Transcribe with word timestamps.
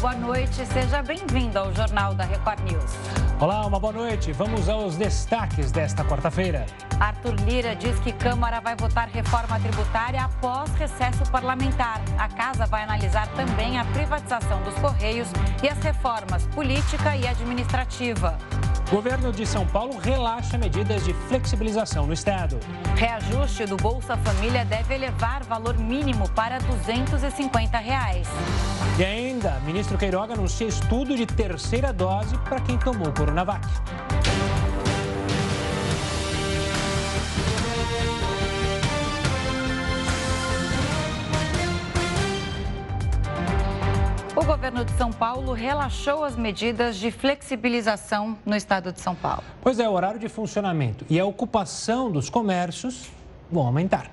boa 0.00 0.14
noite. 0.14 0.64
Seja 0.66 1.02
bem-vindo 1.02 1.58
ao 1.58 1.74
Jornal 1.74 2.14
da 2.14 2.24
Record 2.24 2.60
News. 2.60 2.96
Olá, 3.38 3.66
uma 3.66 3.78
boa 3.78 3.92
noite. 3.92 4.32
Vamos 4.32 4.66
aos 4.66 4.96
destaques 4.96 5.70
desta 5.70 6.02
quarta-feira. 6.02 6.64
Arthur 6.98 7.34
Lira 7.44 7.76
diz 7.76 7.98
que 8.00 8.10
Câmara 8.12 8.60
vai 8.60 8.74
votar 8.76 9.08
reforma 9.08 9.60
tributária 9.60 10.22
após 10.24 10.70
recesso 10.72 11.30
parlamentar. 11.30 12.00
A 12.18 12.28
casa 12.28 12.64
vai 12.64 12.82
analisar 12.82 13.28
também 13.34 13.78
a 13.78 13.84
privatização 13.86 14.62
dos 14.62 14.74
Correios 14.76 15.28
e 15.62 15.68
as 15.68 15.78
reformas 15.78 16.46
política 16.46 17.14
e 17.14 17.28
administrativa. 17.28 18.38
Governo 18.90 19.32
de 19.32 19.46
São 19.46 19.64
Paulo 19.64 19.96
relaxa 19.98 20.58
medidas 20.58 21.04
de 21.04 21.14
flexibilização 21.28 22.08
no 22.08 22.12
estado. 22.12 22.58
Reajuste 22.96 23.64
do 23.64 23.76
Bolsa 23.76 24.16
Família 24.16 24.64
deve 24.64 24.92
elevar 24.92 25.44
valor 25.44 25.78
mínimo 25.78 26.28
para 26.30 26.58
250 26.58 27.78
reais. 27.78 28.26
E 28.98 29.04
ainda, 29.04 29.60
ministro 29.60 29.96
Queiroga 29.96 30.34
anuncia 30.34 30.66
estudo 30.66 31.16
de 31.16 31.24
terceira 31.24 31.92
dose 31.92 32.36
para 32.38 32.58
quem 32.58 32.76
tomou 32.78 33.12
Coronavac. 33.12 33.64
O 44.40 44.44
governo 44.44 44.86
de 44.86 44.92
São 44.92 45.12
Paulo 45.12 45.52
relaxou 45.52 46.24
as 46.24 46.34
medidas 46.34 46.96
de 46.96 47.10
flexibilização 47.10 48.38
no 48.46 48.56
estado 48.56 48.90
de 48.90 48.98
São 48.98 49.14
Paulo. 49.14 49.44
Pois 49.60 49.78
é, 49.78 49.86
o 49.86 49.92
horário 49.92 50.18
de 50.18 50.30
funcionamento 50.30 51.04
e 51.10 51.20
a 51.20 51.26
ocupação 51.26 52.10
dos 52.10 52.30
comércios 52.30 53.10
vão 53.52 53.66
aumentar. 53.66 54.10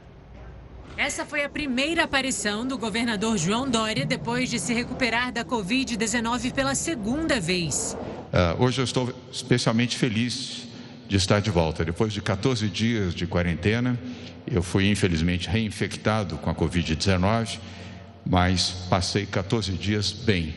Essa 0.98 1.26
foi 1.26 1.46
a 1.46 1.50
primeira 1.50 2.04
aparição 2.04 2.68
do 2.68 2.78
governador 2.78 3.38
João 3.38 3.70
Dória 3.70 4.06
depois 4.06 4.50
de 4.50 4.60
se 4.60 4.74
recuperar 4.74 5.32
da 5.32 5.46
Covid-19 5.46 6.52
pela 6.52 6.76
segunda 6.76 7.40
vez. 7.40 7.96
Uh, 8.34 8.62
hoje 8.62 8.82
eu 8.82 8.84
estou 8.84 9.14
especialmente 9.32 9.96
feliz 9.96 10.68
de 11.08 11.16
estar 11.16 11.40
de 11.40 11.50
volta. 11.50 11.86
Depois 11.86 12.12
de 12.12 12.22
14 12.22 12.68
dias 12.68 13.16
de 13.16 13.26
quarentena, 13.26 13.98
eu 14.46 14.62
fui 14.62 14.92
infelizmente 14.92 15.48
reinfectado 15.48 16.36
com 16.40 16.50
a 16.50 16.54
Covid-19 16.54 17.60
mas 18.30 18.72
passei 18.90 19.26
14 19.26 19.72
dias 19.74 20.12
bem, 20.12 20.54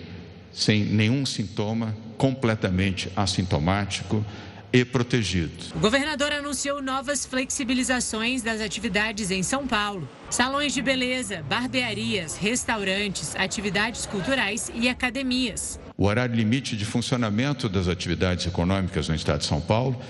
sem 0.52 0.84
nenhum 0.84 1.24
sintoma, 1.24 1.96
completamente 2.18 3.10
assintomático 3.16 4.24
e 4.72 4.84
protegido. 4.84 5.52
O 5.74 5.78
governador 5.78 6.32
anunciou 6.32 6.82
novas 6.82 7.26
flexibilizações 7.26 8.42
das 8.42 8.60
atividades 8.60 9.30
em 9.30 9.42
São 9.42 9.66
Paulo. 9.66 10.08
Salões 10.28 10.72
de 10.72 10.82
beleza, 10.82 11.42
barbearias, 11.48 12.36
restaurantes, 12.36 13.34
atividades 13.36 14.06
culturais 14.06 14.70
e 14.74 14.88
academias. 14.88 15.78
O 15.96 16.04
horário 16.06 16.34
limite 16.34 16.76
de 16.76 16.84
funcionamento 16.84 17.68
das 17.68 17.88
atividades 17.88 18.46
econômicas 18.46 19.08
no 19.08 19.14
estado 19.14 19.40
de 19.40 19.46
São 19.46 19.60
Paulo, 19.60 20.00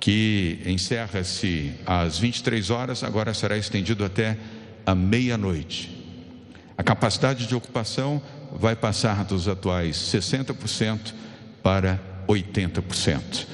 que 0.00 0.60
encerra-se 0.66 1.72
às 1.86 2.18
23 2.18 2.70
horas, 2.70 3.02
agora 3.02 3.34
será 3.34 3.56
estendido 3.56 4.04
até 4.04 4.38
a 4.84 4.94
meia-noite. 4.94 5.95
A 6.78 6.82
capacidade 6.82 7.46
de 7.46 7.54
ocupação 7.54 8.20
vai 8.52 8.76
passar 8.76 9.24
dos 9.24 9.48
atuais 9.48 9.96
60% 9.96 11.14
para 11.62 11.98
80%. 12.28 13.46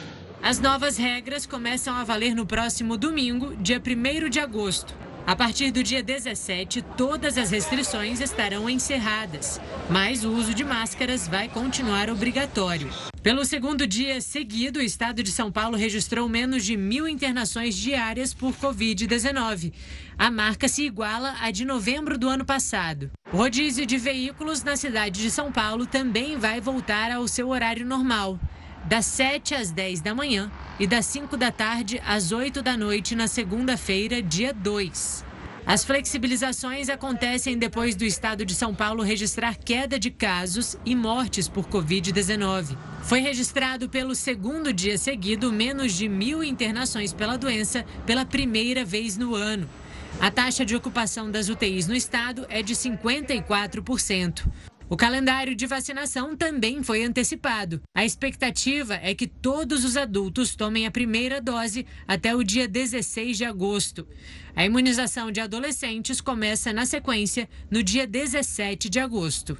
As 0.43 0.59
novas 0.59 0.97
regras 0.97 1.47
começam 1.47 1.95
a 1.95 2.03
valer 2.03 2.35
no 2.35 2.45
próximo 2.45 2.97
domingo, 2.97 3.55
dia 3.57 3.81
1 3.81 4.29
de 4.29 4.41
agosto. 4.41 4.93
A 5.25 5.37
partir 5.37 5.71
do 5.71 5.85
dia 5.85 6.03
17, 6.03 6.83
todas 6.97 7.39
as 7.39 7.51
restrições 7.51 8.21
estarão 8.21 8.69
encerradas, 8.69 9.61
mas 9.89 10.25
o 10.25 10.33
uso 10.33 10.53
de 10.53 10.65
máscaras 10.65 11.29
vai 11.29 11.49
continuar 11.49 12.11
obrigatório. 12.11 12.91
Pelo 13.23 13.45
segundo 13.45 13.87
dia 13.87 14.21
seguido, 14.21 14.81
o 14.81 14.83
estado 14.83 15.23
de 15.23 15.31
São 15.31 15.53
Paulo 15.53 15.77
registrou 15.77 16.29
menos 16.29 16.65
de 16.65 16.77
mil 16.77 17.07
internações 17.07 17.77
diárias 17.77 18.35
por 18.35 18.53
Covid-19. 18.55 19.73
A 20.19 20.29
marca 20.29 20.67
se 20.67 20.83
iguala 20.83 21.37
à 21.41 21.53
de 21.53 21.65
novembro 21.65 22.19
do 22.19 22.29
ano 22.29 22.45
passado. 22.45 23.09
O 23.33 23.37
rodízio 23.37 23.87
de 23.87 23.97
veículos 23.97 24.65
na 24.65 24.75
cidade 24.75 25.23
de 25.23 25.31
São 25.31 25.53
Paulo 25.53 25.87
também 25.87 26.37
vai 26.37 26.61
voltar 26.61 27.13
ao 27.13 27.29
seu 27.29 27.49
horário 27.49 27.87
normal 27.87 28.41
das 28.85 29.07
7 29.07 29.55
às 29.55 29.71
10 29.71 30.01
da 30.01 30.15
manhã 30.15 30.51
e 30.79 30.87
das 30.87 31.07
5 31.07 31.37
da 31.37 31.51
tarde 31.51 32.01
às 32.07 32.33
8 32.33 32.63
da 32.63 32.77
noite 32.77 33.15
na 33.15 33.27
segunda-feira, 33.27 34.23
dia 34.23 34.53
2. 34.53 35.25
As 35.65 35.85
flexibilizações 35.85 36.89
acontecem 36.89 37.57
depois 37.57 37.95
do 37.95 38.05
estado 38.05 38.45
de 38.45 38.53
São 38.53 38.75
Paulo 38.75 39.03
registrar 39.03 39.57
queda 39.57 39.97
de 39.97 40.11
casos 40.11 40.77
e 40.85 40.97
mortes 40.97 41.47
por 41.47 41.67
Covid-19. 41.69 42.77
Foi 43.05 43.21
registrado 43.21 43.89
pelo 43.89 44.15
segundo 44.15 44.73
dia 44.73 44.99
seguido 44.99 45.53
menos 45.53 45.93
de 45.93 46.09
mil 46.09 46.43
internações 46.43 47.13
pela 47.13 47.39
doença 47.39 47.85
pela 48.05 48.25
primeira 48.25 48.85
vez 48.85 49.17
no 49.17 49.37
ano. 49.37 49.69
A 50.21 50.31
taxa 50.31 50.65
de 50.65 50.75
ocupação 50.75 51.31
das 51.31 51.49
UTIs 51.49 51.87
no 51.87 51.95
estado 51.95 52.45
é 52.49 52.61
de 52.61 52.75
54%. 52.75 54.45
O 54.93 54.97
calendário 54.97 55.55
de 55.55 55.67
vacinação 55.67 56.37
também 56.37 56.83
foi 56.83 57.03
antecipado. 57.03 57.81
A 57.97 58.05
expectativa 58.05 58.97
é 58.97 59.15
que 59.15 59.27
todos 59.27 59.87
os 59.87 59.97
adultos 59.97 60.55
tomem 60.55 60.87
a 60.87 60.91
primeira 60.91 61.41
dose 61.41 61.87
até 62.07 62.37
o 62.37 62.45
dia 62.45 62.69
16 62.69 63.39
de 63.39 63.45
agosto. 63.47 64.07
A 64.55 64.67
imunização 64.67 65.33
de 65.33 65.41
adolescentes 65.41 66.21
começa 66.21 66.75
na 66.75 66.85
sequência 66.85 67.49
no 67.71 67.83
dia 67.83 68.07
17 68.07 68.91
de 68.91 69.01
agosto. 69.01 69.57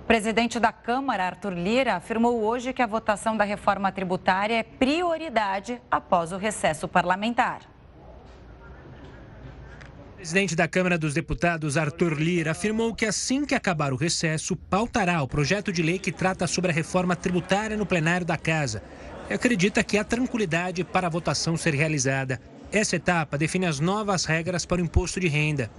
O 0.00 0.04
presidente 0.06 0.60
da 0.60 0.70
Câmara, 0.70 1.26
Arthur 1.26 1.54
Lira, 1.54 1.96
afirmou 1.96 2.40
hoje 2.40 2.72
que 2.72 2.82
a 2.82 2.86
votação 2.86 3.36
da 3.36 3.42
reforma 3.42 3.90
tributária 3.90 4.54
é 4.54 4.62
prioridade 4.62 5.82
após 5.90 6.30
o 6.30 6.36
recesso 6.36 6.86
parlamentar 6.86 7.73
presidente 10.24 10.56
da 10.56 10.66
Câmara 10.66 10.96
dos 10.96 11.12
Deputados, 11.12 11.76
Arthur 11.76 12.14
Lira, 12.14 12.52
afirmou 12.52 12.94
que 12.94 13.04
assim 13.04 13.44
que 13.44 13.54
acabar 13.54 13.92
o 13.92 13.96
recesso, 13.96 14.56
pautará 14.56 15.22
o 15.22 15.28
projeto 15.28 15.70
de 15.70 15.82
lei 15.82 15.98
que 15.98 16.10
trata 16.10 16.46
sobre 16.46 16.70
a 16.70 16.74
reforma 16.74 17.14
tributária 17.14 17.76
no 17.76 17.84
plenário 17.84 18.24
da 18.24 18.38
Casa. 18.38 18.82
E 19.28 19.34
acredita 19.34 19.84
que 19.84 19.98
há 19.98 20.02
tranquilidade 20.02 20.82
para 20.82 21.08
a 21.08 21.10
votação 21.10 21.58
ser 21.58 21.74
realizada. 21.74 22.40
Essa 22.72 22.96
etapa 22.96 23.36
define 23.36 23.66
as 23.66 23.80
novas 23.80 24.24
regras 24.24 24.64
para 24.64 24.80
o 24.80 24.84
imposto 24.84 25.20
de 25.20 25.28
renda. 25.28 25.70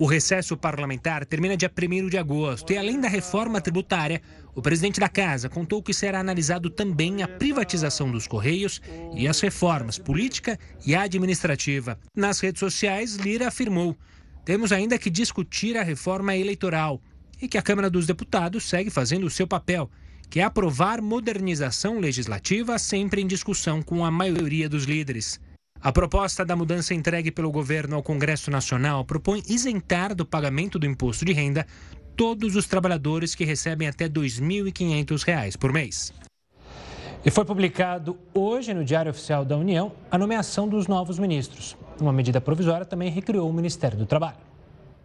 O 0.00 0.06
recesso 0.06 0.56
parlamentar 0.56 1.26
termina 1.26 1.58
dia 1.58 1.70
1 1.70 2.08
de 2.08 2.16
agosto 2.16 2.72
e, 2.72 2.78
além 2.78 2.98
da 2.98 3.06
reforma 3.06 3.60
tributária, 3.60 4.22
o 4.54 4.62
presidente 4.62 4.98
da 4.98 5.10
Casa 5.10 5.46
contou 5.46 5.82
que 5.82 5.92
será 5.92 6.20
analisado 6.20 6.70
também 6.70 7.22
a 7.22 7.28
privatização 7.28 8.10
dos 8.10 8.26
Correios 8.26 8.80
e 9.14 9.28
as 9.28 9.38
reformas 9.40 9.98
política 9.98 10.58
e 10.86 10.94
administrativa. 10.94 12.00
Nas 12.16 12.40
redes 12.40 12.60
sociais, 12.60 13.16
Lira 13.16 13.48
afirmou: 13.48 13.94
temos 14.42 14.72
ainda 14.72 14.98
que 14.98 15.10
discutir 15.10 15.76
a 15.76 15.82
reforma 15.82 16.34
eleitoral 16.34 16.98
e 17.38 17.46
que 17.46 17.58
a 17.58 17.62
Câmara 17.62 17.90
dos 17.90 18.06
Deputados 18.06 18.66
segue 18.70 18.88
fazendo 18.88 19.26
o 19.26 19.30
seu 19.30 19.46
papel, 19.46 19.90
que 20.30 20.40
é 20.40 20.44
aprovar 20.44 21.02
modernização 21.02 22.00
legislativa 22.00 22.78
sempre 22.78 23.20
em 23.20 23.26
discussão 23.26 23.82
com 23.82 24.02
a 24.02 24.10
maioria 24.10 24.66
dos 24.66 24.84
líderes. 24.84 25.38
A 25.82 25.90
proposta 25.90 26.44
da 26.44 26.54
mudança 26.54 26.92
entregue 26.92 27.30
pelo 27.30 27.50
governo 27.50 27.96
ao 27.96 28.02
Congresso 28.02 28.50
Nacional 28.50 29.02
propõe 29.02 29.42
isentar 29.48 30.14
do 30.14 30.26
pagamento 30.26 30.78
do 30.78 30.84
imposto 30.84 31.24
de 31.24 31.32
renda 31.32 31.66
todos 32.14 32.54
os 32.54 32.66
trabalhadores 32.66 33.34
que 33.34 33.46
recebem 33.46 33.88
até 33.88 34.04
R$ 34.04 34.10
2.500 34.10 35.56
por 35.56 35.72
mês. 35.72 36.12
E 37.24 37.30
foi 37.30 37.46
publicado 37.46 38.18
hoje 38.34 38.74
no 38.74 38.84
Diário 38.84 39.10
Oficial 39.10 39.42
da 39.42 39.56
União 39.56 39.92
a 40.10 40.18
nomeação 40.18 40.68
dos 40.68 40.86
novos 40.86 41.18
ministros. 41.18 41.78
Uma 41.98 42.12
medida 42.12 42.42
provisória 42.42 42.84
também 42.84 43.10
recriou 43.10 43.48
o 43.48 43.52
Ministério 43.52 43.96
do 43.96 44.04
Trabalho. 44.04 44.38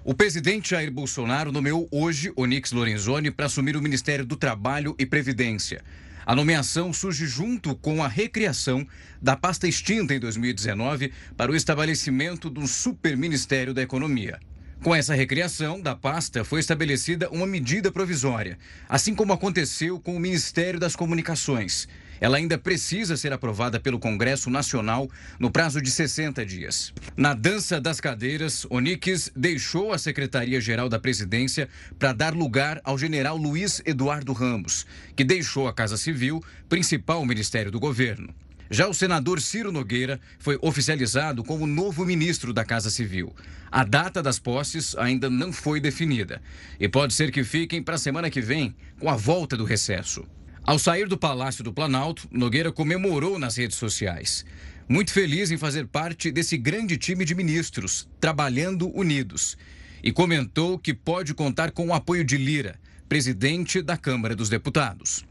O 0.03 0.13
presidente 0.13 0.71
Jair 0.71 0.91
Bolsonaro 0.91 1.53
nomeou 1.53 1.87
hoje 1.89 2.33
Onix 2.35 2.73
Lorenzoni 2.73 3.31
para 3.31 3.45
assumir 3.45 3.77
o 3.77 3.81
Ministério 3.81 4.25
do 4.25 4.35
Trabalho 4.35 4.93
e 4.99 5.05
Previdência. 5.05 5.81
A 6.25 6.35
nomeação 6.35 6.91
surge 6.91 7.27
junto 7.27 7.75
com 7.75 8.03
a 8.03 8.07
recriação 8.07 8.87
da 9.21 9.35
pasta 9.35 9.67
extinta 9.67 10.15
em 10.15 10.19
2019 10.19 11.13
para 11.37 11.51
o 11.51 11.55
estabelecimento 11.55 12.49
do 12.49 12.67
Superministério 12.67 13.73
da 13.73 13.83
Economia. 13.83 14.39
Com 14.81 14.93
essa 14.93 15.13
recriação 15.13 15.79
da 15.79 15.95
pasta, 15.95 16.43
foi 16.43 16.59
estabelecida 16.59 17.29
uma 17.29 17.45
medida 17.45 17.91
provisória, 17.91 18.57
assim 18.89 19.13
como 19.13 19.33
aconteceu 19.33 19.99
com 19.99 20.15
o 20.15 20.19
Ministério 20.19 20.79
das 20.79 20.95
Comunicações. 20.95 21.87
Ela 22.19 22.37
ainda 22.37 22.57
precisa 22.57 23.17
ser 23.17 23.33
aprovada 23.33 23.79
pelo 23.79 23.99
Congresso 23.99 24.49
Nacional 24.49 25.09
no 25.39 25.51
prazo 25.51 25.81
de 25.81 25.91
60 25.91 26.45
dias. 26.45 26.93
Na 27.15 27.33
dança 27.33 27.79
das 27.79 27.99
cadeiras, 27.99 28.65
Onix 28.69 29.31
deixou 29.35 29.93
a 29.93 29.97
Secretaria-Geral 29.97 30.89
da 30.89 30.99
Presidência 30.99 31.69
para 31.99 32.13
dar 32.13 32.33
lugar 32.33 32.79
ao 32.83 32.97
general 32.97 33.37
Luiz 33.37 33.81
Eduardo 33.85 34.33
Ramos, 34.33 34.85
que 35.15 35.23
deixou 35.23 35.67
a 35.67 35.73
Casa 35.73 35.97
Civil, 35.97 36.43
principal 36.69 37.25
ministério 37.25 37.71
do 37.71 37.79
governo. 37.79 38.33
Já 38.69 38.87
o 38.87 38.93
senador 38.93 39.39
Ciro 39.39 39.71
Nogueira 39.71 40.19
foi 40.39 40.57
oficializado 40.61 41.43
como 41.43 41.67
novo 41.67 42.03
ministro 42.03 42.51
da 42.51 42.65
Casa 42.65 42.89
Civil. 42.89 43.33
A 43.71 43.83
data 43.83 44.23
das 44.23 44.39
posses 44.39 44.95
ainda 44.95 45.29
não 45.29 45.53
foi 45.53 45.79
definida 45.79 46.41
e 46.79 46.89
pode 46.89 47.13
ser 47.13 47.31
que 47.31 47.43
fiquem 47.43 47.83
para 47.83 47.95
a 47.95 47.99
semana 47.99 48.29
que 48.29 48.41
vem, 48.41 48.75
com 48.99 49.09
a 49.09 49.15
volta 49.15 49.55
do 49.55 49.65
recesso. 49.65 50.25
Ao 50.67 50.79
sair 50.79 51.07
do 51.07 51.15
Palácio 51.15 51.63
do 51.63 51.71
Planalto, 51.71 52.27
Nogueira 52.31 52.71
comemorou 52.71 53.37
nas 53.37 53.55
redes 53.55 53.77
sociais. 53.77 54.43
Muito 54.89 55.13
feliz 55.13 55.51
em 55.51 55.57
fazer 55.57 55.85
parte 55.85 56.31
desse 56.31 56.57
grande 56.57 56.97
time 56.97 57.23
de 57.23 57.35
ministros, 57.35 58.09
trabalhando 58.19 58.89
unidos. 58.97 59.55
E 60.03 60.11
comentou 60.11 60.79
que 60.79 60.91
pode 60.91 61.35
contar 61.35 61.69
com 61.69 61.89
o 61.89 61.93
apoio 61.93 62.25
de 62.25 62.35
Lira, 62.35 62.79
presidente 63.07 63.79
da 63.79 63.95
Câmara 63.95 64.35
dos 64.35 64.49
Deputados. 64.49 65.23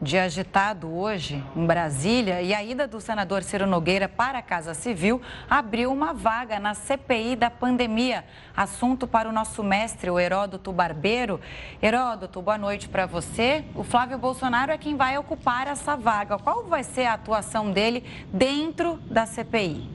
Dia 0.00 0.24
agitado 0.24 0.94
hoje 0.94 1.42
em 1.56 1.64
Brasília 1.64 2.42
e 2.42 2.52
a 2.52 2.62
ida 2.62 2.86
do 2.86 3.00
senador 3.00 3.42
Ciro 3.42 3.66
Nogueira 3.66 4.06
para 4.06 4.40
a 4.40 4.42
Casa 4.42 4.74
Civil 4.74 5.22
abriu 5.48 5.90
uma 5.90 6.12
vaga 6.12 6.60
na 6.60 6.74
CPI 6.74 7.34
da 7.34 7.48
pandemia. 7.48 8.22
Assunto 8.54 9.06
para 9.06 9.26
o 9.26 9.32
nosso 9.32 9.64
mestre, 9.64 10.10
o 10.10 10.20
Heródoto 10.20 10.70
Barbeiro. 10.70 11.40
Heródoto, 11.82 12.42
boa 12.42 12.58
noite 12.58 12.90
para 12.90 13.06
você. 13.06 13.64
O 13.74 13.82
Flávio 13.82 14.18
Bolsonaro 14.18 14.70
é 14.70 14.76
quem 14.76 14.96
vai 14.96 15.16
ocupar 15.16 15.66
essa 15.66 15.96
vaga. 15.96 16.38
Qual 16.38 16.64
vai 16.64 16.84
ser 16.84 17.06
a 17.06 17.14
atuação 17.14 17.72
dele 17.72 18.04
dentro 18.30 18.98
da 19.10 19.24
CPI? 19.24 19.88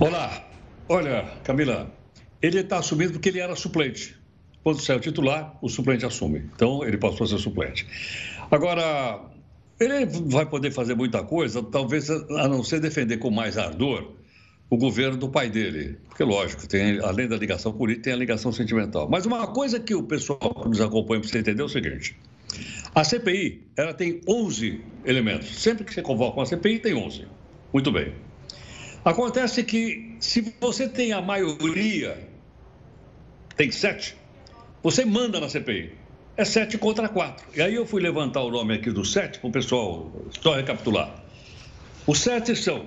Olá. 0.00 0.46
Olha, 0.88 1.30
Camila, 1.44 1.88
ele 2.42 2.58
está 2.58 2.78
assumindo 2.78 3.12
porque 3.12 3.28
ele 3.28 3.38
era 3.38 3.54
suplente. 3.54 4.19
Quando 4.62 4.80
sai 4.80 4.96
o 4.96 5.00
titular, 5.00 5.56
o 5.62 5.68
suplente 5.68 6.04
assume. 6.04 6.50
Então, 6.54 6.84
ele 6.84 6.98
passou 6.98 7.24
a 7.24 7.28
ser 7.28 7.38
suplente. 7.38 7.86
Agora, 8.50 9.20
ele 9.78 10.06
vai 10.06 10.44
poder 10.44 10.70
fazer 10.70 10.94
muita 10.94 11.22
coisa, 11.22 11.62
talvez 11.62 12.10
a 12.10 12.48
não 12.48 12.62
ser 12.62 12.80
defender 12.80 13.16
com 13.16 13.30
mais 13.30 13.56
ardor 13.56 14.12
o 14.68 14.76
governo 14.76 15.16
do 15.16 15.28
pai 15.28 15.48
dele. 15.50 15.98
Porque, 16.08 16.22
lógico, 16.22 16.68
tem, 16.68 17.00
além 17.00 17.26
da 17.26 17.36
ligação 17.36 17.72
política, 17.72 18.04
tem 18.04 18.12
a 18.12 18.16
ligação 18.16 18.52
sentimental. 18.52 19.08
Mas 19.08 19.26
uma 19.26 19.46
coisa 19.48 19.80
que 19.80 19.94
o 19.94 20.02
pessoal 20.02 20.54
que 20.54 20.68
nos 20.68 20.80
acompanha 20.80 21.20
precisa 21.20 21.40
entender 21.40 21.62
é 21.62 21.64
o 21.64 21.68
seguinte: 21.68 22.16
a 22.94 23.02
CPI 23.02 23.66
ela 23.76 23.94
tem 23.94 24.20
11 24.28 24.80
elementos. 25.04 25.60
Sempre 25.60 25.84
que 25.84 25.92
você 25.92 26.02
convoca 26.02 26.38
uma 26.38 26.46
CPI, 26.46 26.78
tem 26.78 26.94
11. 26.94 27.26
Muito 27.72 27.90
bem. 27.90 28.14
Acontece 29.04 29.64
que, 29.64 30.16
se 30.20 30.54
você 30.60 30.86
tem 30.88 31.12
a 31.12 31.22
maioria, 31.22 32.28
tem 33.56 33.70
sete, 33.70 34.16
você 34.82 35.04
manda 35.04 35.40
na 35.40 35.48
CPI. 35.48 35.92
É 36.36 36.44
7 36.44 36.78
contra 36.78 37.08
4. 37.08 37.46
E 37.54 37.60
aí 37.60 37.74
eu 37.74 37.84
fui 37.84 38.00
levantar 38.00 38.42
o 38.42 38.50
nome 38.50 38.74
aqui 38.74 38.90
do 38.90 39.04
7 39.04 39.40
para 39.40 39.48
o 39.48 39.52
pessoal 39.52 40.10
só 40.40 40.54
recapitular. 40.54 41.22
Os 42.06 42.18
7 42.20 42.56
são 42.56 42.86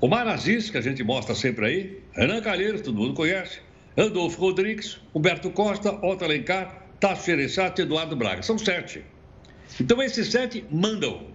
Omar 0.00 0.26
Aziz, 0.28 0.70
que 0.70 0.78
a 0.78 0.80
gente 0.80 1.02
mostra 1.02 1.34
sempre 1.34 1.66
aí, 1.66 2.02
Renan 2.12 2.40
Calheiros, 2.40 2.80
todo 2.80 2.96
mundo 2.96 3.14
conhece, 3.14 3.60
Randolfo 3.96 4.40
Rodrigues, 4.40 4.98
Humberto 5.14 5.50
Costa, 5.50 5.92
Otto 6.04 6.24
Alencar, 6.24 6.86
Tasso 6.98 7.26
Gereçato 7.26 7.80
e 7.80 7.84
Eduardo 7.84 8.16
Braga. 8.16 8.42
São 8.42 8.56
sete. 8.56 9.04
Então 9.80 10.02
esses 10.02 10.28
sete 10.28 10.64
mandam. 10.70 11.26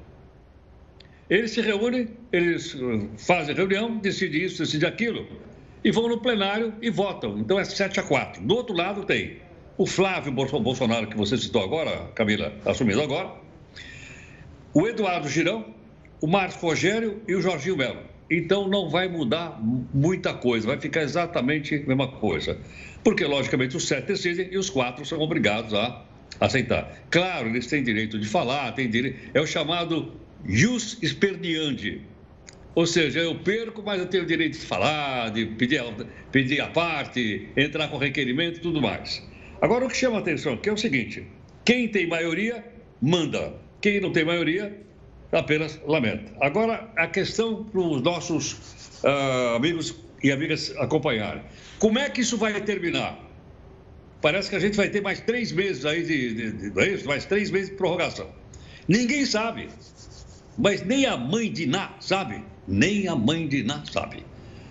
Eles 1.29 1.51
se 1.51 1.61
reúnem, 1.61 2.09
eles 2.31 2.73
uh, 2.73 3.09
fazem 3.17 3.55
reunião, 3.55 3.97
decidem 3.97 4.43
isso, 4.43 4.59
decidem 4.59 4.89
aquilo, 4.89 5.27
e 5.83 5.91
vão 5.91 6.07
no 6.07 6.19
plenário 6.19 6.73
e 6.81 6.89
votam. 6.89 7.39
Então 7.39 7.59
é 7.59 7.63
7 7.63 7.99
a 7.99 8.03
4. 8.03 8.43
Do 8.43 8.55
outro 8.55 8.75
lado 8.75 9.03
tem 9.03 9.37
o 9.81 9.85
Flávio 9.87 10.31
Bolsonaro, 10.31 11.07
que 11.07 11.17
você 11.17 11.35
citou 11.35 11.63
agora, 11.63 12.11
Camila, 12.13 12.53
assumindo 12.63 13.01
agora, 13.01 13.31
o 14.75 14.87
Eduardo 14.87 15.27
Girão, 15.27 15.73
o 16.21 16.27
Marcos 16.27 16.57
Rogério 16.57 17.19
e 17.27 17.33
o 17.33 17.41
Jorginho 17.41 17.75
Melo. 17.75 18.01
Então 18.29 18.67
não 18.67 18.91
vai 18.91 19.07
mudar 19.07 19.59
muita 19.59 20.35
coisa, 20.35 20.67
vai 20.67 20.79
ficar 20.79 21.01
exatamente 21.01 21.73
a 21.73 21.79
mesma 21.79 22.07
coisa. 22.07 22.59
Porque, 23.03 23.25
logicamente, 23.25 23.75
os 23.75 23.87
sete 23.87 24.09
decidem 24.09 24.49
e 24.51 24.57
os 24.59 24.69
quatro 24.69 25.03
são 25.03 25.19
obrigados 25.19 25.73
a 25.73 26.03
aceitar. 26.39 27.01
Claro, 27.09 27.49
eles 27.49 27.65
têm 27.65 27.81
direito 27.81 28.19
de 28.19 28.27
falar, 28.27 28.73
têm 28.73 28.87
direito. 28.87 29.31
É 29.33 29.41
o 29.41 29.47
chamado 29.47 30.13
jus 30.45 30.99
esperdiandi. 31.01 32.01
Ou 32.75 32.85
seja, 32.85 33.19
eu 33.19 33.33
perco, 33.33 33.81
mas 33.83 33.99
eu 33.99 34.05
tenho 34.05 34.23
o 34.23 34.27
direito 34.27 34.59
de 34.59 34.65
falar, 34.65 35.31
de 35.31 35.47
pedir, 35.47 35.83
pedir 36.31 36.61
a 36.61 36.67
parte, 36.67 37.49
entrar 37.57 37.87
com 37.87 37.97
requerimento 37.97 38.57
e 38.57 38.61
tudo 38.61 38.79
mais. 38.79 39.30
Agora, 39.61 39.85
o 39.85 39.87
que 39.87 39.95
chama 39.95 40.17
a 40.17 40.19
atenção 40.19 40.53
aqui 40.53 40.69
é 40.69 40.73
o 40.73 40.77
seguinte: 40.77 41.25
quem 41.63 41.87
tem 41.87 42.07
maioria, 42.07 42.65
manda. 42.99 43.53
Quem 43.79 44.01
não 44.01 44.11
tem 44.11 44.25
maioria, 44.25 44.75
apenas 45.31 45.79
lamenta. 45.85 46.33
Agora, 46.41 46.91
a 46.95 47.07
questão 47.07 47.63
para 47.63 47.79
os 47.79 48.01
nossos 48.01 48.53
uh, 49.03 49.55
amigos 49.55 49.95
e 50.23 50.31
amigas 50.31 50.73
acompanharem: 50.77 51.43
como 51.79 51.99
é 51.99 52.09
que 52.09 52.21
isso 52.21 52.37
vai 52.37 52.59
terminar? 52.61 53.19
Parece 54.21 54.49
que 54.49 54.55
a 54.55 54.59
gente 54.59 54.77
vai 54.77 54.89
ter 54.89 55.01
mais 55.01 55.19
três 55.19 55.51
meses 55.51 55.85
aí 55.85 56.03
de, 56.03 56.33
de, 56.33 56.51
de, 56.51 56.69
de 56.69 56.79
é 56.79 56.89
isso? 56.89 57.07
mais 57.07 57.25
três 57.25 57.49
meses 57.49 57.69
de 57.69 57.75
prorrogação. 57.75 58.29
Ninguém 58.87 59.25
sabe, 59.25 59.67
mas 60.57 60.83
nem 60.83 61.05
a 61.05 61.17
mãe 61.17 61.51
de 61.51 61.65
Ná 61.65 61.95
sabe, 61.99 62.43
nem 62.67 63.07
a 63.07 63.15
mãe 63.15 63.47
de 63.47 63.63
Ná 63.63 63.83
sabe. 63.91 64.23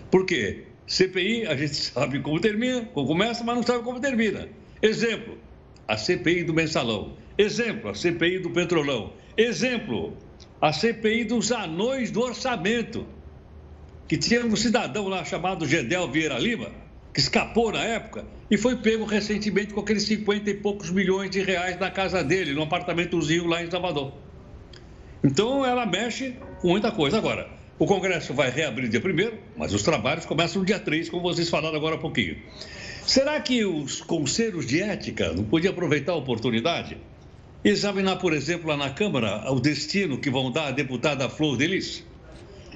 Por 0.09 0.25
quê? 0.25 0.63
CPI, 0.87 1.47
a 1.47 1.55
gente 1.55 1.75
sabe 1.91 2.19
como 2.19 2.39
termina, 2.39 2.85
como 2.93 3.07
começa, 3.07 3.43
mas 3.43 3.55
não 3.55 3.63
sabe 3.63 3.83
como 3.83 3.99
termina. 3.99 4.47
Exemplo, 4.81 5.37
a 5.87 5.97
CPI 5.97 6.43
do 6.43 6.53
mensalão. 6.53 7.13
Exemplo, 7.37 7.89
a 7.89 7.93
CPI 7.93 8.39
do 8.39 8.49
petrolão. 8.49 9.13
Exemplo, 9.37 10.17
a 10.59 10.73
CPI 10.73 11.25
dos 11.25 11.51
anões 11.51 12.11
do 12.11 12.21
orçamento. 12.21 13.05
Que 14.07 14.17
tinha 14.17 14.45
um 14.45 14.55
cidadão 14.55 15.07
lá 15.07 15.23
chamado 15.23 15.65
Gedel 15.65 16.09
Vieira 16.11 16.37
Lima, 16.37 16.71
que 17.13 17.19
escapou 17.19 17.71
na 17.71 17.83
época 17.83 18.25
e 18.49 18.57
foi 18.57 18.75
pego 18.75 19.05
recentemente 19.05 19.73
com 19.73 19.79
aqueles 19.79 20.03
50 20.03 20.49
e 20.49 20.53
poucos 20.55 20.89
milhões 20.89 21.29
de 21.29 21.41
reais 21.41 21.79
na 21.79 21.89
casa 21.89 22.23
dele, 22.23 22.53
no 22.53 22.63
apartamentozinho 22.63 23.47
lá 23.47 23.63
em 23.63 23.71
Salvador. 23.71 24.13
Então 25.23 25.65
ela 25.65 25.85
mexe 25.85 26.35
com 26.59 26.69
muita 26.69 26.91
coisa. 26.91 27.17
Agora, 27.17 27.47
o 27.79 27.85
Congresso 27.85 28.33
vai 28.33 28.49
reabrir 28.49 28.89
dia 28.89 28.99
1 28.99 29.37
mas 29.57 29.73
os 29.73 29.83
trabalhos 29.83 30.25
começam 30.25 30.59
no 30.61 30.65
dia 30.65 30.79
3, 30.79 31.09
como 31.09 31.23
vocês 31.23 31.49
falaram 31.49 31.75
agora 31.75 31.95
há 31.95 31.97
pouquinho. 31.97 32.37
Será 33.05 33.39
que 33.39 33.65
os 33.65 34.01
conselhos 34.01 34.65
de 34.65 34.81
ética 34.81 35.33
não 35.33 35.43
podiam 35.43 35.71
aproveitar 35.71 36.13
a 36.13 36.15
oportunidade? 36.15 36.97
Examinar, 37.63 38.17
por 38.17 38.33
exemplo, 38.33 38.69
lá 38.69 38.77
na 38.77 38.89
Câmara, 38.89 39.51
o 39.51 39.59
destino 39.59 40.17
que 40.17 40.29
vão 40.29 40.51
dar 40.51 40.67
à 40.67 40.71
deputada 40.71 41.29
Flor 41.29 41.57
Delis? 41.57 42.03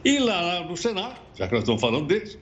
E 0.03 0.19
lá 0.19 0.63
no 0.63 0.77
Senado, 0.77 1.15
já 1.35 1.47
que 1.47 1.53
nós 1.53 1.63
estamos 1.63 1.81
falando 1.81 2.05
deles, 2.05 2.37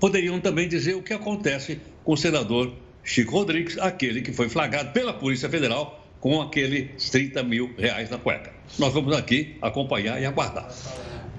poderiam 0.00 0.40
também 0.40 0.68
dizer 0.68 0.94
o 0.94 1.02
que 1.02 1.12
acontece 1.12 1.80
com 2.02 2.14
o 2.14 2.16
senador 2.16 2.72
Chico 3.04 3.32
Rodrigues, 3.32 3.78
aquele 3.78 4.22
que 4.22 4.32
foi 4.32 4.48
flagrado 4.48 4.92
pela 4.92 5.12
Polícia 5.12 5.48
Federal 5.48 6.04
com 6.20 6.40
aqueles 6.40 7.10
30 7.10 7.42
mil 7.42 7.74
reais 7.78 8.10
na 8.10 8.18
cueca. 8.18 8.52
Nós 8.78 8.92
vamos 8.92 9.16
aqui 9.16 9.56
acompanhar 9.62 10.20
e 10.20 10.26
aguardar. 10.26 10.68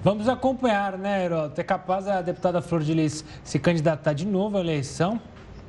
Vamos 0.02 0.28
acompanhar, 0.28 0.98
né, 0.98 1.24
Heroto? 1.24 1.60
É 1.60 1.64
capaz 1.64 2.08
a 2.08 2.20
deputada 2.20 2.60
Flor 2.60 2.82
de 2.82 2.92
Lis 2.92 3.24
se 3.44 3.58
candidatar 3.58 4.12
de 4.12 4.26
novo 4.26 4.56
à 4.56 4.60
eleição? 4.60 5.20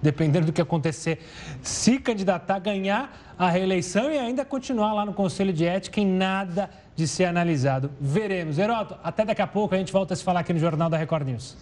Dependendo 0.03 0.47
do 0.47 0.53
que 0.53 0.61
acontecer, 0.61 1.19
se 1.61 1.97
candidatar, 1.97 2.59
ganhar 2.59 3.33
a 3.39 3.49
reeleição 3.49 4.11
e 4.11 4.19
ainda 4.19 4.45
continuar 4.45 4.93
lá 4.93 5.05
no 5.05 5.13
Conselho 5.13 5.53
de 5.53 5.65
Ética 5.65 5.99
em 5.99 6.05
nada 6.05 6.69
de 6.95 7.07
ser 7.07 7.25
analisado. 7.25 7.89
Veremos. 7.99 8.59
Heroto, 8.59 8.95
até 9.03 9.25
daqui 9.25 9.41
a 9.41 9.47
pouco 9.47 9.73
a 9.73 9.77
gente 9.77 9.91
volta 9.91 10.13
a 10.13 10.17
se 10.17 10.23
falar 10.23 10.41
aqui 10.41 10.53
no 10.53 10.59
Jornal 10.59 10.89
da 10.89 10.97
Record 10.97 11.25
News. 11.25 11.57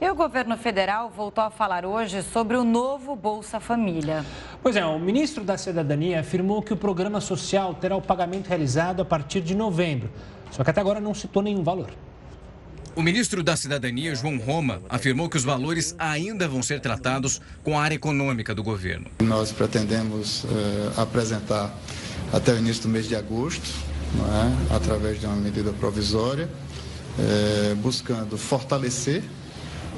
E 0.00 0.10
o 0.10 0.16
governo 0.16 0.56
federal 0.56 1.08
voltou 1.08 1.44
a 1.44 1.50
falar 1.50 1.86
hoje 1.86 2.24
sobre 2.24 2.56
o 2.56 2.64
novo 2.64 3.14
Bolsa 3.14 3.60
Família. 3.60 4.24
Pois 4.60 4.74
é, 4.74 4.84
o 4.84 4.98
ministro 4.98 5.44
da 5.44 5.56
Cidadania 5.56 6.18
afirmou 6.18 6.60
que 6.60 6.72
o 6.72 6.76
programa 6.76 7.20
social 7.20 7.72
terá 7.74 7.94
o 7.96 8.02
pagamento 8.02 8.48
realizado 8.48 9.00
a 9.00 9.04
partir 9.04 9.40
de 9.40 9.54
novembro. 9.54 10.10
Só 10.50 10.64
que 10.64 10.70
até 10.70 10.80
agora 10.80 11.00
não 11.00 11.14
citou 11.14 11.40
nenhum 11.40 11.62
valor. 11.62 11.90
O 12.94 13.00
ministro 13.00 13.42
da 13.42 13.56
Cidadania, 13.56 14.14
João 14.14 14.36
Roma, 14.36 14.82
afirmou 14.86 15.26
que 15.26 15.38
os 15.38 15.44
valores 15.44 15.94
ainda 15.98 16.46
vão 16.46 16.62
ser 16.62 16.78
tratados 16.78 17.40
com 17.64 17.78
a 17.78 17.82
área 17.82 17.94
econômica 17.94 18.54
do 18.54 18.62
governo. 18.62 19.06
Nós 19.22 19.50
pretendemos 19.50 20.44
eh, 20.44 20.92
apresentar 21.00 21.74
até 22.30 22.52
o 22.52 22.58
início 22.58 22.82
do 22.82 22.88
mês 22.90 23.08
de 23.08 23.16
agosto, 23.16 23.66
é? 24.14 24.74
através 24.76 25.18
de 25.18 25.24
uma 25.24 25.36
medida 25.36 25.72
provisória, 25.72 26.50
eh, 27.18 27.74
buscando 27.78 28.36
fortalecer 28.36 29.22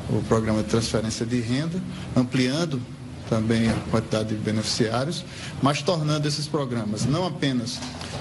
o 0.09 0.23
programa 0.23 0.63
de 0.63 0.69
transferência 0.69 1.27
de 1.27 1.41
renda, 1.41 1.83
ampliando 2.15 2.81
também 3.29 3.69
a 3.69 3.75
quantidade 3.91 4.31
de 4.31 4.37
beneficiários, 4.37 5.25
mas 5.63 5.83
tornando 5.83 6.27
esses 6.27 6.47
programas 6.47 7.05
não 7.05 7.27
apenas 7.27 7.79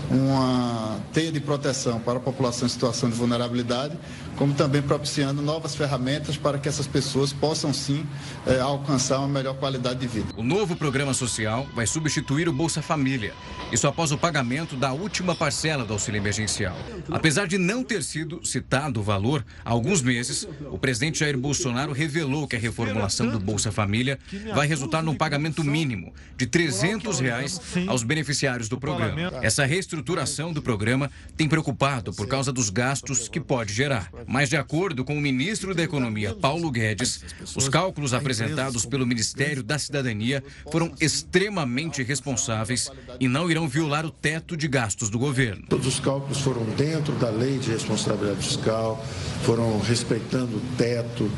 uma 0.10 1.00
teia 1.12 1.32
de 1.32 1.40
proteção 1.40 2.00
para 2.00 2.18
a 2.18 2.22
população 2.22 2.66
em 2.66 2.70
situação 2.70 3.10
de 3.10 3.16
vulnerabilidade, 3.16 3.98
como 4.38 4.54
também 4.54 4.82
propiciando 4.82 5.42
novas 5.42 5.76
ferramentas 5.76 6.38
para 6.38 6.58
que 6.58 6.68
essas 6.68 6.88
pessoas 6.88 7.32
possam 7.32 7.74
sim 7.74 8.06
é, 8.46 8.60
alcançar 8.60 9.20
uma 9.20 9.28
melhor 9.28 9.56
qualidade 9.56 10.00
de 10.00 10.08
vida. 10.08 10.34
O 10.36 10.44
novo 10.44 10.76
programa 10.76 11.14
social 11.14 11.68
vai 11.76 11.86
substituir 11.86 12.50
o 12.50 12.54
Bolsa 12.54 12.82
Família, 12.82 13.34
isso 13.72 13.88
após 13.88 14.12
o 14.12 14.18
pagamento 14.18 14.76
da 14.76 14.92
última 14.92 15.36
parcela 15.36 15.86
do 15.86 15.94
auxílio 15.94 16.20
emergencial. 16.20 16.76
Apesar 17.12 17.48
de 17.48 17.58
não 17.58 17.84
ter 17.84 18.04
sido 18.04 18.46
citado 18.46 19.00
o 19.00 19.04
valor, 19.04 19.46
há 19.64 19.72
alguns 19.72 20.02
meses, 20.02 20.48
o 20.72 20.78
presidente 20.78 21.20
Jair 21.20 21.38
Bolsonaro 21.38 21.92
revelou 21.94 22.48
que 22.48 22.56
a 22.56 22.60
reformulação 22.60 23.30
do 23.30 23.40
Bolsa 23.40 23.72
Família 23.72 24.20
vai 24.54 24.68
resultar 24.68 24.93
num 25.02 25.16
pagamento 25.16 25.64
mínimo 25.64 26.14
de 26.38 26.46
300 26.46 27.20
reais 27.20 27.60
aos 27.88 28.04
beneficiários 28.04 28.70
do 28.70 28.78
programa. 28.78 29.32
Essa 29.42 29.66
reestruturação 29.66 30.54
do 30.54 30.62
programa 30.62 31.10
tem 31.36 31.48
preocupado 31.48 32.14
por 32.14 32.28
causa 32.28 32.52
dos 32.52 32.70
gastos 32.70 33.28
que 33.28 33.40
pode 33.40 33.74
gerar. 33.74 34.12
Mas, 34.28 34.50
de 34.50 34.58
acordo 34.58 35.04
com 35.04 35.18
o 35.18 35.22
ministro 35.22 35.74
da 35.74 35.84
Economia, 35.84 36.36
Paulo 36.36 36.70
Guedes, 36.72 37.24
os 37.56 37.70
cálculos 37.70 38.14
apresentados 38.14 38.86
pelo 38.86 39.06
Ministério 39.06 39.64
da 39.64 39.80
Cidadania 39.80 40.44
foram 40.72 40.94
extremamente 41.00 42.04
responsáveis 42.04 42.90
e 43.20 43.28
não 43.28 43.50
irão 43.50 43.68
violar 43.68 44.06
o 44.06 44.12
teto 44.12 44.56
de 44.58 44.68
gastos 44.68 45.10
do 45.10 45.20
governo. 45.20 45.64
Todos 45.70 45.88
os 45.88 46.00
cálculos 46.00 46.40
foram 46.40 46.64
dentro 46.76 47.14
da 47.16 47.30
lei 47.30 47.58
de 47.58 47.72
responsabilidade 47.72 48.46
fiscal, 48.46 49.04
foram 49.44 49.80
respeitando 49.80 50.58
o 50.58 50.62
teto. 50.78 51.30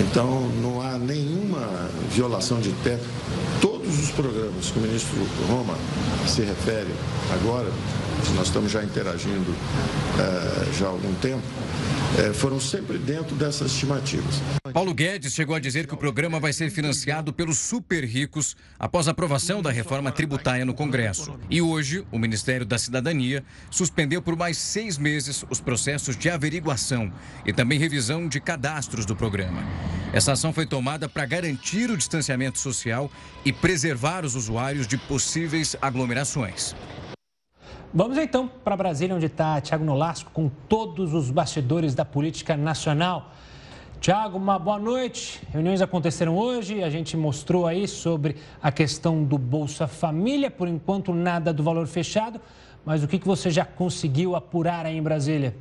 Então, 0.00 0.48
não 0.62 0.80
há 0.80 0.98
nenhuma 0.98 1.90
violação 2.10 2.60
de 2.60 2.72
teto. 2.84 3.04
Todos 3.92 4.08
os 4.08 4.10
programas 4.12 4.70
que 4.70 4.78
o 4.78 4.82
ministro 4.82 5.18
Roma 5.48 5.76
se 6.26 6.40
refere 6.40 6.88
agora, 7.30 7.70
nós 8.34 8.46
estamos 8.46 8.72
já 8.72 8.82
interagindo 8.82 9.54
é, 10.18 10.78
já 10.78 10.86
há 10.86 10.88
algum 10.88 11.12
tempo, 11.16 11.42
é, 12.18 12.32
foram 12.32 12.58
sempre 12.58 12.96
dentro 12.96 13.36
dessas 13.36 13.72
estimativas. 13.72 14.40
Paulo 14.72 14.94
Guedes 14.94 15.34
chegou 15.34 15.54
a 15.54 15.60
dizer 15.60 15.86
que 15.86 15.92
o 15.92 15.96
programa 15.98 16.40
vai 16.40 16.54
ser 16.54 16.70
financiado 16.70 17.34
pelos 17.34 17.58
super 17.58 18.02
ricos 18.02 18.56
após 18.78 19.08
a 19.08 19.10
aprovação 19.10 19.60
da 19.60 19.70
reforma 19.70 20.10
tributária 20.10 20.64
no 20.64 20.72
Congresso. 20.72 21.38
E 21.50 21.60
hoje, 21.60 22.02
o 22.10 22.18
Ministério 22.18 22.64
da 22.64 22.78
Cidadania 22.78 23.44
suspendeu 23.70 24.22
por 24.22 24.36
mais 24.36 24.56
seis 24.56 24.96
meses 24.96 25.44
os 25.50 25.60
processos 25.60 26.16
de 26.16 26.30
averiguação 26.30 27.12
e 27.44 27.52
também 27.52 27.78
revisão 27.78 28.26
de 28.26 28.40
cadastros 28.40 29.04
do 29.04 29.14
programa. 29.14 29.62
Essa 30.12 30.32
ação 30.32 30.52
foi 30.52 30.66
tomada 30.66 31.08
para 31.08 31.24
garantir 31.24 31.90
o 31.90 31.96
distanciamento 31.96 32.58
social 32.58 33.10
e 33.44 33.52
preservar 33.52 33.81
os 34.24 34.36
usuários 34.36 34.86
de 34.86 34.96
possíveis 34.96 35.76
aglomerações. 35.82 36.74
Vamos 37.92 38.16
então 38.16 38.48
para 38.48 38.76
Brasília, 38.76 39.14
onde 39.14 39.26
está 39.26 39.60
Tiago 39.60 39.84
Nolasco 39.84 40.30
com 40.30 40.48
todos 40.68 41.12
os 41.12 41.30
bastidores 41.30 41.94
da 41.94 42.04
política 42.04 42.56
nacional. 42.56 43.32
Tiago, 44.00 44.38
uma 44.38 44.58
boa 44.58 44.78
noite. 44.78 45.42
Reuniões 45.52 45.82
aconteceram 45.82 46.36
hoje, 46.36 46.82
a 46.82 46.88
gente 46.88 47.16
mostrou 47.16 47.66
aí 47.66 47.86
sobre 47.88 48.36
a 48.62 48.72
questão 48.72 49.24
do 49.24 49.36
Bolsa 49.36 49.86
Família, 49.86 50.50
por 50.50 50.68
enquanto 50.68 51.12
nada 51.12 51.52
do 51.52 51.62
valor 51.62 51.86
fechado, 51.86 52.40
mas 52.84 53.02
o 53.02 53.08
que, 53.08 53.18
que 53.18 53.26
você 53.26 53.50
já 53.50 53.64
conseguiu 53.64 54.34
apurar 54.36 54.86
aí 54.86 54.96
em 54.96 55.02
Brasília? 55.02 55.54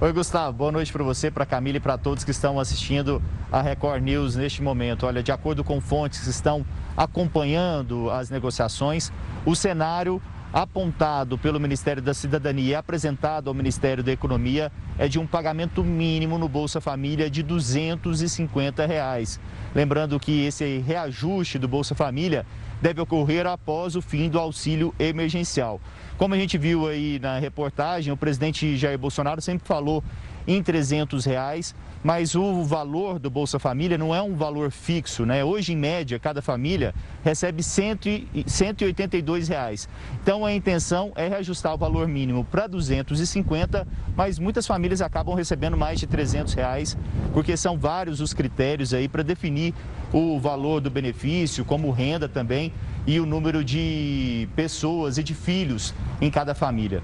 Oi, 0.00 0.12
Gustavo. 0.12 0.52
Boa 0.52 0.72
noite 0.72 0.92
para 0.92 1.04
você, 1.04 1.30
para 1.30 1.46
Camila 1.46 1.76
e 1.76 1.80
para 1.80 1.96
todos 1.96 2.24
que 2.24 2.32
estão 2.32 2.58
assistindo 2.58 3.22
a 3.50 3.62
Record 3.62 4.02
News 4.02 4.34
neste 4.34 4.60
momento. 4.60 5.06
Olha, 5.06 5.22
de 5.22 5.30
acordo 5.30 5.62
com 5.62 5.80
fontes 5.80 6.24
que 6.24 6.30
estão 6.30 6.66
acompanhando 6.96 8.10
as 8.10 8.28
negociações, 8.28 9.12
o 9.46 9.54
cenário 9.54 10.20
apontado 10.52 11.38
pelo 11.38 11.60
Ministério 11.60 12.02
da 12.02 12.12
Cidadania 12.12 12.70
e 12.70 12.74
apresentado 12.74 13.48
ao 13.48 13.54
Ministério 13.54 14.02
da 14.02 14.10
Economia 14.10 14.70
é 14.98 15.06
de 15.06 15.18
um 15.18 15.26
pagamento 15.26 15.82
mínimo 15.84 16.38
no 16.38 16.48
Bolsa 16.48 16.80
Família 16.80 17.30
de 17.30 17.42
250 17.44 18.86
reais. 18.86 19.38
Lembrando 19.74 20.18
que 20.18 20.44
esse 20.44 20.78
reajuste 20.78 21.56
do 21.56 21.68
Bolsa 21.68 21.94
Família 21.94 22.44
deve 22.82 23.00
ocorrer 23.00 23.46
após 23.46 23.96
o 23.96 24.02
fim 24.02 24.28
do 24.28 24.38
auxílio 24.38 24.94
emergencial. 24.98 25.80
Como 26.16 26.32
a 26.32 26.38
gente 26.38 26.56
viu 26.56 26.86
aí 26.86 27.18
na 27.18 27.40
reportagem, 27.40 28.12
o 28.12 28.16
presidente 28.16 28.76
Jair 28.76 28.96
Bolsonaro 28.96 29.40
sempre 29.40 29.66
falou 29.66 30.02
em 30.46 30.62
300 30.62 31.24
reais, 31.24 31.74
mas 32.04 32.36
o 32.36 32.62
valor 32.62 33.18
do 33.18 33.28
Bolsa 33.28 33.58
Família 33.58 33.98
não 33.98 34.14
é 34.14 34.22
um 34.22 34.36
valor 34.36 34.70
fixo, 34.70 35.26
né? 35.26 35.42
Hoje, 35.42 35.72
em 35.72 35.76
média, 35.76 36.16
cada 36.18 36.40
família 36.40 36.94
recebe 37.24 37.64
182 37.64 39.48
reais. 39.48 39.88
Então, 40.22 40.44
a 40.44 40.52
intenção 40.52 41.12
é 41.16 41.26
reajustar 41.26 41.74
o 41.74 41.78
valor 41.78 42.06
mínimo 42.06 42.44
para 42.44 42.68
250, 42.68 43.84
mas 44.14 44.38
muitas 44.38 44.68
famílias 44.68 45.00
acabam 45.00 45.34
recebendo 45.34 45.76
mais 45.76 45.98
de 45.98 46.06
300 46.06 46.54
reais, 46.54 46.96
porque 47.32 47.56
são 47.56 47.76
vários 47.76 48.20
os 48.20 48.32
critérios 48.32 48.94
aí 48.94 49.08
para 49.08 49.24
definir 49.24 49.74
o 50.12 50.38
valor 50.38 50.80
do 50.80 50.90
benefício, 50.90 51.64
como 51.64 51.90
renda 51.90 52.28
também, 52.28 52.72
e 53.06 53.20
o 53.20 53.26
número 53.26 53.62
de 53.62 54.48
pessoas 54.56 55.18
e 55.18 55.22
de 55.22 55.34
filhos 55.34 55.94
em 56.20 56.30
cada 56.30 56.54
família. 56.54 57.02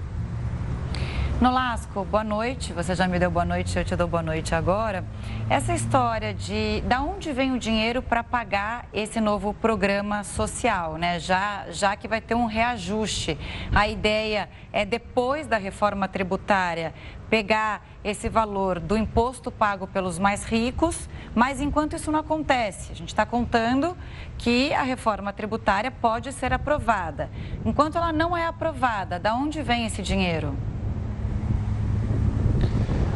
Nolasco, 1.41 2.05
boa 2.05 2.23
noite. 2.23 2.71
Você 2.71 2.93
já 2.93 3.07
me 3.07 3.17
deu 3.17 3.31
boa 3.31 3.43
noite, 3.43 3.75
eu 3.75 3.83
te 3.83 3.95
dou 3.95 4.07
boa 4.07 4.21
noite 4.21 4.53
agora. 4.53 5.03
Essa 5.49 5.73
história 5.73 6.35
de 6.35 6.81
da 6.81 7.01
onde 7.01 7.33
vem 7.33 7.51
o 7.51 7.57
dinheiro 7.57 7.99
para 7.99 8.23
pagar 8.23 8.85
esse 8.93 9.19
novo 9.19 9.51
programa 9.51 10.23
social, 10.23 10.97
né? 10.97 11.19
Já, 11.19 11.65
já 11.71 11.95
que 11.95 12.07
vai 12.07 12.21
ter 12.21 12.35
um 12.35 12.45
reajuste. 12.45 13.39
A 13.73 13.87
ideia 13.87 14.49
é 14.71 14.85
depois 14.85 15.47
da 15.47 15.57
reforma 15.57 16.07
tributária 16.07 16.93
pegar 17.27 17.87
esse 18.03 18.29
valor 18.29 18.79
do 18.79 18.95
imposto 18.95 19.49
pago 19.49 19.87
pelos 19.87 20.19
mais 20.19 20.43
ricos, 20.43 21.09
mas 21.33 21.59
enquanto 21.59 21.95
isso 21.95 22.11
não 22.11 22.19
acontece, 22.19 22.91
a 22.91 22.95
gente 22.95 23.09
está 23.09 23.25
contando 23.25 23.97
que 24.37 24.71
a 24.75 24.83
reforma 24.83 25.33
tributária 25.33 25.89
pode 25.89 26.31
ser 26.33 26.53
aprovada. 26.53 27.31
Enquanto 27.65 27.97
ela 27.97 28.13
não 28.13 28.37
é 28.37 28.45
aprovada, 28.45 29.17
da 29.17 29.33
onde 29.33 29.63
vem 29.63 29.87
esse 29.87 30.03
dinheiro? 30.03 30.55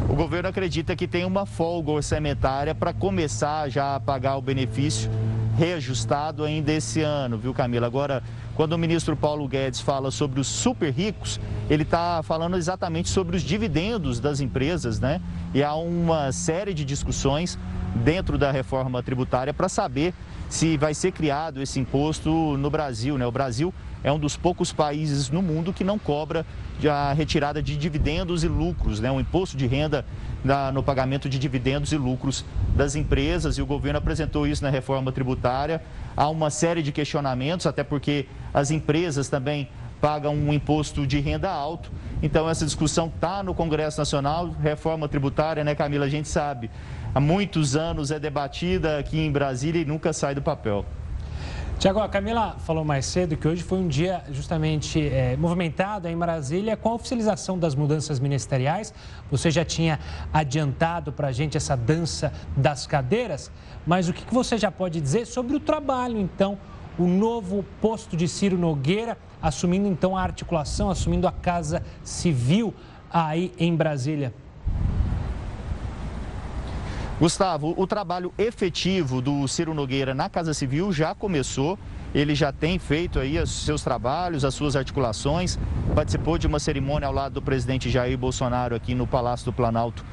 O 0.08 0.14
governo 0.14 0.48
acredita 0.48 0.94
que 0.94 1.08
tem 1.08 1.24
uma 1.24 1.44
folga 1.44 1.90
orçamentária 1.90 2.74
para 2.74 2.92
começar 2.92 3.68
já 3.68 3.96
a 3.96 4.00
pagar 4.00 4.36
o 4.36 4.40
benefício 4.40 5.10
reajustado 5.56 6.44
ainda 6.44 6.72
esse 6.72 7.00
ano, 7.00 7.36
viu, 7.36 7.52
Camila? 7.52 7.86
Agora, 7.86 8.22
quando 8.54 8.74
o 8.74 8.78
ministro 8.78 9.16
Paulo 9.16 9.48
Guedes 9.48 9.80
fala 9.80 10.10
sobre 10.12 10.38
os 10.38 10.46
super 10.46 10.92
ricos, 10.92 11.40
ele 11.68 11.82
está 11.82 12.22
falando 12.22 12.56
exatamente 12.56 13.08
sobre 13.08 13.36
os 13.36 13.42
dividendos 13.42 14.20
das 14.20 14.40
empresas, 14.40 15.00
né? 15.00 15.20
E 15.52 15.62
há 15.62 15.74
uma 15.74 16.30
série 16.30 16.72
de 16.72 16.84
discussões 16.84 17.58
dentro 18.04 18.38
da 18.38 18.52
reforma 18.52 19.02
tributária 19.02 19.52
para 19.52 19.68
saber 19.68 20.14
se 20.48 20.76
vai 20.76 20.94
ser 20.94 21.10
criado 21.10 21.60
esse 21.60 21.80
imposto 21.80 22.30
no 22.56 22.70
Brasil, 22.70 23.18
né? 23.18 23.26
O 23.26 23.32
Brasil 23.32 23.74
é 24.06 24.12
um 24.12 24.20
dos 24.20 24.36
poucos 24.36 24.72
países 24.72 25.30
no 25.30 25.42
mundo 25.42 25.72
que 25.72 25.82
não 25.82 25.98
cobra 25.98 26.46
a 26.88 27.12
retirada 27.12 27.60
de 27.60 27.76
dividendos 27.76 28.44
e 28.44 28.48
lucros, 28.48 29.00
né? 29.00 29.10
um 29.10 29.18
imposto 29.18 29.56
de 29.56 29.66
renda 29.66 30.06
na, 30.44 30.70
no 30.70 30.80
pagamento 30.80 31.28
de 31.28 31.40
dividendos 31.40 31.90
e 31.90 31.96
lucros 31.96 32.44
das 32.76 32.94
empresas. 32.94 33.58
E 33.58 33.62
o 33.62 33.66
governo 33.66 33.98
apresentou 33.98 34.46
isso 34.46 34.62
na 34.62 34.70
reforma 34.70 35.10
tributária. 35.10 35.82
Há 36.16 36.28
uma 36.28 36.50
série 36.50 36.84
de 36.84 36.92
questionamentos, 36.92 37.66
até 37.66 37.82
porque 37.82 38.26
as 38.54 38.70
empresas 38.70 39.28
também 39.28 39.68
pagam 40.00 40.36
um 40.36 40.52
imposto 40.52 41.04
de 41.04 41.18
renda 41.18 41.50
alto. 41.50 41.90
Então, 42.22 42.48
essa 42.48 42.64
discussão 42.64 43.08
está 43.08 43.42
no 43.42 43.54
Congresso 43.54 43.98
Nacional, 43.98 44.54
reforma 44.62 45.08
tributária, 45.08 45.64
né, 45.64 45.74
Camila? 45.74 46.06
A 46.06 46.08
gente 46.08 46.28
sabe. 46.28 46.70
Há 47.12 47.18
muitos 47.18 47.74
anos 47.74 48.12
é 48.12 48.20
debatida 48.20 49.00
aqui 49.00 49.18
em 49.18 49.32
Brasília 49.32 49.82
e 49.82 49.84
nunca 49.84 50.12
sai 50.12 50.32
do 50.32 50.42
papel. 50.42 50.86
Tiago, 51.78 52.00
a 52.00 52.08
Camila 52.08 52.56
falou 52.60 52.86
mais 52.86 53.04
cedo 53.04 53.36
que 53.36 53.46
hoje 53.46 53.62
foi 53.62 53.76
um 53.76 53.86
dia 53.86 54.24
justamente 54.32 54.98
é, 55.08 55.36
movimentado 55.36 56.08
em 56.08 56.16
Brasília 56.16 56.74
com 56.74 56.88
a 56.88 56.94
oficialização 56.94 57.58
das 57.58 57.74
mudanças 57.74 58.18
ministeriais. 58.18 58.94
Você 59.30 59.50
já 59.50 59.62
tinha 59.62 60.00
adiantado 60.32 61.12
para 61.12 61.28
a 61.28 61.32
gente 61.32 61.54
essa 61.54 61.76
dança 61.76 62.32
das 62.56 62.86
cadeiras, 62.86 63.50
mas 63.86 64.08
o 64.08 64.14
que 64.14 64.32
você 64.32 64.56
já 64.56 64.70
pode 64.70 65.02
dizer 65.02 65.26
sobre 65.26 65.54
o 65.54 65.60
trabalho, 65.60 66.18
então, 66.18 66.58
o 66.98 67.06
novo 67.06 67.62
posto 67.78 68.16
de 68.16 68.26
Ciro 68.26 68.56
Nogueira, 68.56 69.18
assumindo 69.42 69.86
então 69.86 70.16
a 70.16 70.22
articulação, 70.22 70.88
assumindo 70.88 71.28
a 71.28 71.32
Casa 71.32 71.82
Civil 72.02 72.72
aí 73.12 73.52
em 73.58 73.76
Brasília? 73.76 74.32
Gustavo, 77.18 77.72
o 77.78 77.86
trabalho 77.86 78.30
efetivo 78.36 79.22
do 79.22 79.48
Ciro 79.48 79.72
Nogueira 79.72 80.14
na 80.14 80.28
Casa 80.28 80.52
Civil 80.52 80.92
já 80.92 81.14
começou. 81.14 81.78
Ele 82.14 82.34
já 82.34 82.52
tem 82.52 82.78
feito 82.78 83.18
aí 83.18 83.38
os 83.38 83.64
seus 83.64 83.82
trabalhos, 83.82 84.44
as 84.44 84.52
suas 84.52 84.76
articulações. 84.76 85.58
Participou 85.94 86.36
de 86.36 86.46
uma 86.46 86.58
cerimônia 86.58 87.08
ao 87.08 87.14
lado 87.14 87.32
do 87.32 87.42
presidente 87.42 87.88
Jair 87.88 88.18
Bolsonaro 88.18 88.76
aqui 88.76 88.94
no 88.94 89.06
Palácio 89.06 89.46
do 89.46 89.52
Planalto, 89.52 90.04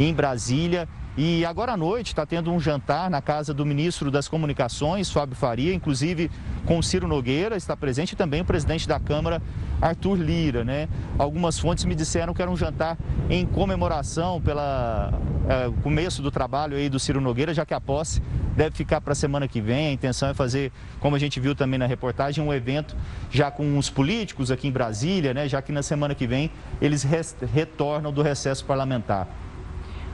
em 0.00 0.12
Brasília. 0.12 0.88
E 1.20 1.44
agora 1.44 1.72
à 1.72 1.76
noite 1.76 2.12
está 2.12 2.24
tendo 2.24 2.52
um 2.52 2.60
jantar 2.60 3.10
na 3.10 3.20
casa 3.20 3.52
do 3.52 3.66
ministro 3.66 4.08
das 4.08 4.28
Comunicações, 4.28 5.10
Fábio 5.10 5.34
Faria, 5.34 5.74
inclusive 5.74 6.30
com 6.64 6.80
Ciro 6.80 7.08
Nogueira, 7.08 7.56
está 7.56 7.76
presente 7.76 8.12
e 8.12 8.16
também 8.16 8.42
o 8.42 8.44
presidente 8.44 8.86
da 8.86 9.00
Câmara, 9.00 9.42
Arthur 9.82 10.14
Lira. 10.14 10.64
Né? 10.64 10.88
Algumas 11.18 11.58
fontes 11.58 11.84
me 11.84 11.96
disseram 11.96 12.32
que 12.32 12.40
era 12.40 12.48
um 12.48 12.56
jantar 12.56 12.96
em 13.28 13.44
comemoração 13.44 14.40
pelo 14.40 14.60
é, 14.60 15.68
começo 15.82 16.22
do 16.22 16.30
trabalho 16.30 16.76
aí 16.76 16.88
do 16.88 17.00
Ciro 17.00 17.20
Nogueira, 17.20 17.52
já 17.52 17.66
que 17.66 17.74
a 17.74 17.80
posse 17.80 18.22
deve 18.56 18.76
ficar 18.76 19.00
para 19.00 19.10
a 19.12 19.16
semana 19.16 19.48
que 19.48 19.60
vem. 19.60 19.88
A 19.88 19.92
intenção 19.92 20.28
é 20.28 20.34
fazer, 20.34 20.70
como 21.00 21.16
a 21.16 21.18
gente 21.18 21.40
viu 21.40 21.52
também 21.52 21.80
na 21.80 21.86
reportagem, 21.86 22.44
um 22.44 22.54
evento 22.54 22.94
já 23.28 23.50
com 23.50 23.76
os 23.76 23.90
políticos 23.90 24.52
aqui 24.52 24.68
em 24.68 24.72
Brasília, 24.72 25.34
né? 25.34 25.48
já 25.48 25.60
que 25.60 25.72
na 25.72 25.82
semana 25.82 26.14
que 26.14 26.28
vem 26.28 26.48
eles 26.80 27.04
retornam 27.52 28.12
do 28.12 28.22
recesso 28.22 28.64
parlamentar. 28.64 29.26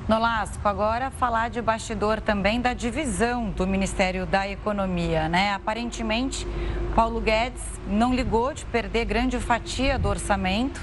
Nolasco, 0.07 0.69
agora 0.69 1.11
falar 1.11 1.49
de 1.49 1.63
bastidor 1.63 2.21
também 2.21 2.61
da 2.61 2.75
divisão 2.75 3.49
do 3.49 3.67
Ministério 3.67 4.27
da 4.27 4.47
Economia, 4.47 5.31
né? 5.31 5.55
Aparentemente, 5.55 6.47
Paulo 6.95 7.23
Guedes 7.23 7.63
não 7.87 8.15
ligou 8.15 8.53
de 8.53 8.67
perder 8.67 9.07
grande 9.07 9.41
fatia 9.41 9.99
do 9.99 10.07
orçamento, 10.07 10.79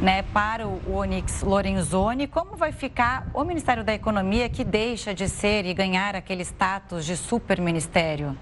né, 0.00 0.22
para 0.32 0.68
o 0.68 0.80
Onyx 0.94 1.42
Lorenzoni. 1.42 2.28
Como 2.28 2.56
vai 2.56 2.70
ficar 2.70 3.26
o 3.34 3.42
Ministério 3.42 3.82
da 3.82 3.94
Economia 3.94 4.48
que 4.48 4.62
deixa 4.62 5.12
de 5.12 5.28
ser 5.28 5.66
e 5.66 5.74
ganhar 5.74 6.14
aquele 6.14 6.44
status 6.44 7.04
de 7.04 7.16
superministério? 7.16 8.36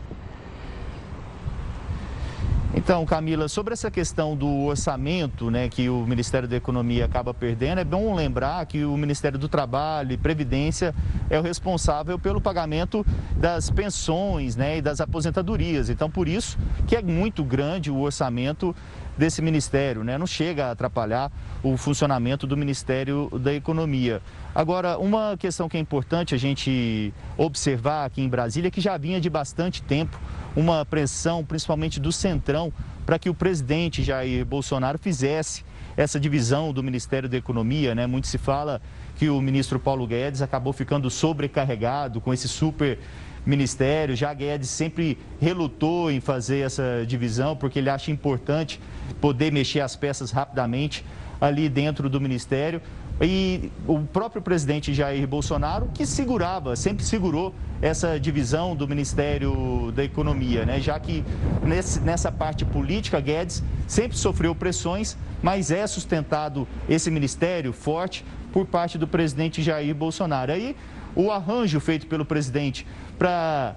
Então, 2.72 3.04
Camila, 3.04 3.48
sobre 3.48 3.72
essa 3.72 3.90
questão 3.90 4.36
do 4.36 4.48
orçamento 4.66 5.50
né, 5.50 5.68
que 5.68 5.88
o 5.88 6.06
Ministério 6.06 6.46
da 6.48 6.56
Economia 6.56 7.04
acaba 7.04 7.34
perdendo, 7.34 7.80
é 7.80 7.84
bom 7.84 8.14
lembrar 8.14 8.64
que 8.64 8.84
o 8.84 8.96
Ministério 8.96 9.36
do 9.36 9.48
Trabalho 9.48 10.12
e 10.12 10.16
Previdência 10.16 10.94
é 11.28 11.36
o 11.36 11.42
responsável 11.42 12.16
pelo 12.16 12.40
pagamento 12.40 13.04
das 13.36 13.70
pensões 13.70 14.54
né, 14.54 14.78
e 14.78 14.82
das 14.82 15.00
aposentadorias. 15.00 15.90
Então, 15.90 16.08
por 16.08 16.28
isso 16.28 16.56
que 16.86 16.94
é 16.94 17.02
muito 17.02 17.42
grande 17.42 17.90
o 17.90 17.98
orçamento 17.98 18.74
desse 19.20 19.42
ministério, 19.42 20.02
né? 20.02 20.16
não 20.16 20.26
chega 20.26 20.68
a 20.68 20.70
atrapalhar 20.70 21.30
o 21.62 21.76
funcionamento 21.76 22.46
do 22.46 22.56
Ministério 22.56 23.28
da 23.38 23.52
Economia. 23.52 24.22
Agora, 24.54 24.98
uma 24.98 25.36
questão 25.36 25.68
que 25.68 25.76
é 25.76 25.80
importante 25.80 26.34
a 26.34 26.38
gente 26.38 27.12
observar 27.36 28.06
aqui 28.06 28.22
em 28.22 28.28
Brasília, 28.30 28.70
que 28.70 28.80
já 28.80 28.96
vinha 28.96 29.20
de 29.20 29.28
bastante 29.28 29.82
tempo, 29.82 30.18
uma 30.56 30.86
pressão, 30.86 31.44
principalmente 31.44 32.00
do 32.00 32.10
Centrão, 32.10 32.72
para 33.04 33.18
que 33.18 33.28
o 33.28 33.34
presidente 33.34 34.02
Jair 34.02 34.42
Bolsonaro 34.46 34.98
fizesse 34.98 35.64
essa 35.98 36.18
divisão 36.18 36.72
do 36.72 36.82
Ministério 36.82 37.28
da 37.28 37.36
Economia. 37.36 37.94
Né? 37.94 38.06
Muito 38.06 38.26
se 38.26 38.38
fala 38.38 38.80
que 39.16 39.28
o 39.28 39.38
ministro 39.42 39.78
Paulo 39.78 40.06
Guedes 40.06 40.40
acabou 40.40 40.72
ficando 40.72 41.10
sobrecarregado 41.10 42.22
com 42.22 42.32
esse 42.32 42.48
super 42.48 42.98
ministério. 43.44 44.14
Já 44.14 44.32
Guedes 44.32 44.70
sempre 44.70 45.18
relutou 45.40 46.11
em 46.11 46.20
fazer 46.20 46.61
essa 46.61 47.04
divisão, 47.06 47.56
porque 47.56 47.78
ele 47.78 47.90
acha 47.90 48.11
importante 48.11 48.80
poder 49.20 49.52
mexer 49.52 49.80
as 49.80 49.97
peças 49.97 50.30
rapidamente 50.30 51.04
ali 51.40 51.68
dentro 51.68 52.09
do 52.09 52.20
ministério. 52.20 52.80
E 53.23 53.70
o 53.87 53.99
próprio 53.99 54.40
presidente 54.40 54.94
Jair 54.94 55.26
Bolsonaro, 55.28 55.90
que 55.92 56.06
segurava, 56.06 56.75
sempre 56.75 57.04
segurou 57.04 57.54
essa 57.82 58.18
divisão 58.18 58.75
do 58.75 58.88
Ministério 58.88 59.92
da 59.94 60.02
Economia, 60.02 60.64
né? 60.64 60.80
já 60.80 60.99
que 60.99 61.23
nesse, 61.62 62.00
nessa 62.00 62.32
parte 62.32 62.64
política, 62.64 63.20
Guedes 63.20 63.62
sempre 63.87 64.16
sofreu 64.16 64.54
pressões, 64.54 65.18
mas 65.42 65.70
é 65.70 65.87
sustentado 65.87 66.66
esse 66.88 67.11
ministério 67.11 67.75
forte 67.75 68.25
por 68.52 68.64
parte 68.64 68.97
do 68.97 69.06
presidente 69.06 69.62
Jair 69.62 69.94
Bolsonaro. 69.94 70.52
Aí 70.52 70.75
o 71.14 71.30
arranjo 71.30 71.78
feito 71.78 72.06
pelo 72.06 72.25
presidente 72.25 72.87
para 73.20 73.76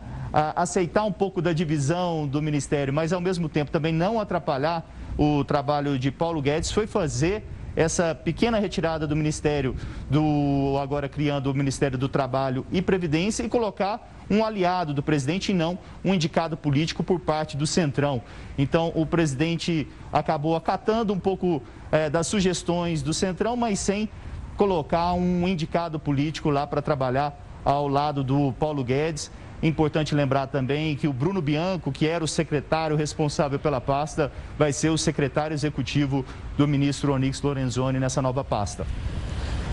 aceitar 0.55 1.03
um 1.03 1.11
pouco 1.11 1.41
da 1.41 1.51
divisão 1.51 2.25
do 2.25 2.41
ministério, 2.41 2.93
mas 2.93 3.11
ao 3.11 3.19
mesmo 3.19 3.49
tempo 3.49 3.69
também 3.69 3.91
não 3.91 4.17
atrapalhar 4.17 4.89
o 5.17 5.43
trabalho 5.43 5.99
de 5.99 6.09
Paulo 6.09 6.41
Guedes, 6.41 6.71
foi 6.71 6.87
fazer 6.87 7.43
essa 7.75 8.15
pequena 8.15 8.57
retirada 8.57 9.05
do 9.05 9.17
Ministério, 9.17 9.75
do 10.09 10.77
agora 10.81 11.09
criando 11.09 11.51
o 11.51 11.53
Ministério 11.53 11.97
do 11.97 12.07
Trabalho 12.07 12.65
e 12.71 12.81
Previdência 12.81 13.43
e 13.43 13.49
colocar 13.49 14.09
um 14.29 14.45
aliado 14.45 14.93
do 14.93 15.03
presidente 15.03 15.51
e 15.51 15.53
não 15.53 15.77
um 16.05 16.13
indicado 16.13 16.55
político 16.55 17.03
por 17.03 17.19
parte 17.19 17.57
do 17.57 17.67
Centrão. 17.67 18.21
Então, 18.57 18.93
o 18.95 19.05
presidente 19.05 19.89
acabou 20.13 20.55
acatando 20.55 21.11
um 21.11 21.19
pouco 21.19 21.61
é, 21.91 22.09
das 22.09 22.27
sugestões 22.27 23.01
do 23.01 23.13
Centrão, 23.13 23.57
mas 23.57 23.77
sem 23.79 24.07
colocar 24.55 25.11
um 25.13 25.45
indicado 25.45 25.99
político 25.99 26.49
lá 26.49 26.65
para 26.65 26.81
trabalhar 26.81 27.37
ao 27.63 27.87
lado 27.87 28.23
do 28.23 28.53
Paulo 28.53 28.83
Guedes. 28.83 29.31
Importante 29.61 30.13
lembrar 30.13 30.47
também 30.47 30.95
que 30.95 31.07
o 31.07 31.13
Bruno 31.13 31.41
Bianco, 31.41 31.91
que 31.91 32.05
era 32.05 32.23
o 32.23 32.27
secretário 32.27 32.97
responsável 32.97 33.57
pela 33.57 33.79
pasta, 33.79 34.31
vai 34.57 34.73
ser 34.73 34.89
o 34.89 34.97
secretário 34.97 35.53
executivo 35.53 36.25
do 36.57 36.67
ministro 36.67 37.13
Onyx 37.13 37.41
Lorenzoni 37.41 37.97
nessa 37.97 38.21
nova 38.21 38.43
pasta. 38.43 38.85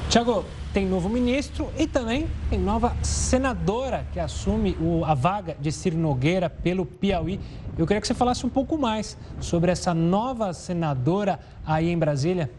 Tiago, 0.08 0.44
tem 0.72 0.86
novo 0.86 1.08
ministro 1.08 1.68
e 1.76 1.86
também 1.86 2.28
tem 2.48 2.58
nova 2.58 2.96
senadora 3.02 4.06
que 4.12 4.20
assume 4.20 4.76
o, 4.80 5.04
a 5.04 5.14
vaga 5.14 5.56
de 5.60 5.72
Ciro 5.72 5.96
Nogueira 5.96 6.48
pelo 6.48 6.86
Piauí. 6.86 7.40
Eu 7.76 7.86
queria 7.86 8.00
que 8.00 8.06
você 8.06 8.14
falasse 8.14 8.46
um 8.46 8.48
pouco 8.48 8.78
mais 8.78 9.16
sobre 9.40 9.72
essa 9.72 9.92
nova 9.92 10.52
senadora 10.52 11.40
aí 11.66 11.90
em 11.90 11.98
Brasília. 11.98 12.50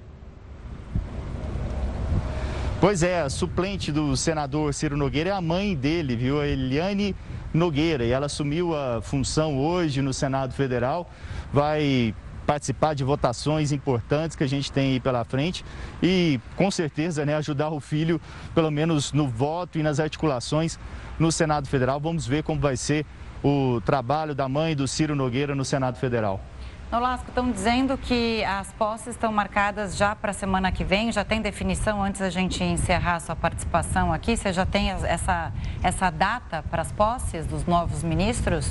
Pois 2.81 3.03
é, 3.03 3.21
a 3.21 3.29
suplente 3.29 3.91
do 3.91 4.17
senador 4.17 4.73
Ciro 4.73 4.97
Nogueira 4.97 5.29
é 5.29 5.33
a 5.33 5.39
mãe 5.39 5.75
dele, 5.75 6.15
viu? 6.15 6.41
A 6.41 6.47
Eliane 6.47 7.15
Nogueira. 7.53 8.03
E 8.03 8.09
ela 8.09 8.25
assumiu 8.25 8.75
a 8.75 8.99
função 9.03 9.55
hoje 9.59 10.01
no 10.01 10.11
Senado 10.11 10.51
Federal. 10.55 11.07
Vai 11.53 12.15
participar 12.47 12.95
de 12.95 13.03
votações 13.03 13.71
importantes 13.71 14.35
que 14.35 14.43
a 14.43 14.47
gente 14.47 14.71
tem 14.71 14.93
aí 14.93 14.99
pela 14.99 15.23
frente 15.23 15.63
e 16.01 16.39
com 16.55 16.71
certeza 16.71 17.23
né, 17.23 17.35
ajudar 17.35 17.69
o 17.69 17.79
filho, 17.79 18.19
pelo 18.55 18.71
menos 18.71 19.13
no 19.13 19.27
voto 19.27 19.77
e 19.77 19.83
nas 19.83 19.99
articulações 19.99 20.79
no 21.19 21.31
Senado 21.31 21.67
Federal. 21.67 21.99
Vamos 21.99 22.25
ver 22.25 22.41
como 22.41 22.59
vai 22.59 22.75
ser 22.75 23.05
o 23.43 23.79
trabalho 23.85 24.33
da 24.33 24.49
mãe 24.49 24.75
do 24.75 24.87
Ciro 24.87 25.15
Nogueira 25.15 25.53
no 25.53 25.63
Senado 25.63 25.99
Federal. 25.99 26.43
Nolasco, 26.91 27.29
estão 27.29 27.49
dizendo 27.49 27.97
que 27.97 28.43
as 28.43 28.69
posses 28.73 29.07
estão 29.15 29.31
marcadas 29.31 29.95
já 29.95 30.13
para 30.13 30.31
a 30.31 30.33
semana 30.33 30.73
que 30.73 30.83
vem. 30.83 31.09
Já 31.09 31.23
tem 31.23 31.41
definição 31.41 32.03
antes 32.03 32.19
da 32.19 32.29
gente 32.29 32.61
encerrar 32.61 33.15
a 33.15 33.19
sua 33.21 33.35
participação 33.35 34.11
aqui? 34.11 34.35
Você 34.35 34.51
já 34.51 34.65
tem 34.65 34.89
essa, 34.89 35.53
essa 35.81 36.09
data 36.09 36.61
para 36.69 36.81
as 36.81 36.91
posses 36.91 37.45
dos 37.45 37.65
novos 37.65 38.03
ministros? 38.03 38.69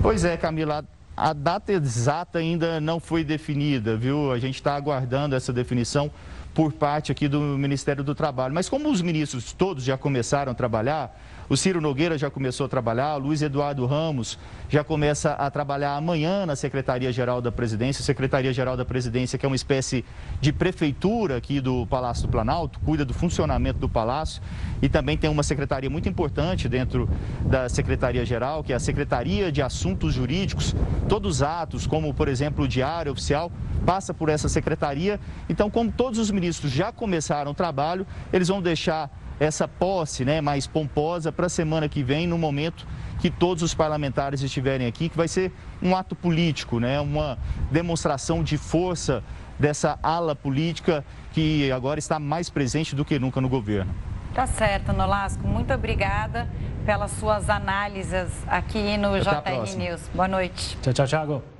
Pois 0.00 0.24
é, 0.24 0.36
Camila. 0.36 0.84
A 1.16 1.32
data 1.32 1.72
exata 1.72 2.38
ainda 2.38 2.80
não 2.80 3.00
foi 3.00 3.24
definida, 3.24 3.96
viu? 3.96 4.30
A 4.30 4.38
gente 4.38 4.54
está 4.54 4.76
aguardando 4.76 5.34
essa 5.34 5.52
definição 5.52 6.12
por 6.54 6.72
parte 6.72 7.10
aqui 7.10 7.26
do 7.26 7.40
Ministério 7.40 8.04
do 8.04 8.14
Trabalho. 8.14 8.54
Mas 8.54 8.68
como 8.68 8.88
os 8.88 9.02
ministros 9.02 9.52
todos 9.52 9.82
já 9.82 9.98
começaram 9.98 10.52
a 10.52 10.54
trabalhar, 10.54 11.20
o 11.48 11.56
Ciro 11.56 11.80
Nogueira 11.80 12.16
já 12.16 12.30
começou 12.30 12.66
a 12.66 12.68
trabalhar, 12.68 13.16
o 13.16 13.18
Luiz 13.18 13.42
Eduardo 13.42 13.84
Ramos 13.86 14.38
já 14.68 14.82
começa 14.82 15.32
a 15.32 15.50
trabalhar 15.50 15.96
amanhã 15.96 16.46
na 16.46 16.56
Secretaria-Geral 16.56 17.40
da 17.40 17.52
Presidência. 17.52 18.02
Secretaria-Geral 18.02 18.76
da 18.76 18.84
Presidência, 18.84 19.38
que 19.38 19.44
é 19.44 19.48
uma 19.48 19.56
espécie 19.56 20.04
de 20.40 20.52
prefeitura 20.52 21.36
aqui 21.36 21.60
do 21.60 21.86
Palácio 21.86 22.26
do 22.26 22.30
Planalto, 22.30 22.80
cuida 22.80 23.04
do 23.04 23.12
funcionamento 23.12 23.78
do 23.78 23.88
Palácio 23.88 24.42
e 24.80 24.88
também 24.88 25.16
tem 25.16 25.28
uma 25.28 25.42
secretaria 25.42 25.90
muito 25.90 26.08
importante 26.08 26.68
dentro 26.68 27.08
da 27.44 27.68
Secretaria-Geral, 27.68 28.64
que 28.64 28.72
é 28.72 28.76
a 28.76 28.80
Secretaria 28.80 29.52
de 29.52 29.60
Assuntos 29.60 30.14
Jurídicos. 30.14 30.74
Todos 31.08 31.36
os 31.36 31.42
atos, 31.42 31.86
como 31.86 32.14
por 32.14 32.28
exemplo 32.28 32.64
o 32.64 32.68
Diário 32.68 33.12
Oficial, 33.12 33.50
passa 33.84 34.14
por 34.14 34.28
essa 34.28 34.48
secretaria. 34.48 35.20
Então, 35.48 35.68
como 35.68 35.90
todos 35.90 36.18
os 36.18 36.30
ministros 36.30 36.70
já 36.72 36.92
começaram 36.92 37.50
o 37.50 37.54
trabalho, 37.54 38.06
eles 38.32 38.48
vão 38.48 38.62
deixar 38.62 39.10
essa 39.38 39.66
posse 39.66 40.24
né, 40.24 40.40
mais 40.40 40.66
pomposa 40.66 41.32
para 41.32 41.46
a 41.46 41.48
semana 41.48 41.88
que 41.88 42.02
vem, 42.02 42.26
no 42.26 42.38
momento 42.38 42.86
que 43.20 43.30
todos 43.30 43.62
os 43.62 43.74
parlamentares 43.74 44.42
estiverem 44.42 44.86
aqui, 44.86 45.08
que 45.08 45.16
vai 45.16 45.28
ser 45.28 45.52
um 45.80 45.94
ato 45.94 46.14
político, 46.14 46.80
né, 46.80 47.00
uma 47.00 47.38
demonstração 47.70 48.42
de 48.42 48.56
força 48.56 49.22
dessa 49.58 49.98
ala 50.02 50.34
política 50.34 51.04
que 51.32 51.70
agora 51.70 51.98
está 51.98 52.18
mais 52.18 52.50
presente 52.50 52.94
do 52.94 53.04
que 53.04 53.18
nunca 53.18 53.40
no 53.40 53.48
governo. 53.48 53.94
Tá 54.34 54.46
certo, 54.46 54.92
Nolasco. 54.92 55.46
Muito 55.46 55.72
obrigada 55.72 56.48
pelas 56.86 57.10
suas 57.12 57.50
análises 57.50 58.30
aqui 58.48 58.96
no 58.96 59.14
Até 59.14 59.62
JR 59.62 59.76
News. 59.76 60.10
Boa 60.14 60.28
noite. 60.28 60.78
Tchau, 60.80 60.92
tchau, 60.92 61.06
Thiago. 61.06 61.51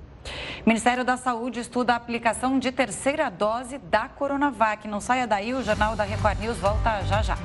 Ministério 0.65 1.05
da 1.05 1.17
Saúde 1.17 1.61
estuda 1.61 1.93
a 1.93 1.97
aplicação 1.97 2.59
de 2.59 2.71
terceira 2.71 3.31
dose 3.31 3.79
da 3.79 4.09
Coronavac. 4.09 4.87
Não 4.87 5.01
saia 5.01 5.27
daí, 5.27 5.55
o 5.55 5.63
Jornal 5.63 5.97
da 5.97 6.05
Record 6.05 6.39
News 6.39 6.59
volta 6.59 7.03
já 7.05 7.23
já. 7.23 7.37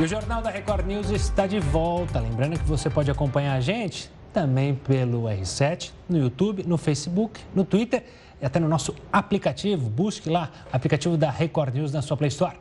E 0.00 0.02
o 0.02 0.08
Jornal 0.08 0.42
da 0.42 0.50
Record 0.50 0.86
News 0.86 1.10
está 1.10 1.46
de 1.46 1.60
volta. 1.60 2.18
Lembrando 2.18 2.58
que 2.58 2.64
você 2.64 2.90
pode 2.90 3.10
acompanhar 3.10 3.54
a 3.54 3.60
gente 3.60 4.10
também 4.32 4.74
pelo 4.74 5.24
R7, 5.24 5.92
no 6.08 6.18
YouTube, 6.18 6.64
no 6.66 6.78
Facebook, 6.78 7.40
no 7.54 7.64
Twitter 7.64 8.02
e 8.40 8.46
até 8.46 8.58
no 8.58 8.68
nosso 8.68 8.96
aplicativo. 9.12 9.88
Busque 9.88 10.28
lá, 10.28 10.50
aplicativo 10.72 11.16
da 11.16 11.30
Record 11.30 11.74
News 11.74 11.92
na 11.92 12.02
sua 12.02 12.16
Play 12.16 12.28
Store. 12.28 12.56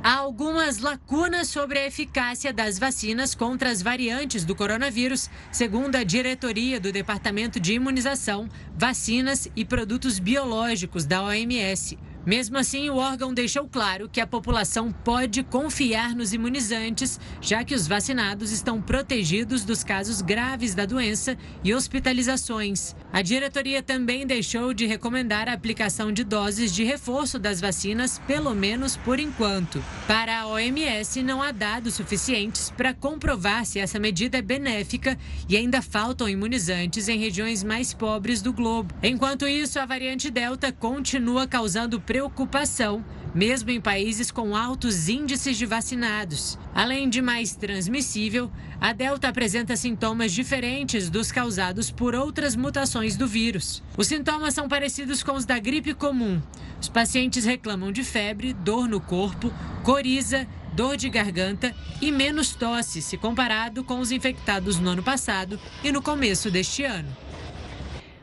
Há 0.00 0.18
algumas 0.18 0.78
lacunas 0.78 1.48
sobre 1.48 1.80
a 1.80 1.86
eficácia 1.88 2.52
das 2.52 2.78
vacinas 2.78 3.34
contra 3.34 3.68
as 3.68 3.82
variantes 3.82 4.44
do 4.44 4.54
coronavírus, 4.54 5.28
segundo 5.50 5.96
a 5.96 6.04
diretoria 6.04 6.78
do 6.78 6.92
Departamento 6.92 7.58
de 7.58 7.72
Imunização, 7.74 8.48
Vacinas 8.76 9.48
e 9.56 9.64
Produtos 9.64 10.20
Biológicos 10.20 11.04
da 11.04 11.20
OMS. 11.24 11.98
Mesmo 12.24 12.58
assim, 12.58 12.90
o 12.90 12.96
órgão 12.96 13.32
deixou 13.32 13.66
claro 13.66 14.08
que 14.08 14.20
a 14.20 14.26
população 14.26 14.92
pode 14.92 15.42
confiar 15.42 16.14
nos 16.14 16.34
imunizantes, 16.34 17.18
já 17.40 17.64
que 17.64 17.74
os 17.74 17.86
vacinados 17.86 18.52
estão 18.52 18.80
protegidos 18.80 19.64
dos 19.64 19.82
casos 19.82 20.20
graves 20.20 20.74
da 20.74 20.84
doença 20.84 21.36
e 21.64 21.74
hospitalizações. 21.74 22.94
A 23.10 23.22
diretoria 23.22 23.82
também 23.82 24.26
deixou 24.26 24.74
de 24.74 24.86
recomendar 24.86 25.48
a 25.48 25.54
aplicação 25.54 26.12
de 26.12 26.22
doses 26.22 26.74
de 26.74 26.84
reforço 26.84 27.38
das 27.38 27.60
vacinas, 27.60 28.20
pelo 28.26 28.54
menos 28.54 28.96
por 28.98 29.18
enquanto. 29.18 29.82
Para 30.06 30.40
a 30.40 30.46
OMS, 30.46 31.22
não 31.22 31.42
há 31.42 31.52
dados 31.52 31.94
suficientes 31.94 32.70
para 32.76 32.92
comprovar 32.92 33.64
se 33.64 33.78
essa 33.78 33.98
medida 33.98 34.38
é 34.38 34.42
benéfica 34.42 35.18
e 35.48 35.56
ainda 35.56 35.80
faltam 35.80 36.28
imunizantes 36.28 37.08
em 37.08 37.18
regiões 37.18 37.64
mais 37.64 37.94
pobres 37.94 38.42
do 38.42 38.52
globo. 38.52 38.94
Enquanto 39.02 39.48
isso, 39.48 39.78
a 39.80 39.86
variante 39.86 40.30
Delta 40.30 40.70
continua 40.70 41.46
causando 41.46 42.00
preocupação, 42.10 43.04
mesmo 43.32 43.70
em 43.70 43.80
países 43.80 44.32
com 44.32 44.56
altos 44.56 45.08
índices 45.08 45.56
de 45.56 45.64
vacinados. 45.64 46.58
Além 46.74 47.08
de 47.08 47.22
mais 47.22 47.54
transmissível, 47.54 48.50
a 48.80 48.92
Delta 48.92 49.28
apresenta 49.28 49.76
sintomas 49.76 50.32
diferentes 50.32 51.08
dos 51.08 51.30
causados 51.30 51.88
por 51.88 52.16
outras 52.16 52.56
mutações 52.56 53.16
do 53.16 53.28
vírus. 53.28 53.80
Os 53.96 54.08
sintomas 54.08 54.54
são 54.54 54.66
parecidos 54.66 55.22
com 55.22 55.34
os 55.34 55.44
da 55.44 55.60
gripe 55.60 55.94
comum. 55.94 56.42
Os 56.82 56.88
pacientes 56.88 57.44
reclamam 57.44 57.92
de 57.92 58.02
febre, 58.02 58.52
dor 58.52 58.88
no 58.88 59.00
corpo, 59.00 59.52
coriza, 59.84 60.48
dor 60.72 60.96
de 60.96 61.08
garganta 61.08 61.72
e 62.00 62.10
menos 62.10 62.56
tosse 62.56 63.00
se 63.00 63.16
comparado 63.16 63.84
com 63.84 64.00
os 64.00 64.10
infectados 64.10 64.80
no 64.80 64.90
ano 64.90 65.02
passado 65.04 65.60
e 65.84 65.92
no 65.92 66.02
começo 66.02 66.50
deste 66.50 66.82
ano. 66.82 67.29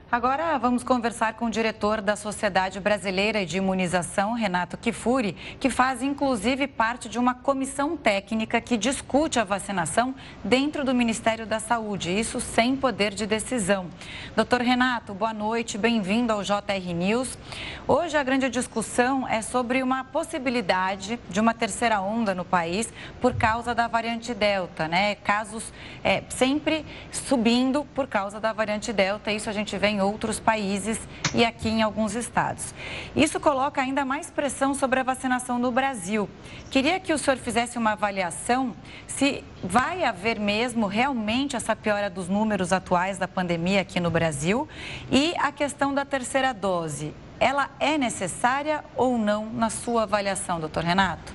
Agora 0.09 0.57
vamos 0.57 0.85
conversar 0.85 1.33
com 1.33 1.47
o 1.47 1.49
diretor 1.49 1.99
da 1.99 2.15
Sociedade 2.15 2.79
Brasileira 2.79 3.45
de 3.45 3.57
Imunização, 3.57 4.31
Renato 4.31 4.77
Kifuri, 4.77 5.33
que 5.59 5.69
faz 5.69 6.01
inclusive 6.01 6.65
parte 6.65 7.09
de 7.09 7.19
uma 7.19 7.33
comissão 7.33 7.97
técnica 7.97 8.61
que 8.61 8.77
discute 8.77 9.37
a 9.37 9.43
vacinação 9.43 10.15
dentro 10.41 10.85
do 10.85 10.95
Ministério 10.95 11.45
da 11.45 11.59
Saúde, 11.59 12.17
isso 12.17 12.39
sem 12.39 12.73
poder 12.73 13.13
de 13.13 13.27
decisão. 13.27 13.87
Doutor 14.33 14.61
Renato, 14.61 15.13
boa 15.13 15.33
noite, 15.33 15.77
bem-vindo 15.77 16.31
ao 16.31 16.41
JR 16.41 16.93
News. 16.95 17.37
Hoje 17.85 18.15
a 18.15 18.23
grande 18.23 18.49
discussão 18.49 19.27
é 19.27 19.41
sobre 19.41 19.83
uma 19.83 20.05
possibilidade 20.05 21.19
de 21.29 21.41
uma 21.41 21.53
terceira 21.53 21.99
onda 21.99 22.33
no 22.33 22.45
país 22.45 22.93
por 23.19 23.35
causa 23.35 23.75
da 23.75 23.89
variante 23.89 24.33
Delta, 24.33 24.87
né? 24.87 25.15
Casos 25.15 25.73
é, 26.01 26.23
sempre 26.29 26.85
subindo 27.11 27.83
por 27.93 28.07
causa 28.07 28.39
da 28.39 28.53
variante 28.53 28.93
Delta, 28.93 29.33
isso 29.33 29.49
a 29.49 29.53
gente 29.53 29.77
vem 29.77 29.96
em 29.97 30.01
outros 30.01 30.39
países 30.39 30.99
e 31.33 31.43
aqui 31.43 31.69
em 31.69 31.81
alguns 31.81 32.15
estados. 32.15 32.73
Isso 33.15 33.39
coloca 33.39 33.81
ainda 33.81 34.05
mais 34.05 34.29
pressão 34.29 34.73
sobre 34.73 34.99
a 34.99 35.03
vacinação 35.03 35.57
no 35.57 35.71
Brasil. 35.71 36.29
Queria 36.69 36.99
que 36.99 37.11
o 37.11 37.17
senhor 37.17 37.37
fizesse 37.37 37.77
uma 37.77 37.93
avaliação 37.93 38.75
se 39.07 39.43
vai 39.63 40.03
haver 40.03 40.39
mesmo 40.39 40.85
realmente 40.85 41.55
essa 41.55 41.75
piora 41.75 42.09
dos 42.09 42.29
números 42.29 42.71
atuais 42.71 43.17
da 43.17 43.27
pandemia 43.27 43.81
aqui 43.81 43.99
no 43.99 44.11
Brasil 44.11 44.67
e 45.11 45.33
a 45.37 45.51
questão 45.51 45.93
da 45.93 46.05
terceira 46.05 46.53
dose. 46.53 47.13
Ela 47.39 47.69
é 47.79 47.97
necessária 47.97 48.83
ou 48.95 49.17
não 49.17 49.51
na 49.51 49.69
sua 49.69 50.03
avaliação, 50.03 50.59
doutor 50.59 50.83
Renato? 50.83 51.33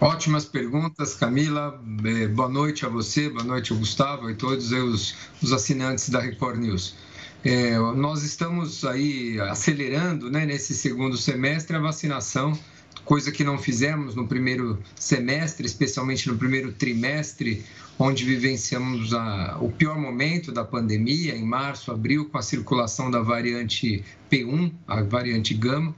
Ótimas 0.00 0.44
perguntas, 0.44 1.14
Camila. 1.14 1.80
É, 2.04 2.28
boa 2.28 2.50
noite 2.50 2.84
a 2.84 2.88
você, 2.88 3.30
boa 3.30 3.44
noite 3.44 3.72
ao 3.72 3.78
Gustavo 3.78 4.28
e 4.28 4.34
todos 4.34 4.70
os, 4.70 5.14
os 5.42 5.52
assinantes 5.52 6.10
da 6.10 6.20
Record 6.20 6.58
News. 6.58 6.94
É, 7.48 7.78
nós 7.94 8.24
estamos 8.24 8.84
aí 8.84 9.38
acelerando 9.40 10.28
né, 10.28 10.44
nesse 10.44 10.74
segundo 10.74 11.16
semestre 11.16 11.76
a 11.76 11.78
vacinação, 11.78 12.58
coisa 13.04 13.30
que 13.30 13.44
não 13.44 13.56
fizemos 13.56 14.16
no 14.16 14.26
primeiro 14.26 14.82
semestre, 14.96 15.64
especialmente 15.64 16.28
no 16.28 16.36
primeiro 16.36 16.72
trimestre, 16.72 17.64
onde 17.96 18.24
vivenciamos 18.24 19.14
a, 19.14 19.58
o 19.60 19.70
pior 19.70 19.96
momento 19.96 20.50
da 20.50 20.64
pandemia, 20.64 21.36
em 21.36 21.44
março, 21.44 21.92
abril, 21.92 22.28
com 22.28 22.36
a 22.36 22.42
circulação 22.42 23.12
da 23.12 23.20
variante 23.20 24.02
P1, 24.28 24.72
a 24.84 25.02
variante 25.04 25.54
Gama. 25.54 25.94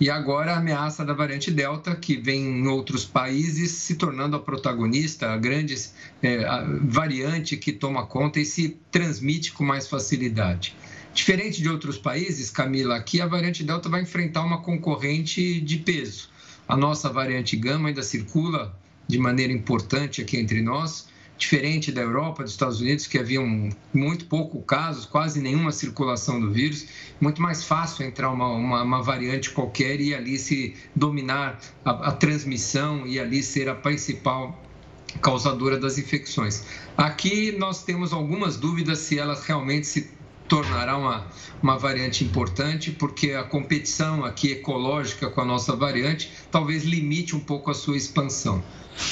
E 0.00 0.10
agora 0.10 0.52
a 0.52 0.58
ameaça 0.58 1.04
da 1.04 1.14
variante 1.14 1.50
Delta, 1.50 1.94
que 1.94 2.16
vem 2.16 2.42
em 2.42 2.66
outros 2.66 3.04
países 3.04 3.70
se 3.70 3.94
tornando 3.94 4.34
a 4.34 4.40
protagonista, 4.40 5.30
a 5.30 5.36
grande 5.36 5.76
é, 6.20 6.44
a 6.44 6.64
variante 6.82 7.56
que 7.56 7.72
toma 7.72 8.04
conta 8.04 8.40
e 8.40 8.44
se 8.44 8.76
transmite 8.90 9.52
com 9.52 9.64
mais 9.64 9.86
facilidade. 9.86 10.74
Diferente 11.14 11.62
de 11.62 11.68
outros 11.68 11.96
países, 11.96 12.50
Camila, 12.50 12.96
aqui 12.96 13.20
a 13.20 13.26
variante 13.26 13.62
Delta 13.62 13.88
vai 13.88 14.02
enfrentar 14.02 14.42
uma 14.42 14.60
concorrente 14.60 15.60
de 15.60 15.78
peso. 15.78 16.28
A 16.66 16.76
nossa 16.76 17.08
variante 17.08 17.56
Gama 17.56 17.88
ainda 17.88 18.02
circula 18.02 18.76
de 19.06 19.18
maneira 19.18 19.52
importante 19.52 20.20
aqui 20.20 20.36
entre 20.36 20.60
nós, 20.60 21.06
diferente 21.36 21.90
da 21.90 22.00
Europa, 22.00 22.42
dos 22.42 22.52
Estados 22.52 22.80
Unidos, 22.80 23.06
que 23.06 23.18
haviam 23.18 23.70
muito 23.92 24.26
pouco 24.26 24.62
casos, 24.62 25.04
quase 25.04 25.40
nenhuma 25.40 25.72
circulação 25.72 26.40
do 26.40 26.52
vírus, 26.52 26.86
muito 27.20 27.42
mais 27.42 27.64
fácil 27.64 28.04
entrar 28.04 28.30
uma, 28.30 28.48
uma, 28.48 28.82
uma 28.82 29.02
variante 29.02 29.50
qualquer 29.50 30.00
e 30.00 30.14
ali 30.14 30.38
se 30.38 30.74
dominar 30.94 31.58
a, 31.84 32.08
a 32.08 32.12
transmissão 32.12 33.06
e 33.06 33.18
ali 33.18 33.42
ser 33.42 33.68
a 33.68 33.74
principal 33.74 34.62
causadora 35.20 35.78
das 35.78 35.98
infecções. 35.98 36.64
Aqui 36.96 37.52
nós 37.52 37.84
temos 37.84 38.12
algumas 38.12 38.56
dúvidas 38.56 38.98
se 38.98 39.18
elas 39.18 39.44
realmente 39.44 39.86
se 39.86 40.10
tornará 40.48 40.96
uma, 40.96 41.26
uma 41.62 41.78
variante 41.78 42.24
importante, 42.24 42.90
porque 42.90 43.32
a 43.32 43.44
competição 43.44 44.24
aqui 44.24 44.52
ecológica 44.52 45.30
com 45.30 45.40
a 45.40 45.44
nossa 45.44 45.74
variante 45.74 46.30
talvez 46.50 46.84
limite 46.84 47.34
um 47.34 47.40
pouco 47.40 47.70
a 47.70 47.74
sua 47.74 47.96
expansão. 47.96 48.62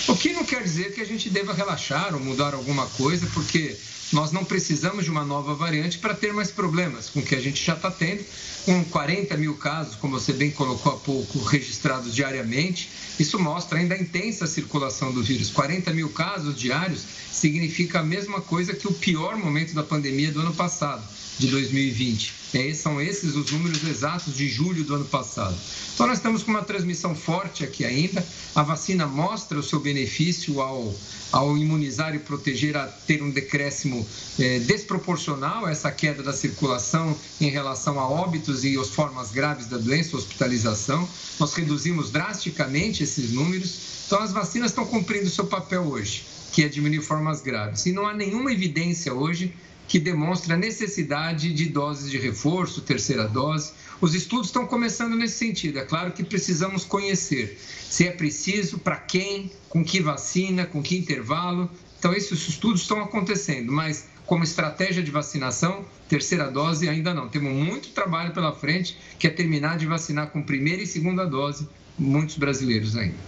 O 0.08 0.16
que 0.16 0.32
não 0.32 0.44
quer 0.44 0.62
dizer 0.62 0.94
que 0.94 1.00
a 1.00 1.06
gente 1.06 1.30
deva 1.30 1.52
relaxar 1.52 2.14
ou 2.14 2.20
mudar 2.20 2.54
alguma 2.54 2.86
coisa, 2.88 3.26
porque 3.32 3.76
nós 4.12 4.30
não 4.30 4.44
precisamos 4.44 5.04
de 5.04 5.10
uma 5.10 5.24
nova 5.24 5.54
variante 5.54 5.98
para 5.98 6.14
ter 6.14 6.32
mais 6.32 6.50
problemas 6.50 7.08
com 7.08 7.20
o 7.20 7.22
que 7.22 7.34
a 7.34 7.40
gente 7.40 7.64
já 7.64 7.74
está 7.74 7.90
tendo, 7.90 8.24
com 8.64 8.84
40 8.84 9.36
mil 9.36 9.54
casos, 9.56 9.96
como 9.96 10.18
você 10.18 10.32
bem 10.32 10.50
colocou 10.50 10.92
há 10.92 10.96
pouco, 10.96 11.38
registrados 11.42 12.14
diariamente. 12.14 12.90
Isso 13.18 13.38
mostra 13.38 13.78
ainda 13.78 13.94
a 13.94 13.98
intensa 13.98 14.46
circulação 14.46 15.12
do 15.12 15.22
vírus. 15.22 15.50
40 15.50 15.92
mil 15.92 16.10
casos 16.10 16.58
diários 16.58 17.02
significa 17.32 18.00
a 18.00 18.04
mesma 18.04 18.40
coisa 18.40 18.74
que 18.74 18.86
o 18.86 18.92
pior 18.92 19.36
momento 19.36 19.74
da 19.74 19.82
pandemia 19.82 20.30
do 20.30 20.40
ano 20.40 20.54
passado 20.54 21.02
de 21.42 21.48
2020. 21.48 22.34
É, 22.54 22.72
são 22.74 23.00
esses 23.00 23.34
os 23.34 23.50
números 23.50 23.82
exatos 23.82 24.36
de 24.36 24.48
julho 24.48 24.84
do 24.84 24.94
ano 24.94 25.04
passado. 25.04 25.56
Então, 25.94 26.06
nós 26.06 26.18
estamos 26.18 26.42
com 26.42 26.50
uma 26.50 26.62
transmissão 26.62 27.14
forte 27.14 27.64
aqui 27.64 27.84
ainda. 27.84 28.24
A 28.54 28.62
vacina 28.62 29.06
mostra 29.06 29.58
o 29.58 29.62
seu 29.62 29.80
benefício 29.80 30.60
ao, 30.60 30.94
ao 31.32 31.56
imunizar 31.56 32.14
e 32.14 32.18
proteger 32.18 32.76
a 32.76 32.86
ter 32.86 33.22
um 33.22 33.30
decréscimo 33.30 34.06
é, 34.38 34.60
desproporcional, 34.60 35.68
essa 35.68 35.90
queda 35.90 36.22
da 36.22 36.32
circulação 36.32 37.16
em 37.40 37.50
relação 37.50 37.98
a 37.98 38.08
óbitos 38.08 38.64
e 38.64 38.78
as 38.78 38.90
formas 38.90 39.32
graves 39.32 39.66
da 39.66 39.78
doença, 39.78 40.16
hospitalização. 40.16 41.08
Nós 41.40 41.54
reduzimos 41.54 42.10
drasticamente 42.10 43.02
esses 43.02 43.32
números. 43.32 44.04
Então, 44.06 44.20
as 44.20 44.32
vacinas 44.32 44.70
estão 44.70 44.86
cumprindo 44.86 45.26
o 45.26 45.30
seu 45.30 45.46
papel 45.46 45.82
hoje, 45.82 46.24
que 46.52 46.62
é 46.62 46.68
diminuir 46.68 47.02
formas 47.02 47.40
graves. 47.40 47.86
E 47.86 47.92
não 47.92 48.06
há 48.06 48.14
nenhuma 48.14 48.52
evidência 48.52 49.12
hoje 49.12 49.52
que 49.92 49.98
demonstra 49.98 50.54
a 50.54 50.56
necessidade 50.56 51.52
de 51.52 51.66
doses 51.66 52.10
de 52.10 52.16
reforço, 52.16 52.80
terceira 52.80 53.28
dose. 53.28 53.72
Os 54.00 54.14
estudos 54.14 54.46
estão 54.46 54.66
começando 54.66 55.14
nesse 55.14 55.36
sentido. 55.36 55.78
É 55.78 55.84
claro 55.84 56.12
que 56.12 56.24
precisamos 56.24 56.82
conhecer 56.82 57.60
se 57.90 58.06
é 58.08 58.10
preciso, 58.10 58.78
para 58.78 58.96
quem, 58.96 59.52
com 59.68 59.84
que 59.84 60.00
vacina, 60.00 60.64
com 60.64 60.82
que 60.82 60.96
intervalo. 60.96 61.70
Então, 61.98 62.14
esses 62.14 62.48
estudos 62.48 62.80
estão 62.80 63.02
acontecendo, 63.02 63.70
mas 63.70 64.08
como 64.24 64.42
estratégia 64.42 65.02
de 65.02 65.10
vacinação, 65.10 65.84
terceira 66.08 66.50
dose 66.50 66.88
ainda 66.88 67.12
não. 67.12 67.28
Temos 67.28 67.52
muito 67.52 67.90
trabalho 67.90 68.32
pela 68.32 68.54
frente, 68.54 68.96
que 69.18 69.26
é 69.26 69.30
terminar 69.30 69.76
de 69.76 69.84
vacinar 69.84 70.28
com 70.28 70.42
primeira 70.42 70.80
e 70.80 70.86
segunda 70.86 71.26
dose 71.26 71.68
muitos 71.98 72.38
brasileiros 72.38 72.96
ainda. 72.96 73.18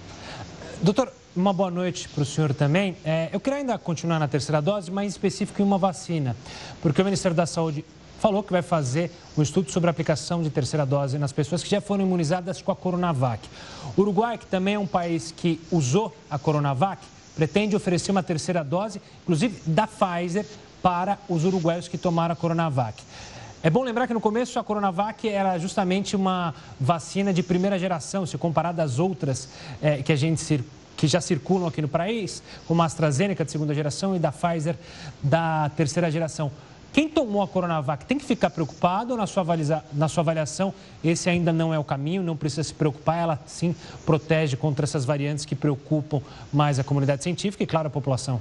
Doutor, 0.81 1.13
uma 1.37 1.53
boa 1.53 1.71
noite 1.71 2.09
para 2.09 2.23
o 2.23 2.25
senhor 2.25 2.55
também. 2.55 2.97
É, 3.05 3.29
eu 3.33 3.41
queria 3.41 3.59
ainda 3.59 3.77
continuar 3.77 4.19
na 4.19 4.29
terceira 4.29 4.63
dose, 4.63 4.91
mas 4.91 5.07
em 5.07 5.09
específico 5.09 5.61
em 5.61 5.65
uma 5.65 5.79
vacina, 5.79 6.37
porque 6.81 7.03
o 7.03 7.05
Ministério 7.05 7.37
da 7.37 7.45
Saúde 7.45 7.85
falou 8.21 8.43
que 8.43 8.53
vai 8.53 8.63
fazer 8.63 9.11
um 9.37 9.43
estudo 9.43 9.71
sobre 9.71 9.89
a 9.89 9.91
aplicação 9.91 10.43
de 10.43 10.49
terceira 10.49 10.87
dose 10.87 11.19
nas 11.19 11.33
pessoas 11.33 11.63
que 11.63 11.69
já 11.69 11.81
foram 11.81 12.05
imunizadas 12.05 12.63
com 12.63 12.71
a 12.71 12.77
Coronavac. 12.77 13.49
O 13.97 14.03
Uruguai, 14.03 14.39
que 14.39 14.47
também 14.47 14.75
é 14.75 14.79
um 14.79 14.87
país 14.87 15.33
que 15.37 15.61
usou 15.71 16.15
a 16.31 16.39
Coronavac, 16.39 17.03
pretende 17.35 17.75
oferecer 17.75 18.13
uma 18.13 18.23
terceira 18.23 18.63
dose, 18.63 19.03
inclusive 19.25 19.61
da 19.67 19.87
Pfizer, 19.87 20.47
para 20.81 21.19
os 21.29 21.45
uruguaios 21.45 21.89
que 21.89 21.99
tomaram 21.99 22.35
a 22.35 22.37
Coronavac. 22.37 23.03
É 23.63 23.71
bom 23.71 23.83
lembrar 23.83 24.07
que 24.07 24.13
no 24.13 24.21
começo 24.21 24.59
a 24.59 24.63
Coronavac 24.63 25.27
era 25.27 25.59
justamente 25.59 26.15
uma 26.15 26.55
vacina 26.79 27.33
de 27.33 27.43
primeira 27.43 27.79
geração, 27.79 28.27
se 28.27 28.37
comparada 28.37 28.83
às 28.83 28.99
outras 28.99 29.49
é, 29.83 30.03
que 30.03 30.13
a 30.13 30.17
gente 30.17 30.41
que 30.97 31.07
já 31.07 31.21
circulam 31.21 31.69
aqui 31.69 31.83
no 31.83 31.89
país, 31.89 32.43
como 32.67 32.83
a 32.83 32.85
AstraZeneca 32.85 33.45
de 33.45 33.51
segunda 33.51 33.75
geração 33.75 34.15
e 34.15 34.19
da 34.19 34.33
Pfizer 34.33 34.77
da 35.23 35.71
terceira 35.77 36.11
geração. 36.11 36.51
Quem 36.95 37.09
tomou 37.09 37.43
a 37.43 37.49
Coronavac 37.49 38.07
tem 38.07 38.17
que 38.17 38.25
ficar 38.25 38.51
preocupado 38.51 39.17
na 39.17 39.27
sua, 39.27 39.43
avaliação, 39.43 39.83
na 39.93 40.07
sua 40.07 40.21
avaliação? 40.21 40.73
Esse 41.03 41.29
ainda 41.29 41.53
não 41.53 41.75
é 41.75 41.79
o 41.79 41.83
caminho, 41.83 42.23
não 42.23 42.37
precisa 42.37 42.63
se 42.63 42.73
preocupar. 42.73 43.19
Ela 43.19 43.43
sim 43.47 43.75
protege 44.07 44.57
contra 44.57 44.85
essas 44.85 45.05
variantes 45.05 45.45
que 45.45 45.57
preocupam 45.57 46.23
mais 46.53 46.79
a 46.79 46.85
comunidade 46.85 47.25
científica 47.25 47.65
e, 47.65 47.67
claro, 47.67 47.89
a 47.89 47.91
população. 47.91 48.41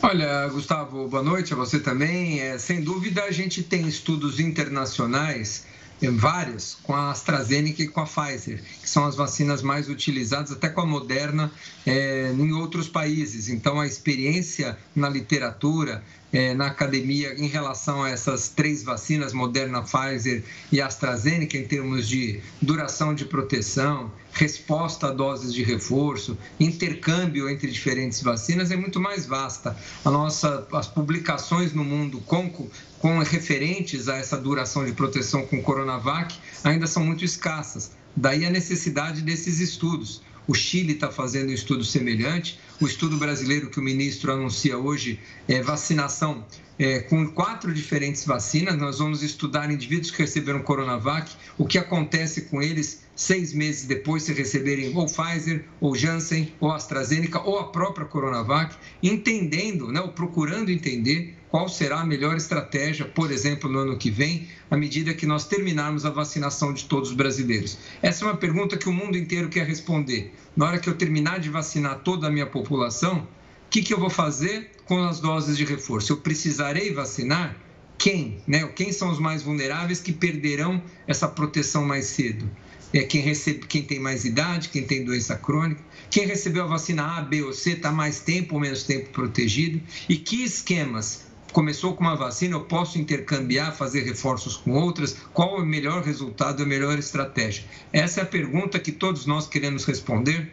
Olha, 0.00 0.46
Gustavo, 0.48 1.08
boa 1.08 1.24
noite 1.24 1.52
a 1.52 1.56
você 1.56 1.80
também. 1.80 2.38
É, 2.38 2.56
sem 2.56 2.80
dúvida, 2.80 3.24
a 3.24 3.32
gente 3.32 3.64
tem 3.64 3.88
estudos 3.88 4.38
internacionais, 4.38 5.64
vários, 6.10 6.76
com 6.82 6.94
a 6.94 7.10
AstraZeneca 7.10 7.82
e 7.82 7.88
com 7.88 8.00
a 8.00 8.06
Pfizer, 8.06 8.62
que 8.80 8.88
são 8.88 9.04
as 9.04 9.14
vacinas 9.14 9.62
mais 9.62 9.88
utilizadas, 9.88 10.52
até 10.52 10.68
com 10.68 10.80
a 10.80 10.86
Moderna, 10.86 11.50
é, 11.86 12.32
em 12.32 12.52
outros 12.52 12.88
países. 12.88 13.48
Então, 13.48 13.80
a 13.80 13.86
experiência 13.86 14.76
na 14.94 15.08
literatura, 15.08 16.02
é, 16.32 16.54
na 16.54 16.66
academia 16.66 17.34
em 17.36 17.46
relação 17.46 18.02
a 18.02 18.10
essas 18.10 18.48
três 18.48 18.82
vacinas, 18.82 19.32
Moderna, 19.32 19.82
Pfizer 19.82 20.42
e 20.70 20.80
AstraZeneca, 20.80 21.56
em 21.56 21.66
termos 21.66 22.08
de 22.08 22.40
duração 22.60 23.14
de 23.14 23.24
proteção, 23.24 24.10
resposta 24.32 25.08
a 25.08 25.10
doses 25.10 25.52
de 25.52 25.62
reforço, 25.62 26.38
intercâmbio 26.58 27.50
entre 27.50 27.70
diferentes 27.70 28.22
vacinas 28.22 28.70
é 28.70 28.76
muito 28.76 28.98
mais 28.98 29.26
vasta. 29.26 29.76
A 30.04 30.10
nossa, 30.10 30.66
as 30.72 30.88
publicações 30.88 31.74
no 31.74 31.84
mundo 31.84 32.20
com, 32.20 32.68
com 32.98 33.18
referentes 33.18 34.08
a 34.08 34.16
essa 34.16 34.38
duração 34.38 34.84
de 34.84 34.92
proteção 34.92 35.46
com 35.46 35.62
Coronavac 35.62 36.34
ainda 36.64 36.86
são 36.86 37.04
muito 37.04 37.24
escassas. 37.24 37.92
Daí 38.16 38.44
a 38.44 38.50
necessidade 38.50 39.22
desses 39.22 39.60
estudos. 39.60 40.22
O 40.46 40.54
Chile 40.54 40.94
está 40.94 41.10
fazendo 41.10 41.50
um 41.50 41.54
estudo 41.54 41.84
semelhante. 41.84 42.58
O 42.82 42.86
estudo 42.88 43.16
brasileiro 43.16 43.70
que 43.70 43.78
o 43.78 43.82
ministro 43.82 44.32
anuncia 44.32 44.76
hoje 44.76 45.20
é 45.46 45.62
vacinação 45.62 46.44
é, 46.76 46.98
com 46.98 47.30
quatro 47.30 47.72
diferentes 47.72 48.26
vacinas. 48.26 48.76
Nós 48.76 48.98
vamos 48.98 49.22
estudar 49.22 49.70
indivíduos 49.70 50.10
que 50.10 50.20
receberam 50.20 50.60
Coronavac, 50.62 51.30
o 51.56 51.64
que 51.64 51.78
acontece 51.78 52.40
com 52.42 52.60
eles 52.60 53.04
seis 53.14 53.52
meses 53.52 53.84
depois 53.84 54.24
se 54.24 54.32
receberem 54.32 54.96
ou 54.96 55.06
Pfizer, 55.06 55.64
ou 55.80 55.94
Janssen, 55.94 56.52
ou 56.58 56.72
AstraZeneca, 56.72 57.40
ou 57.42 57.60
a 57.60 57.68
própria 57.68 58.04
Coronavac, 58.04 58.74
entendendo, 59.00 59.92
né, 59.92 60.00
ou 60.00 60.08
procurando 60.08 60.68
entender 60.68 61.36
qual 61.52 61.68
será 61.68 62.00
a 62.00 62.06
melhor 62.06 62.34
estratégia, 62.38 63.04
por 63.04 63.30
exemplo, 63.30 63.70
no 63.70 63.80
ano 63.80 63.98
que 63.98 64.10
vem, 64.10 64.48
à 64.70 64.76
medida 64.76 65.12
que 65.12 65.26
nós 65.26 65.44
terminarmos 65.44 66.06
a 66.06 66.10
vacinação 66.10 66.72
de 66.72 66.86
todos 66.86 67.10
os 67.10 67.14
brasileiros? 67.14 67.76
Essa 68.00 68.24
é 68.24 68.28
uma 68.28 68.38
pergunta 68.38 68.78
que 68.78 68.88
o 68.88 68.92
mundo 68.92 69.18
inteiro 69.18 69.50
quer 69.50 69.66
responder. 69.66 70.32
Na 70.56 70.64
hora 70.64 70.78
que 70.78 70.88
eu 70.88 70.94
terminar 70.94 71.40
de 71.40 71.50
vacinar 71.50 71.98
toda 71.98 72.26
a 72.26 72.30
minha 72.30 72.46
população, 72.46 73.18
o 73.18 73.26
que, 73.68 73.82
que 73.82 73.92
eu 73.92 74.00
vou 74.00 74.08
fazer 74.08 74.70
com 74.86 75.04
as 75.04 75.20
doses 75.20 75.58
de 75.58 75.66
reforço? 75.66 76.12
Eu 76.14 76.16
precisarei 76.16 76.90
vacinar? 76.90 77.54
Quem? 77.98 78.38
Né? 78.46 78.66
Quem 78.68 78.90
são 78.90 79.10
os 79.10 79.18
mais 79.18 79.42
vulneráveis 79.42 80.00
que 80.00 80.10
perderão 80.10 80.82
essa 81.06 81.28
proteção 81.28 81.84
mais 81.84 82.06
cedo? 82.06 82.50
É 82.94 83.02
quem, 83.02 83.20
recebe, 83.20 83.66
quem 83.66 83.82
tem 83.82 84.00
mais 84.00 84.24
idade, 84.24 84.70
quem 84.70 84.86
tem 84.86 85.04
doença 85.04 85.36
crônica, 85.36 85.82
quem 86.10 86.26
recebeu 86.26 86.64
a 86.64 86.66
vacina 86.68 87.18
A, 87.18 87.20
B 87.20 87.42
ou 87.42 87.52
C 87.52 87.72
está 87.72 87.92
mais 87.92 88.20
tempo 88.20 88.54
ou 88.54 88.60
menos 88.60 88.84
tempo 88.84 89.10
protegido, 89.10 89.82
e 90.08 90.16
que 90.16 90.44
esquemas 90.44 91.30
começou 91.52 91.94
com 91.94 92.02
uma 92.02 92.16
vacina, 92.16 92.56
eu 92.56 92.62
posso 92.62 92.98
intercambiar, 92.98 93.76
fazer 93.76 94.02
reforços 94.02 94.56
com 94.56 94.72
outras? 94.72 95.16
Qual 95.32 95.58
é 95.58 95.62
o 95.62 95.66
melhor 95.66 96.02
resultado, 96.02 96.62
a 96.62 96.66
melhor 96.66 96.98
estratégia? 96.98 97.64
Essa 97.92 98.20
é 98.20 98.22
a 98.22 98.26
pergunta 98.26 98.80
que 98.80 98.90
todos 98.90 99.26
nós 99.26 99.46
queremos 99.46 99.84
responder 99.84 100.50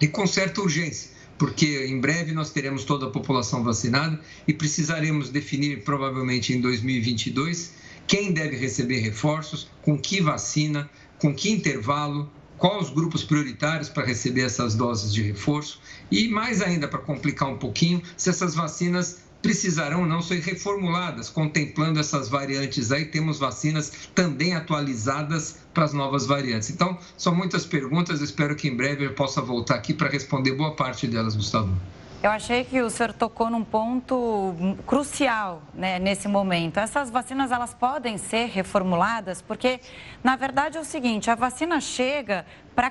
e 0.00 0.08
com 0.08 0.26
certa 0.26 0.60
urgência, 0.60 1.10
porque 1.38 1.86
em 1.86 2.00
breve 2.00 2.32
nós 2.32 2.50
teremos 2.50 2.84
toda 2.84 3.06
a 3.06 3.10
população 3.10 3.62
vacinada 3.62 4.20
e 4.46 4.52
precisaremos 4.52 5.30
definir, 5.30 5.84
provavelmente 5.84 6.52
em 6.52 6.60
2022, 6.60 7.72
quem 8.06 8.32
deve 8.32 8.56
receber 8.56 8.98
reforços, 8.98 9.68
com 9.82 9.96
que 9.96 10.20
vacina, 10.20 10.90
com 11.18 11.32
que 11.32 11.50
intervalo, 11.50 12.28
quais 12.58 12.88
os 12.88 12.90
grupos 12.90 13.22
prioritários 13.22 13.88
para 13.88 14.04
receber 14.04 14.42
essas 14.42 14.74
doses 14.74 15.14
de 15.14 15.22
reforço 15.22 15.80
e, 16.10 16.28
mais 16.28 16.60
ainda, 16.60 16.88
para 16.88 16.98
complicar 16.98 17.48
um 17.48 17.56
pouquinho, 17.56 18.02
se 18.16 18.28
essas 18.28 18.54
vacinas 18.54 19.29
precisarão 19.42 20.06
não 20.06 20.22
ser 20.22 20.40
reformuladas, 20.40 21.28
contemplando 21.28 21.98
essas 21.98 22.28
variantes 22.28 22.92
aí, 22.92 23.04
temos 23.04 23.38
vacinas 23.38 23.92
também 24.14 24.54
atualizadas 24.54 25.58
para 25.72 25.84
as 25.84 25.92
novas 25.92 26.26
variantes. 26.26 26.70
Então, 26.70 26.98
são 27.16 27.34
muitas 27.34 27.64
perguntas, 27.64 28.20
espero 28.20 28.54
que 28.54 28.68
em 28.68 28.76
breve 28.76 29.06
eu 29.06 29.14
possa 29.14 29.40
voltar 29.40 29.76
aqui 29.76 29.94
para 29.94 30.08
responder 30.08 30.52
boa 30.52 30.74
parte 30.74 31.06
delas, 31.06 31.34
Gustavo. 31.34 31.74
Eu 32.22 32.30
achei 32.30 32.64
que 32.64 32.82
o 32.82 32.90
senhor 32.90 33.14
tocou 33.14 33.48
num 33.48 33.64
ponto 33.64 34.54
crucial 34.86 35.62
né, 35.72 35.98
nesse 35.98 36.28
momento. 36.28 36.78
Essas 36.78 37.08
vacinas 37.08 37.50
elas 37.50 37.72
podem 37.72 38.18
ser 38.18 38.44
reformuladas 38.44 39.40
porque, 39.40 39.80
na 40.22 40.36
verdade, 40.36 40.76
é 40.76 40.80
o 40.82 40.84
seguinte: 40.84 41.30
a 41.30 41.34
vacina 41.34 41.80
chega 41.80 42.44
para 42.74 42.90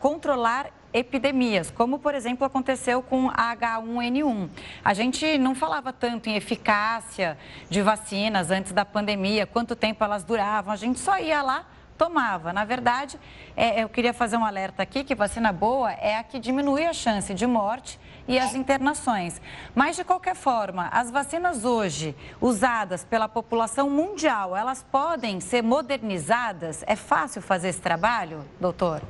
controlar 0.00 0.70
epidemias, 0.92 1.70
como 1.70 1.98
por 1.98 2.14
exemplo 2.14 2.46
aconteceu 2.46 3.02
com 3.02 3.28
a 3.30 3.56
H1N1. 3.56 4.48
A 4.84 4.94
gente 4.94 5.38
não 5.38 5.54
falava 5.54 5.92
tanto 5.92 6.28
em 6.28 6.36
eficácia 6.36 7.36
de 7.68 7.82
vacinas 7.82 8.50
antes 8.50 8.72
da 8.72 8.84
pandemia, 8.84 9.46
quanto 9.46 9.76
tempo 9.76 10.02
elas 10.02 10.24
duravam, 10.24 10.72
a 10.72 10.76
gente 10.76 10.98
só 10.98 11.18
ia 11.18 11.42
lá 11.42 11.66
tomava. 11.96 12.52
Na 12.52 12.64
verdade, 12.64 13.18
é, 13.56 13.82
eu 13.82 13.88
queria 13.88 14.12
fazer 14.12 14.36
um 14.36 14.44
alerta 14.44 14.82
aqui 14.82 15.02
que 15.02 15.14
vacina 15.14 15.52
boa 15.52 15.92
é 15.92 16.16
a 16.16 16.22
que 16.22 16.38
diminui 16.38 16.84
a 16.84 16.92
chance 16.92 17.32
de 17.34 17.46
morte 17.46 17.98
e 18.28 18.38
as 18.38 18.54
internações. 18.54 19.40
Mas, 19.74 19.96
de 19.96 20.04
qualquer 20.04 20.34
forma, 20.34 20.88
as 20.92 21.10
vacinas 21.10 21.64
hoje 21.64 22.14
usadas 22.40 23.04
pela 23.04 23.28
população 23.28 23.88
mundial, 23.88 24.56
elas 24.56 24.84
podem 24.90 25.40
ser 25.40 25.62
modernizadas? 25.62 26.84
É 26.86 26.96
fácil 26.96 27.40
fazer 27.40 27.68
esse 27.68 27.80
trabalho, 27.80 28.44
doutor? 28.60 29.02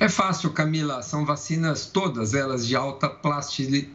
É 0.00 0.08
fácil, 0.08 0.50
Camila. 0.50 1.02
São 1.02 1.24
vacinas 1.24 1.86
todas 1.86 2.32
elas 2.32 2.64
de 2.64 2.76
alta 2.76 3.12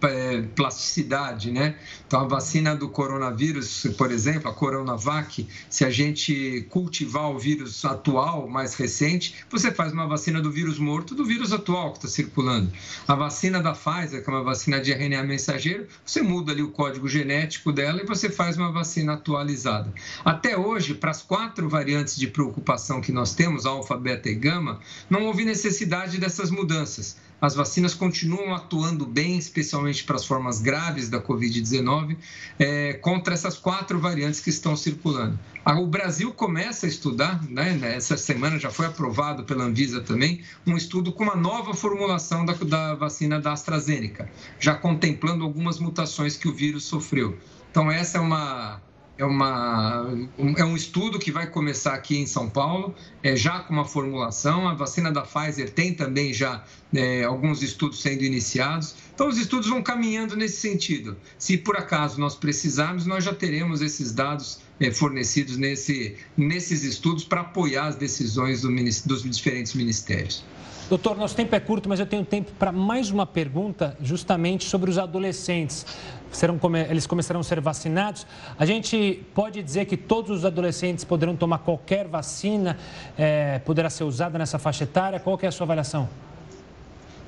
é, 0.03 0.41
plasticidade, 0.53 1.49
né? 1.49 1.75
Então, 2.05 2.19
a 2.19 2.27
vacina 2.27 2.75
do 2.75 2.89
coronavírus, 2.89 3.87
por 3.97 4.11
exemplo, 4.11 4.49
a 4.49 4.53
Coronavac, 4.53 5.47
se 5.69 5.85
a 5.85 5.89
gente 5.89 6.67
cultivar 6.69 7.31
o 7.31 7.39
vírus 7.39 7.85
atual, 7.85 8.49
mais 8.49 8.75
recente, 8.75 9.33
você 9.49 9.71
faz 9.71 9.93
uma 9.93 10.05
vacina 10.05 10.41
do 10.41 10.51
vírus 10.51 10.77
morto 10.77 11.15
do 11.15 11.23
vírus 11.23 11.53
atual 11.53 11.91
que 11.93 11.99
está 11.99 12.09
circulando. 12.09 12.69
A 13.07 13.15
vacina 13.15 13.61
da 13.61 13.71
Pfizer, 13.71 14.21
que 14.21 14.29
é 14.29 14.33
uma 14.33 14.43
vacina 14.43 14.81
de 14.81 14.91
RNA 14.91 15.23
mensageiro, 15.23 15.87
você 16.05 16.21
muda 16.21 16.51
ali 16.51 16.61
o 16.61 16.71
código 16.71 17.07
genético 17.07 17.71
dela 17.71 18.01
e 18.03 18.05
você 18.05 18.29
faz 18.29 18.57
uma 18.57 18.73
vacina 18.73 19.13
atualizada. 19.13 19.91
Até 20.25 20.57
hoje, 20.57 20.93
para 20.95 21.11
as 21.11 21.21
quatro 21.21 21.69
variantes 21.69 22.17
de 22.17 22.27
preocupação 22.27 22.99
que 22.99 23.13
nós 23.13 23.33
temos, 23.33 23.65
alfa, 23.65 23.95
beta 23.95 24.29
e 24.29 24.35
gama, 24.35 24.81
não 25.09 25.23
houve 25.23 25.45
necessidade 25.45 25.92
necessidade 25.93 26.17
dessas 26.17 26.49
mudanças. 26.49 27.17
As 27.39 27.55
vacinas 27.55 27.93
continuam 27.93 28.55
atuando 28.55 29.05
bem, 29.05 29.37
especialmente 29.37 30.03
para 30.05 30.15
as 30.15 30.25
formas 30.25 30.61
graves 30.61 31.09
da 31.09 31.21
Covid-19, 31.21 32.15
é, 32.57 32.93
contra 32.93 33.33
essas 33.33 33.57
quatro 33.57 33.99
variantes 33.99 34.39
que 34.39 34.49
estão 34.49 34.77
circulando. 34.77 35.37
O 35.65 35.85
Brasil 35.85 36.33
começa 36.33 36.85
a 36.85 36.89
estudar, 36.89 37.43
né, 37.49 37.77
essa 37.95 38.15
semana 38.15 38.57
já 38.57 38.71
foi 38.71 38.85
aprovado 38.85 39.43
pela 39.43 39.65
Anvisa 39.65 40.01
também, 40.01 40.41
um 40.65 40.77
estudo 40.77 41.11
com 41.11 41.23
uma 41.23 41.35
nova 41.35 41.73
formulação 41.73 42.45
da, 42.45 42.53
da 42.53 42.95
vacina 42.95 43.39
da 43.39 43.51
AstraZeneca, 43.51 44.29
já 44.59 44.73
contemplando 44.73 45.43
algumas 45.43 45.79
mutações 45.79 46.37
que 46.37 46.47
o 46.47 46.53
vírus 46.53 46.85
sofreu. 46.85 47.37
Então, 47.69 47.91
essa 47.91 48.19
é 48.19 48.21
uma 48.21 48.81
é, 49.17 49.23
uma, 49.23 50.01
um, 50.37 50.53
é 50.57 50.65
um 50.65 50.75
estudo 50.75 51.19
que 51.19 51.31
vai 51.31 51.47
começar 51.47 51.93
aqui 51.93 52.17
em 52.17 52.25
São 52.25 52.49
Paulo, 52.49 52.95
é, 53.21 53.35
já 53.35 53.59
com 53.59 53.73
uma 53.73 53.85
formulação. 53.85 54.67
A 54.67 54.73
vacina 54.73 55.11
da 55.11 55.21
Pfizer 55.21 55.69
tem 55.69 55.93
também 55.93 56.33
já 56.33 56.63
é, 56.93 57.23
alguns 57.23 57.61
estudos 57.61 58.01
sendo 58.01 58.23
iniciados. 58.23 58.95
Então, 59.13 59.27
os 59.27 59.37
estudos 59.37 59.69
vão 59.69 59.83
caminhando 59.83 60.35
nesse 60.35 60.57
sentido. 60.57 61.15
Se 61.37 61.57
por 61.57 61.77
acaso 61.77 62.19
nós 62.19 62.35
precisarmos, 62.35 63.05
nós 63.05 63.23
já 63.23 63.33
teremos 63.33 63.81
esses 63.81 64.11
dados 64.11 64.59
é, 64.79 64.91
fornecidos 64.91 65.57
nesse, 65.57 66.15
nesses 66.35 66.83
estudos 66.83 67.23
para 67.23 67.41
apoiar 67.41 67.87
as 67.87 67.95
decisões 67.95 68.61
do, 68.61 68.69
dos 69.05 69.23
diferentes 69.23 69.75
ministérios. 69.75 70.43
Doutor, 70.89 71.17
nosso 71.17 71.35
tempo 71.35 71.55
é 71.55 71.59
curto, 71.59 71.87
mas 71.87 71.99
eu 71.99 72.05
tenho 72.05 72.25
tempo 72.25 72.51
para 72.59 72.71
mais 72.71 73.09
uma 73.09 73.25
pergunta, 73.25 73.97
justamente 74.01 74.65
sobre 74.65 74.89
os 74.91 74.97
adolescentes. 74.97 75.85
Serão, 76.33 76.59
eles 76.89 77.07
começarão 77.07 77.39
a 77.39 77.43
ser 77.43 77.61
vacinados. 77.61 78.25
A 78.57 78.65
gente 78.65 79.25
pode 79.33 79.61
dizer 79.63 79.85
que 79.85 79.95
todos 79.95 80.39
os 80.39 80.45
adolescentes 80.45 81.05
poderão 81.05 81.35
tomar 81.35 81.59
qualquer 81.59 82.07
vacina, 82.07 82.77
é, 83.17 83.59
poderá 83.59 83.89
ser 83.89 84.03
usada 84.03 84.37
nessa 84.37 84.59
faixa 84.59 84.83
etária? 84.83 85.19
Qual 85.19 85.39
é 85.41 85.47
a 85.47 85.51
sua 85.51 85.65
avaliação? 85.65 86.09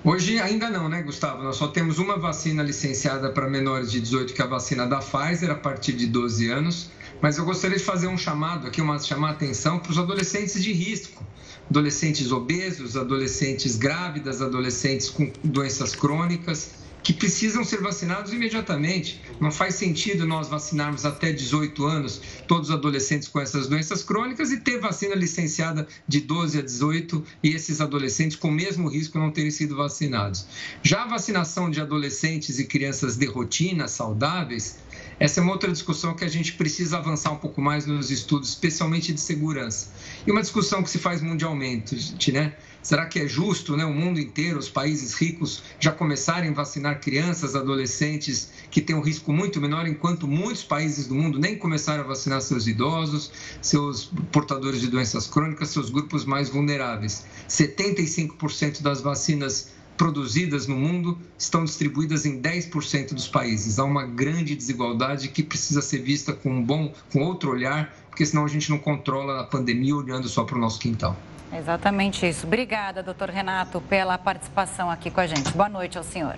Hoje 0.03 0.39
ainda 0.39 0.69
não, 0.69 0.89
né, 0.89 1.01
Gustavo? 1.01 1.43
Nós 1.43 1.55
só 1.55 1.67
temos 1.67 1.97
uma 1.97 2.17
vacina 2.17 2.61
licenciada 2.61 3.29
para 3.29 3.49
menores 3.49 3.91
de 3.91 3.99
18, 4.01 4.33
que 4.33 4.41
é 4.41 4.45
a 4.45 4.47
vacina 4.47 4.85
da 4.85 4.99
Pfizer, 4.99 5.49
a 5.49 5.55
partir 5.55 5.93
de 5.93 6.07
12 6.07 6.51
anos. 6.51 6.91
Mas 7.21 7.37
eu 7.37 7.45
gostaria 7.45 7.77
de 7.77 7.83
fazer 7.83 8.07
um 8.07 8.17
chamado 8.17 8.67
aqui, 8.67 8.81
uma, 8.81 8.99
chamar 8.99 9.29
a 9.29 9.31
atenção 9.31 9.79
para 9.79 9.91
os 9.91 9.97
adolescentes 9.97 10.61
de 10.61 10.73
risco 10.73 11.23
adolescentes 11.69 12.31
obesos, 12.31 12.95
adolescentes 12.95 13.75
grávidas, 13.75 14.41
adolescentes 14.41 15.09
com 15.09 15.31
doenças 15.43 15.95
crônicas, 15.95 16.71
que 17.05 17.13
precisam 17.13 17.63
ser 17.63 17.81
vacinados 17.81 18.33
imediatamente. 18.33 19.21
Não 19.39 19.51
faz 19.51 19.75
sentido 19.75 20.25
nós 20.25 20.47
vacinarmos 20.47 21.05
até 21.05 21.31
18 21.31 21.85
anos 21.85 22.19
todos 22.47 22.69
os 22.69 22.75
adolescentes 22.75 23.27
com 23.27 23.39
essas 23.39 23.67
doenças 23.67 24.01
crônicas 24.01 24.51
e 24.51 24.59
ter 24.59 24.79
vacina 24.79 25.13
licenciada 25.13 25.87
de 26.07 26.19
12 26.19 26.57
a 26.57 26.61
18 26.63 27.23
e 27.43 27.49
esses 27.49 27.79
adolescentes 27.79 28.35
com 28.35 28.47
o 28.47 28.51
mesmo 28.51 28.89
risco 28.89 29.19
não 29.19 29.29
terem 29.29 29.51
sido 29.51 29.75
vacinados. 29.75 30.47
Já 30.81 31.03
a 31.03 31.07
vacinação 31.07 31.69
de 31.69 31.79
adolescentes 31.79 32.57
e 32.57 32.65
crianças 32.65 33.15
de 33.15 33.27
rotina, 33.27 33.87
saudáveis, 33.87 34.79
essa 35.19 35.39
é 35.39 35.43
uma 35.43 35.53
outra 35.53 35.71
discussão 35.71 36.13
que 36.13 36.25
a 36.25 36.27
gente 36.27 36.53
precisa 36.53 36.97
avançar 36.97 37.31
um 37.31 37.37
pouco 37.37 37.61
mais 37.61 37.85
nos 37.85 38.11
estudos, 38.11 38.49
especialmente 38.49 39.13
de 39.13 39.21
segurança. 39.21 39.89
E 40.27 40.31
uma 40.31 40.41
discussão 40.41 40.83
que 40.83 40.89
se 40.89 40.99
faz 40.99 41.21
mundialmente, 41.21 42.31
né? 42.31 42.53
Será 42.85 43.07
que 43.07 43.19
é 43.19 43.27
justo, 43.27 43.75
né, 43.75 43.83
o 43.83 43.91
mundo 43.91 44.19
inteiro, 44.19 44.59
os 44.59 44.69
países 44.69 45.15
ricos 45.15 45.63
já 45.79 45.91
começarem 45.91 46.51
a 46.51 46.53
vacinar 46.53 46.99
crianças, 46.99 47.55
adolescentes 47.55 48.51
que 48.69 48.79
têm 48.79 48.95
um 48.95 49.01
risco 49.01 49.33
muito 49.33 49.59
menor, 49.59 49.87
enquanto 49.87 50.27
muitos 50.27 50.63
países 50.63 51.07
do 51.07 51.15
mundo 51.15 51.39
nem 51.39 51.57
começaram 51.57 52.03
a 52.03 52.07
vacinar 52.07 52.41
seus 52.41 52.67
idosos, 52.67 53.31
seus 53.59 54.11
portadores 54.31 54.81
de 54.81 54.87
doenças 54.87 55.25
crônicas, 55.25 55.69
seus 55.69 55.89
grupos 55.89 56.25
mais 56.25 56.47
vulneráveis? 56.47 57.25
75% 57.49 58.83
das 58.83 59.01
vacinas 59.01 59.69
produzidas 59.97 60.67
no 60.67 60.75
mundo 60.75 61.17
estão 61.37 61.63
distribuídas 61.63 62.25
em 62.25 62.41
10% 62.41 63.13
dos 63.13 63.27
países. 63.27 63.79
Há 63.79 63.83
uma 63.83 64.05
grande 64.05 64.55
desigualdade 64.55 65.29
que 65.29 65.43
precisa 65.43 65.81
ser 65.81 65.99
vista 65.99 66.33
com 66.33 66.49
um 66.49 66.63
bom, 66.63 66.93
com 67.11 67.21
outro 67.21 67.51
olhar, 67.51 67.95
porque 68.09 68.25
senão 68.25 68.45
a 68.45 68.47
gente 68.47 68.69
não 68.69 68.77
controla 68.77 69.41
a 69.41 69.43
pandemia 69.43 69.95
olhando 69.95 70.27
só 70.27 70.43
para 70.43 70.57
o 70.57 70.59
nosso 70.59 70.79
quintal. 70.79 71.15
Exatamente 71.53 72.27
isso. 72.27 72.45
Obrigada, 72.45 73.01
doutor 73.01 73.29
Renato, 73.29 73.79
pela 73.81 74.17
participação 74.17 74.89
aqui 74.89 75.09
com 75.09 75.21
a 75.21 75.27
gente. 75.27 75.51
Boa 75.51 75.69
noite 75.69 75.97
ao 75.97 76.03
senhor. 76.03 76.37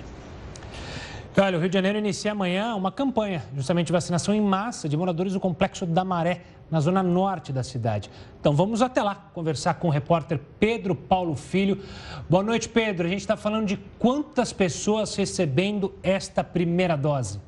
Olha, 1.40 1.56
o 1.56 1.62
Rio 1.62 1.70
de 1.70 1.76
Janeiro 1.76 2.00
inicia 2.00 2.32
amanhã 2.32 2.74
uma 2.74 2.92
campanha 2.92 3.44
justamente 3.56 3.86
de 3.86 3.94
vacinação 3.94 4.34
em 4.34 4.42
massa 4.42 4.90
de 4.90 4.98
moradores 4.98 5.34
do 5.34 5.40
Complexo 5.40 5.86
da 5.86 6.04
Maré, 6.04 6.42
na 6.72 6.80
zona 6.80 7.04
norte 7.04 7.54
da 7.54 7.62
cidade. 7.62 8.10
Então 8.40 8.56
vamos 8.56 8.82
até 8.82 9.04
lá 9.04 9.14
conversar 9.14 9.76
com 9.76 9.88
o 9.88 9.92
repórter 9.92 10.40
Pedro 10.60 10.96
Paulo 10.96 11.36
Filho. 11.36 11.84
Boa 12.28 12.42
noite, 12.42 12.68
Pedro. 12.68 13.06
A 13.06 13.10
gente 13.10 13.20
está 13.20 13.38
falando 13.38 13.68
de 13.68 13.78
quantas 14.00 14.52
pessoas 14.52 15.16
recebendo 15.16 15.94
esta 16.02 16.44
primeira 16.44 16.98
dose. 16.98 17.40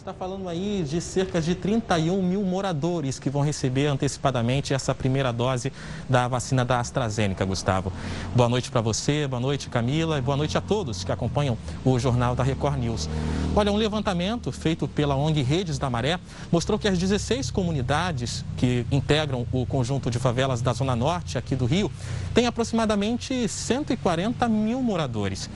Está 0.00 0.14
falando 0.14 0.48
aí 0.48 0.82
de 0.82 0.98
cerca 0.98 1.42
de 1.42 1.54
31 1.54 2.22
mil 2.22 2.42
moradores 2.42 3.18
que 3.18 3.28
vão 3.28 3.42
receber 3.42 3.86
antecipadamente 3.86 4.72
essa 4.72 4.94
primeira 4.94 5.30
dose 5.30 5.70
da 6.08 6.26
vacina 6.26 6.64
da 6.64 6.80
AstraZeneca, 6.80 7.44
Gustavo. 7.44 7.92
Boa 8.34 8.48
noite 8.48 8.70
para 8.70 8.80
você, 8.80 9.26
boa 9.28 9.40
noite 9.40 9.68
Camila 9.68 10.16
e 10.16 10.22
boa 10.22 10.38
noite 10.38 10.56
a 10.56 10.60
todos 10.60 11.04
que 11.04 11.12
acompanham 11.12 11.56
o 11.84 11.98
Jornal 11.98 12.34
da 12.34 12.42
Record 12.42 12.78
News. 12.78 13.10
Olha, 13.54 13.70
um 13.70 13.76
levantamento 13.76 14.50
feito 14.50 14.88
pela 14.88 15.14
ONG 15.14 15.42
Redes 15.42 15.78
da 15.78 15.90
Maré 15.90 16.18
mostrou 16.50 16.78
que 16.78 16.88
as 16.88 16.98
16 16.98 17.50
comunidades 17.50 18.42
que 18.56 18.86
integram 18.90 19.46
o 19.52 19.66
conjunto 19.66 20.10
de 20.10 20.18
favelas 20.18 20.62
da 20.62 20.72
Zona 20.72 20.96
Norte 20.96 21.36
aqui 21.36 21.54
do 21.54 21.66
Rio 21.66 21.92
têm 22.32 22.46
aproximadamente 22.46 23.46
140 23.46 24.48
mil 24.48 24.80
moradores. 24.82 25.50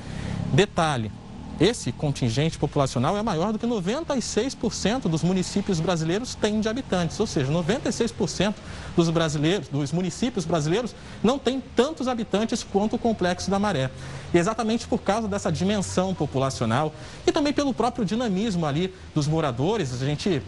Detalhe, 0.52 1.10
esse 1.60 1.92
contingente 1.92 2.58
populacional 2.58 3.16
é 3.16 3.22
maior 3.22 3.52
do 3.52 3.58
que 3.58 3.66
96% 3.66 5.02
dos 5.02 5.22
municípios 5.22 5.78
brasileiros 5.78 6.34
têm 6.34 6.60
de 6.60 6.68
habitantes, 6.68 7.18
ou 7.20 7.26
seja, 7.26 7.52
96% 7.52 8.54
dos 8.96 9.08
brasileiros, 9.10 9.68
dos 9.68 9.92
municípios 9.92 10.44
brasileiros 10.44 10.94
não 11.22 11.38
têm 11.38 11.62
tantos 11.74 12.08
habitantes 12.08 12.64
quanto 12.64 12.96
o 12.96 12.98
Complexo 12.98 13.50
da 13.50 13.58
Maré. 13.58 13.90
E 14.32 14.38
exatamente 14.38 14.86
por 14.86 14.98
causa 14.98 15.28
dessa 15.28 15.50
dimensão 15.50 16.14
populacional 16.14 16.92
e 17.26 17.30
também 17.30 17.52
pelo 17.52 17.72
próprio 17.72 18.04
dinamismo 18.04 18.66
ali 18.66 18.92
dos 19.14 19.28
moradores, 19.28 20.02
a 20.02 20.04
gente 20.04 20.42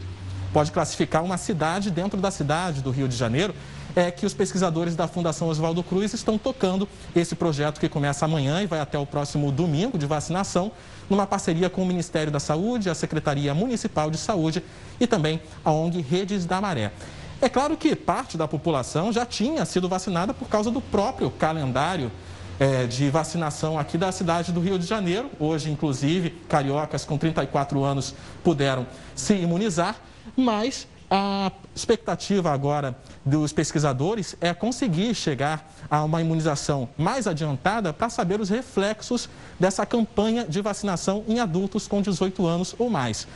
pode 0.53 0.73
classificar 0.73 1.23
uma 1.23 1.37
cidade 1.37 1.91
dentro 1.91 2.21
da 2.21 2.31
cidade 2.31 2.81
do 2.81 2.91
Rio 2.91 3.09
de 3.09 3.17
Janeiro 3.17 3.55
é 3.97 4.11
que 4.11 4.27
os 4.27 4.35
pesquisadores 4.35 4.95
da 4.95 5.09
Fundação 5.09 5.49
Oswaldo 5.49 5.83
Cruz 5.83 6.13
estão 6.13 6.37
tocando 6.37 6.87
esse 7.15 7.35
projeto 7.35 7.81
que 7.81 7.89
começa 7.89 8.27
amanhã 8.27 8.63
e 8.63 8.67
vai 8.67 8.79
até 8.79 8.99
o 8.99 9.07
próximo 9.07 9.51
domingo 9.51 9.97
de 9.97 10.05
vacinação, 10.05 10.71
numa 11.09 11.27
parceria 11.27 11.71
com 11.71 11.83
o 11.83 11.87
Ministério 11.87 12.33
da 12.33 12.41
Saúde, 12.41 12.91
a 12.91 12.95
Secretaria 12.95 13.55
Municipal 13.55 14.11
de 14.11 14.19
Saúde 14.19 14.63
e 15.01 15.07
também 15.07 15.41
a 15.65 15.71
ONG 15.71 16.01
Redes 16.01 16.45
da 16.45 16.61
Maré. 16.61 16.93
É 17.41 17.49
claro 17.49 17.77
que 17.77 17.95
parte 17.95 18.37
da 18.37 18.49
população 18.49 19.13
já 19.13 19.27
tinha 19.27 19.65
sido 19.65 19.89
vacinada 19.89 20.33
por 20.33 20.49
causa 20.49 20.71
do 20.71 20.81
próprio 20.81 21.31
calendário 21.31 22.11
é, 22.59 22.87
de 22.87 23.11
vacinação 23.11 23.79
aqui 23.79 23.99
da 23.99 24.11
cidade 24.11 24.53
do 24.53 24.61
Rio 24.61 24.79
de 24.79 24.87
Janeiro. 24.87 25.31
Hoje, 25.39 25.71
inclusive, 25.71 26.31
cariocas 26.49 27.05
com 27.05 27.19
34 27.19 27.85
anos 27.85 28.15
puderam 28.43 28.87
se 29.15 29.35
imunizar, 29.35 29.97
mas 30.35 30.89
a 31.11 31.53
expectativa 31.75 32.53
agora 32.53 32.97
dos 33.25 33.53
pesquisadores 33.53 34.37
é 34.41 34.53
conseguir 34.53 35.15
chegar 35.15 35.73
a 35.89 36.03
uma 36.03 36.21
imunização 36.21 36.89
mais 36.99 37.27
adiantada 37.27 37.93
para 37.93 38.09
saber 38.09 38.41
os 38.41 38.49
reflexos 38.49 39.29
dessa 39.59 39.87
campanha 39.87 40.45
de 40.45 40.61
vacinação 40.61 41.25
em 41.29 41.39
adultos 41.39 41.87
com 41.87 42.03
18 42.03 42.47
anos 42.47 42.75
ou 42.79 42.91
mais. 42.91 43.27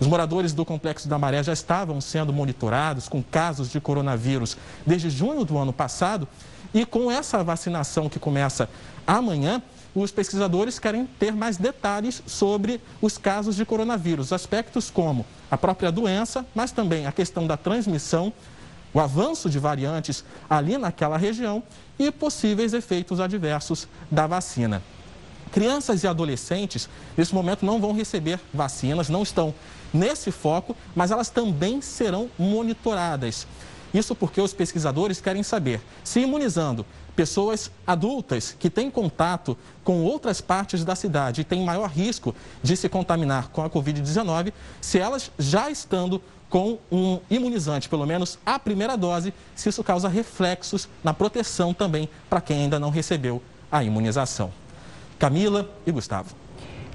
Os 0.00 0.06
moradores 0.06 0.52
do 0.52 0.64
Complexo 0.64 1.08
da 1.08 1.18
Maré 1.18 1.42
já 1.44 1.52
estavam 1.52 2.00
sendo 2.00 2.32
monitorados 2.32 3.08
com 3.08 3.22
casos 3.22 3.70
de 3.70 3.80
coronavírus 3.80 4.56
desde 4.84 5.08
junho 5.08 5.44
do 5.44 5.56
ano 5.56 5.72
passado 5.72 6.26
e 6.74 6.84
com 6.84 7.10
essa 7.10 7.44
vacinação 7.44 8.08
que 8.08 8.18
começa 8.18 8.68
amanhã, 9.06 9.62
os 9.94 10.10
pesquisadores 10.10 10.78
querem 10.78 11.06
ter 11.06 11.32
mais 11.32 11.56
detalhes 11.56 12.22
sobre 12.26 12.80
os 13.00 13.18
casos 13.18 13.54
de 13.54 13.64
coronavírus, 13.64 14.32
aspectos 14.32 14.90
como 14.90 15.24
a 15.52 15.58
própria 15.58 15.92
doença, 15.92 16.46
mas 16.54 16.72
também 16.72 17.06
a 17.06 17.12
questão 17.12 17.46
da 17.46 17.58
transmissão, 17.58 18.32
o 18.94 18.98
avanço 18.98 19.50
de 19.50 19.58
variantes 19.58 20.24
ali 20.48 20.78
naquela 20.78 21.18
região 21.18 21.62
e 21.98 22.10
possíveis 22.10 22.72
efeitos 22.72 23.20
adversos 23.20 23.86
da 24.10 24.26
vacina. 24.26 24.82
Crianças 25.52 26.04
e 26.04 26.06
adolescentes, 26.06 26.88
nesse 27.14 27.34
momento, 27.34 27.66
não 27.66 27.78
vão 27.78 27.92
receber 27.92 28.40
vacinas, 28.52 29.10
não 29.10 29.22
estão 29.22 29.54
nesse 29.92 30.30
foco, 30.30 30.74
mas 30.96 31.10
elas 31.10 31.28
também 31.28 31.82
serão 31.82 32.30
monitoradas. 32.38 33.46
Isso 33.92 34.14
porque 34.14 34.40
os 34.40 34.54
pesquisadores 34.54 35.20
querem 35.20 35.42
saber 35.42 35.82
se 36.02 36.20
imunizando 36.20 36.86
pessoas 37.14 37.70
adultas 37.86 38.56
que 38.58 38.70
têm 38.70 38.90
contato 38.90 39.56
com 39.84 40.02
outras 40.02 40.40
partes 40.40 40.84
da 40.84 40.94
cidade 40.94 41.40
e 41.40 41.44
têm 41.44 41.64
maior 41.64 41.88
risco 41.88 42.34
de 42.62 42.76
se 42.76 42.88
contaminar 42.88 43.48
com 43.48 43.62
a 43.62 43.70
Covid-19, 43.70 44.52
se 44.80 44.98
elas 44.98 45.30
já 45.38 45.70
estando 45.70 46.22
com 46.48 46.78
um 46.90 47.18
imunizante, 47.30 47.88
pelo 47.88 48.06
menos 48.06 48.38
a 48.44 48.58
primeira 48.58 48.96
dose, 48.96 49.32
se 49.54 49.68
isso 49.68 49.82
causa 49.82 50.08
reflexos 50.08 50.88
na 51.02 51.14
proteção 51.14 51.72
também 51.72 52.08
para 52.28 52.42
quem 52.42 52.64
ainda 52.64 52.78
não 52.78 52.90
recebeu 52.90 53.42
a 53.70 53.82
imunização. 53.82 54.52
Camila 55.18 55.70
e 55.86 55.90
Gustavo. 55.90 56.41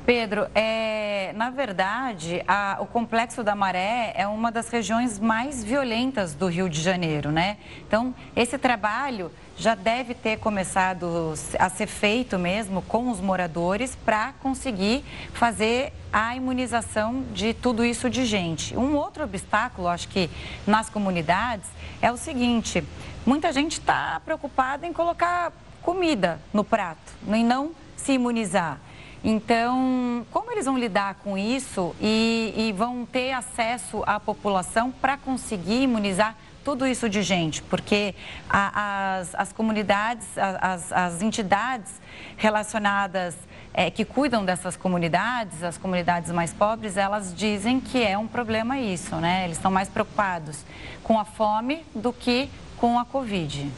Pedro, 0.07 0.47
é, 0.55 1.33
na 1.35 1.49
verdade, 1.49 2.41
a, 2.47 2.77
o 2.79 2.85
Complexo 2.85 3.43
da 3.43 3.53
Maré 3.53 4.13
é 4.15 4.25
uma 4.25 4.49
das 4.49 4.69
regiões 4.69 5.19
mais 5.19 5.61
violentas 5.61 6.33
do 6.33 6.47
Rio 6.47 6.69
de 6.69 6.81
Janeiro, 6.81 7.29
né? 7.29 7.57
Então, 7.85 8.15
esse 8.33 8.57
trabalho 8.57 9.29
já 9.57 9.75
deve 9.75 10.13
ter 10.13 10.39
começado 10.39 11.33
a 11.59 11.67
ser 11.67 11.87
feito 11.87 12.39
mesmo 12.39 12.81
com 12.83 13.11
os 13.11 13.19
moradores 13.19 13.97
para 13.97 14.31
conseguir 14.41 15.03
fazer 15.33 15.91
a 16.13 16.33
imunização 16.37 17.25
de 17.33 17.53
tudo 17.53 17.83
isso 17.83 18.09
de 18.09 18.25
gente. 18.25 18.77
Um 18.77 18.95
outro 18.95 19.25
obstáculo, 19.25 19.89
acho 19.89 20.07
que 20.07 20.29
nas 20.65 20.89
comunidades, 20.89 21.69
é 22.01 22.09
o 22.09 22.15
seguinte: 22.15 22.81
muita 23.25 23.51
gente 23.51 23.73
está 23.73 24.21
preocupada 24.23 24.87
em 24.87 24.93
colocar 24.93 25.51
comida 25.81 26.39
no 26.53 26.63
prato, 26.63 27.11
em 27.27 27.43
não 27.43 27.71
se 27.97 28.13
imunizar. 28.13 28.79
Então, 29.23 30.25
como 30.31 30.51
eles 30.51 30.65
vão 30.65 30.77
lidar 30.77 31.15
com 31.15 31.37
isso 31.37 31.95
e, 31.99 32.53
e 32.55 32.71
vão 32.71 33.05
ter 33.05 33.33
acesso 33.33 34.03
à 34.05 34.19
população 34.19 34.91
para 34.91 35.17
conseguir 35.17 35.81
imunizar 35.83 36.35
tudo 36.63 36.85
isso 36.85 37.09
de 37.09 37.21
gente? 37.21 37.61
Porque 37.63 38.13
as, 38.49 39.33
as 39.33 39.51
comunidades, 39.51 40.27
as, 40.37 40.91
as 40.91 41.21
entidades 41.21 42.01
relacionadas 42.35 43.35
é, 43.73 43.89
que 43.91 44.03
cuidam 44.03 44.43
dessas 44.43 44.75
comunidades, 44.75 45.63
as 45.63 45.77
comunidades 45.77 46.31
mais 46.31 46.53
pobres, 46.53 46.97
elas 46.97 47.33
dizem 47.33 47.79
que 47.79 48.03
é 48.03 48.17
um 48.17 48.27
problema 48.27 48.79
isso, 48.79 49.15
né? 49.17 49.45
Eles 49.45 49.57
estão 49.57 49.71
mais 49.71 49.87
preocupados 49.87 50.65
com 51.03 51.19
a 51.19 51.25
fome 51.25 51.85
do 51.93 52.11
que 52.11 52.49
com 52.77 52.97
a 52.99 53.05
Covid. 53.05 53.71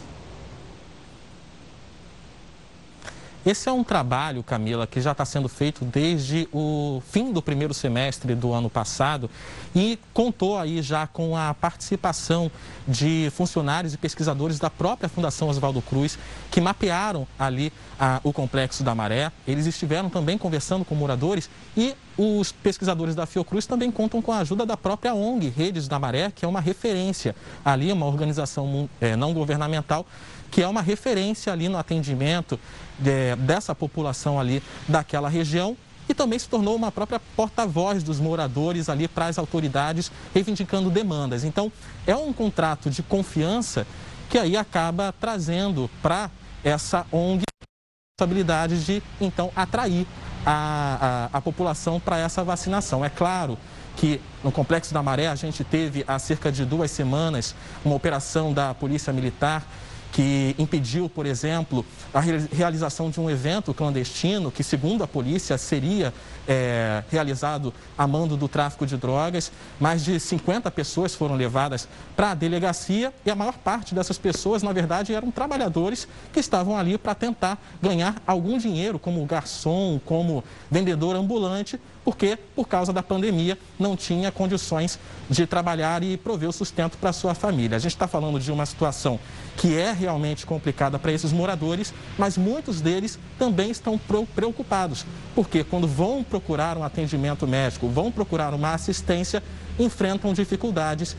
Esse 3.45 3.69
é 3.69 3.71
um 3.71 3.85
trabalho, 3.85 4.43
Camila, 4.43 4.85
que 4.85 4.99
já 4.99 5.13
está 5.13 5.23
sendo 5.23 5.47
feito 5.47 5.85
desde 5.85 6.49
o 6.51 7.01
fim 7.09 7.31
do 7.31 7.41
primeiro 7.41 7.73
semestre 7.73 8.35
do 8.35 8.51
ano 8.51 8.69
passado 8.69 9.29
e 9.73 9.97
contou 10.13 10.57
aí 10.57 10.81
já 10.81 11.07
com 11.07 11.37
a 11.37 11.53
participação 11.53 12.51
de 12.85 13.31
funcionários 13.33 13.93
e 13.93 13.97
pesquisadores 13.97 14.59
da 14.59 14.69
própria 14.69 15.07
Fundação 15.07 15.47
Oswaldo 15.47 15.81
Cruz, 15.81 16.19
que 16.51 16.59
mapearam 16.59 17.25
ali 17.37 17.71
a, 17.97 18.19
o 18.25 18.33
Complexo 18.33 18.83
da 18.83 18.93
Maré. 18.93 19.31
Eles 19.47 19.65
estiveram 19.65 20.09
também 20.09 20.37
conversando 20.37 20.83
com 20.83 20.93
moradores 20.93 21.49
e 21.77 21.95
os 22.17 22.51
pesquisadores 22.51 23.15
da 23.15 23.25
Fiocruz 23.25 23.65
também 23.65 23.89
contam 23.89 24.21
com 24.21 24.33
a 24.33 24.39
ajuda 24.39 24.65
da 24.65 24.75
própria 24.75 25.13
ONG 25.13 25.47
Redes 25.47 25.87
da 25.87 25.97
Maré, 25.97 26.29
que 26.35 26.43
é 26.43 26.47
uma 26.47 26.59
referência 26.59 27.33
ali, 27.63 27.89
uma 27.93 28.05
organização 28.05 28.89
é, 28.99 29.15
não 29.15 29.33
governamental 29.33 30.05
que 30.49 30.61
é 30.61 30.67
uma 30.67 30.81
referência 30.81 31.53
ali 31.53 31.69
no 31.69 31.77
atendimento 31.77 32.59
de, 32.97 33.35
dessa 33.37 33.73
população 33.73 34.39
ali 34.39 34.61
daquela 34.87 35.29
região 35.29 35.77
e 36.09 36.13
também 36.13 36.39
se 36.39 36.49
tornou 36.49 36.75
uma 36.75 36.91
própria 36.91 37.19
porta-voz 37.35 38.01
dos 38.01 38.19
moradores 38.19 38.89
ali 38.89 39.07
para 39.07 39.27
as 39.27 39.37
autoridades 39.37 40.11
reivindicando 40.33 40.89
demandas. 40.89 41.43
Então, 41.43 41.71
é 42.07 42.15
um 42.15 42.33
contrato 42.33 42.89
de 42.89 43.03
confiança 43.03 43.85
que 44.27 44.37
aí 44.37 44.57
acaba 44.57 45.13
trazendo 45.19 45.89
para 46.01 46.31
essa 46.63 47.05
ONG 47.11 47.43
a 47.43 48.23
responsabilidade 48.23 48.83
de, 48.83 49.03
então, 49.21 49.51
atrair 49.55 50.07
a, 50.45 51.29
a, 51.31 51.37
a 51.37 51.41
população 51.41 51.99
para 51.99 52.17
essa 52.17 52.43
vacinação. 52.43 53.05
É 53.05 53.09
claro 53.09 53.57
que 53.95 54.19
no 54.43 54.51
Complexo 54.51 54.93
da 54.93 55.03
Maré 55.03 55.27
a 55.27 55.35
gente 55.35 55.63
teve 55.63 56.03
há 56.07 56.17
cerca 56.17 56.51
de 56.51 56.65
duas 56.65 56.89
semanas 56.89 57.53
uma 57.83 57.95
operação 57.95 58.51
da 58.53 58.73
Polícia 58.73 59.13
Militar 59.13 59.63
que 60.11 60.55
impediu, 60.57 61.07
por 61.07 61.25
exemplo, 61.25 61.85
a 62.13 62.19
realização 62.19 63.09
de 63.09 63.19
um 63.19 63.29
evento 63.29 63.73
clandestino 63.73 64.51
que, 64.51 64.63
segundo 64.63 65.03
a 65.03 65.07
polícia, 65.07 65.57
seria 65.57 66.13
é, 66.47 67.03
realizado 67.09 67.73
a 67.97 68.07
mando 68.07 68.35
do 68.35 68.47
tráfico 68.47 68.85
de 68.85 68.97
drogas. 68.97 69.51
Mais 69.79 70.03
de 70.03 70.19
50 70.19 70.71
pessoas 70.71 71.13
foram 71.13 71.35
levadas 71.35 71.87
para 72.15 72.31
a 72.31 72.33
delegacia 72.33 73.13
e 73.25 73.29
a 73.29 73.35
maior 73.35 73.57
parte 73.57 73.93
dessas 73.93 74.17
pessoas, 74.17 74.63
na 74.63 74.73
verdade, 74.73 75.13
eram 75.13 75.29
trabalhadores 75.29 76.07
que 76.33 76.39
estavam 76.39 76.77
ali 76.77 76.97
para 76.97 77.13
tentar 77.13 77.57
ganhar 77.81 78.15
algum 78.25 78.57
dinheiro, 78.57 78.97
como 78.97 79.23
garçom, 79.25 79.99
como 80.03 80.43
vendedor 80.71 81.15
ambulante, 81.15 81.79
porque, 82.09 82.39
por 82.55 82.67
causa 82.67 82.91
da 82.91 83.03
pandemia, 83.03 83.55
não 83.77 83.95
tinha 83.95 84.31
condições 84.31 84.97
de 85.29 85.45
trabalhar 85.45 86.01
e 86.01 86.17
prover 86.17 86.49
o 86.49 86.51
sustento 86.51 86.97
para 86.97 87.13
sua 87.13 87.35
família. 87.35 87.77
A 87.77 87.79
gente 87.79 87.91
está 87.91 88.07
falando 88.07 88.39
de 88.39 88.51
uma 88.51 88.65
situação 88.65 89.19
que 89.55 89.77
é 89.77 89.91
realmente 89.91 90.43
complicada 90.43 90.97
para 90.97 91.11
esses 91.11 91.31
moradores, 91.31 91.93
mas 92.17 92.35
muitos 92.35 92.81
deles 92.81 93.19
também 93.37 93.69
estão 93.69 94.01
preocupados, 94.33 95.05
porque 95.35 95.63
quando 95.63 95.87
vão 95.87 96.23
procurar 96.23 96.79
um 96.79 96.83
atendimento 96.83 97.45
médico, 97.45 97.87
vão 97.87 98.11
procurar 98.11 98.55
uma 98.55 98.73
assistência, 98.73 99.43
enfrentam 99.77 100.33
dificuldades, 100.33 101.15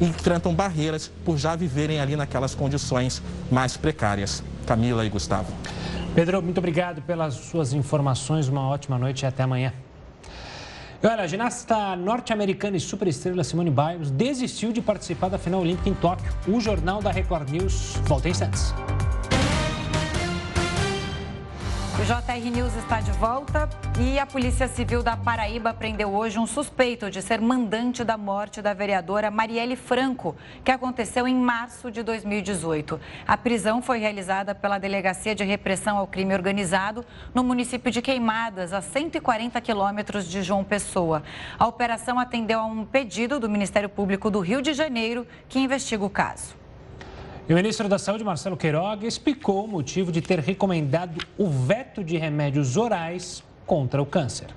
enfrentam 0.00 0.54
barreiras 0.54 1.10
por 1.24 1.36
já 1.36 1.56
viverem 1.56 1.98
ali 1.98 2.14
naquelas 2.14 2.54
condições 2.54 3.20
mais 3.50 3.76
precárias. 3.76 4.40
Camila 4.64 5.04
e 5.04 5.08
Gustavo. 5.08 5.52
Pedro, 6.14 6.40
muito 6.40 6.58
obrigado 6.58 7.02
pelas 7.02 7.34
suas 7.34 7.72
informações. 7.72 8.46
Uma 8.46 8.68
ótima 8.68 8.96
noite 8.96 9.22
e 9.22 9.26
até 9.26 9.42
amanhã. 9.42 9.72
Olha, 11.00 11.22
a 11.22 11.26
ginasta 11.28 11.94
norte-americana 11.94 12.76
e 12.76 12.80
superestrela 12.80 13.44
Simone 13.44 13.70
Biles 13.70 14.10
desistiu 14.10 14.72
de 14.72 14.82
participar 14.82 15.28
da 15.28 15.38
final 15.38 15.60
olímpica 15.60 15.88
em 15.88 15.94
Tóquio. 15.94 16.28
O 16.48 16.60
Jornal 16.60 17.00
da 17.00 17.12
Record 17.12 17.48
News 17.50 17.94
volta 18.04 18.26
em 18.26 18.32
instantes. 18.32 18.74
O 22.00 22.04
JR 22.04 22.50
News 22.52 22.76
está 22.76 23.00
de 23.00 23.10
volta 23.10 23.68
e 24.00 24.20
a 24.20 24.24
Polícia 24.24 24.68
Civil 24.68 25.02
da 25.02 25.16
Paraíba 25.16 25.74
prendeu 25.74 26.14
hoje 26.14 26.38
um 26.38 26.46
suspeito 26.46 27.10
de 27.10 27.20
ser 27.20 27.40
mandante 27.40 28.04
da 28.04 28.16
morte 28.16 28.62
da 28.62 28.72
vereadora 28.72 29.32
Marielle 29.32 29.74
Franco, 29.74 30.36
que 30.62 30.70
aconteceu 30.70 31.26
em 31.26 31.34
março 31.34 31.90
de 31.90 32.04
2018. 32.04 33.00
A 33.26 33.36
prisão 33.36 33.82
foi 33.82 33.98
realizada 33.98 34.54
pela 34.54 34.78
Delegacia 34.78 35.34
de 35.34 35.42
Repressão 35.42 35.98
ao 35.98 36.06
Crime 36.06 36.34
Organizado 36.34 37.04
no 37.34 37.42
município 37.42 37.90
de 37.90 38.00
Queimadas, 38.00 38.72
a 38.72 38.80
140 38.80 39.60
quilômetros 39.60 40.28
de 40.28 40.40
João 40.40 40.62
Pessoa. 40.62 41.24
A 41.58 41.66
operação 41.66 42.16
atendeu 42.20 42.60
a 42.60 42.64
um 42.64 42.84
pedido 42.84 43.40
do 43.40 43.50
Ministério 43.50 43.88
Público 43.88 44.30
do 44.30 44.38
Rio 44.38 44.62
de 44.62 44.72
Janeiro, 44.72 45.26
que 45.48 45.58
investiga 45.58 46.04
o 46.04 46.10
caso. 46.10 46.67
E 47.48 47.52
o 47.54 47.56
ministro 47.56 47.88
da 47.88 47.98
Saúde, 47.98 48.22
Marcelo 48.22 48.58
Queiroga, 48.58 49.06
explicou 49.06 49.64
o 49.64 49.68
motivo 49.68 50.12
de 50.12 50.20
ter 50.20 50.38
recomendado 50.38 51.24
o 51.38 51.48
veto 51.48 52.04
de 52.04 52.18
remédios 52.18 52.76
orais 52.76 53.42
contra 53.64 54.02
o 54.02 54.04
câncer. 54.04 54.48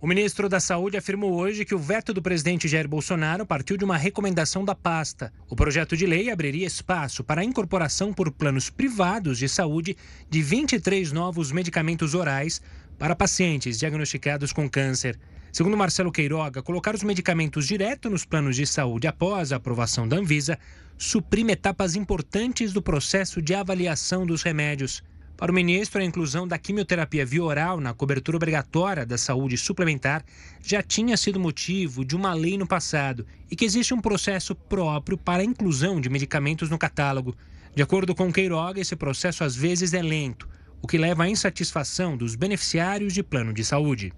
O 0.00 0.06
ministro 0.06 0.48
da 0.48 0.58
Saúde 0.58 0.96
afirmou 0.96 1.34
hoje 1.34 1.66
que 1.66 1.74
o 1.74 1.78
veto 1.78 2.14
do 2.14 2.22
presidente 2.22 2.66
Jair 2.66 2.88
Bolsonaro 2.88 3.44
partiu 3.44 3.76
de 3.76 3.84
uma 3.84 3.98
recomendação 3.98 4.64
da 4.64 4.74
pasta. 4.74 5.30
O 5.46 5.54
projeto 5.54 5.94
de 5.94 6.06
lei 6.06 6.30
abriria 6.30 6.66
espaço 6.66 7.22
para 7.22 7.42
a 7.42 7.44
incorporação 7.44 8.14
por 8.14 8.32
planos 8.32 8.70
privados 8.70 9.36
de 9.36 9.46
saúde 9.46 9.94
de 10.30 10.42
23 10.42 11.12
novos 11.12 11.52
medicamentos 11.52 12.14
orais 12.14 12.62
para 12.98 13.14
pacientes 13.14 13.78
diagnosticados 13.78 14.54
com 14.54 14.70
câncer. 14.70 15.18
Segundo 15.52 15.76
Marcelo 15.76 16.10
Queiroga, 16.10 16.62
colocar 16.62 16.94
os 16.94 17.02
medicamentos 17.02 17.66
direto 17.66 18.08
nos 18.08 18.24
planos 18.24 18.56
de 18.56 18.66
saúde 18.66 19.06
após 19.06 19.52
a 19.52 19.56
aprovação 19.56 20.08
da 20.08 20.16
Anvisa 20.16 20.58
suprime 20.96 21.52
etapas 21.52 21.94
importantes 21.94 22.72
do 22.72 22.80
processo 22.80 23.42
de 23.42 23.52
avaliação 23.52 24.24
dos 24.24 24.42
remédios. 24.42 25.02
Para 25.36 25.52
o 25.52 25.54
ministro, 25.54 26.00
a 26.00 26.04
inclusão 26.04 26.48
da 26.48 26.56
quimioterapia 26.56 27.26
via 27.26 27.44
oral 27.44 27.78
na 27.82 27.92
cobertura 27.92 28.38
obrigatória 28.38 29.04
da 29.04 29.18
saúde 29.18 29.58
suplementar 29.58 30.24
já 30.62 30.82
tinha 30.82 31.18
sido 31.18 31.38
motivo 31.38 32.02
de 32.02 32.16
uma 32.16 32.32
lei 32.32 32.56
no 32.56 32.66
passado 32.66 33.26
e 33.50 33.54
que 33.54 33.66
existe 33.66 33.92
um 33.92 34.00
processo 34.00 34.54
próprio 34.54 35.18
para 35.18 35.42
a 35.42 35.44
inclusão 35.44 36.00
de 36.00 36.08
medicamentos 36.08 36.70
no 36.70 36.78
catálogo. 36.78 37.36
De 37.74 37.82
acordo 37.82 38.14
com 38.14 38.32
Queiroga, 38.32 38.80
esse 38.80 38.96
processo 38.96 39.44
às 39.44 39.54
vezes 39.54 39.92
é 39.92 40.00
lento, 40.00 40.48
o 40.80 40.88
que 40.88 40.96
leva 40.96 41.24
à 41.24 41.28
insatisfação 41.28 42.16
dos 42.16 42.36
beneficiários 42.36 43.12
de 43.12 43.22
plano 43.22 43.52
de 43.52 43.62
saúde. 43.62 44.14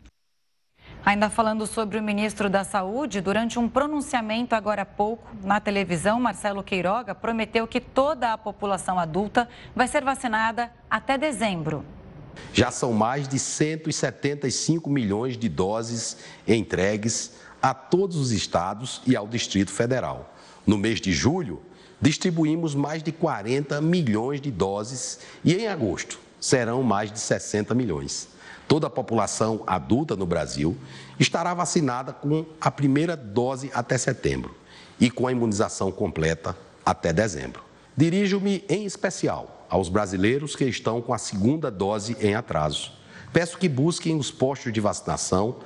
Ainda 1.06 1.28
falando 1.28 1.66
sobre 1.66 1.98
o 1.98 2.02
ministro 2.02 2.48
da 2.48 2.64
Saúde, 2.64 3.20
durante 3.20 3.58
um 3.58 3.68
pronunciamento 3.68 4.54
agora 4.54 4.82
há 4.82 4.86
pouco 4.86 5.28
na 5.42 5.60
televisão, 5.60 6.18
Marcelo 6.18 6.62
Queiroga 6.62 7.14
prometeu 7.14 7.66
que 7.66 7.78
toda 7.78 8.32
a 8.32 8.38
população 8.38 8.98
adulta 8.98 9.46
vai 9.76 9.86
ser 9.86 10.02
vacinada 10.02 10.72
até 10.90 11.18
dezembro. 11.18 11.84
Já 12.54 12.70
são 12.70 12.94
mais 12.94 13.28
de 13.28 13.38
175 13.38 14.88
milhões 14.88 15.36
de 15.36 15.46
doses 15.46 16.16
entregues 16.48 17.32
a 17.60 17.74
todos 17.74 18.16
os 18.16 18.32
estados 18.32 19.02
e 19.06 19.14
ao 19.14 19.28
Distrito 19.28 19.70
Federal. 19.70 20.34
No 20.66 20.78
mês 20.78 21.02
de 21.02 21.12
julho, 21.12 21.60
distribuímos 22.00 22.74
mais 22.74 23.02
de 23.02 23.12
40 23.12 23.78
milhões 23.82 24.40
de 24.40 24.50
doses 24.50 25.20
e 25.44 25.54
em 25.54 25.68
agosto 25.68 26.18
serão 26.40 26.82
mais 26.82 27.12
de 27.12 27.18
60 27.18 27.74
milhões. 27.74 28.33
Toda 28.66 28.86
a 28.86 28.90
população 28.90 29.62
adulta 29.66 30.16
no 30.16 30.26
Brasil 30.26 30.76
estará 31.18 31.52
vacinada 31.52 32.12
com 32.12 32.44
a 32.60 32.70
primeira 32.70 33.16
dose 33.16 33.70
até 33.74 33.98
setembro 33.98 34.54
e 34.98 35.10
com 35.10 35.26
a 35.26 35.32
imunização 35.32 35.92
completa 35.92 36.56
até 36.84 37.12
dezembro. 37.12 37.62
Dirijo-me 37.96 38.64
em 38.68 38.84
especial 38.84 39.66
aos 39.68 39.88
brasileiros 39.88 40.56
que 40.56 40.64
estão 40.64 41.00
com 41.00 41.12
a 41.12 41.18
segunda 41.18 41.70
dose 41.70 42.16
em 42.20 42.34
atraso. 42.34 42.92
peço 43.32 43.58
que 43.58 43.68
busquem 43.68 44.16
os 44.16 44.30
postos 44.30 44.72
de 44.72 44.80
vacinação 44.80 45.56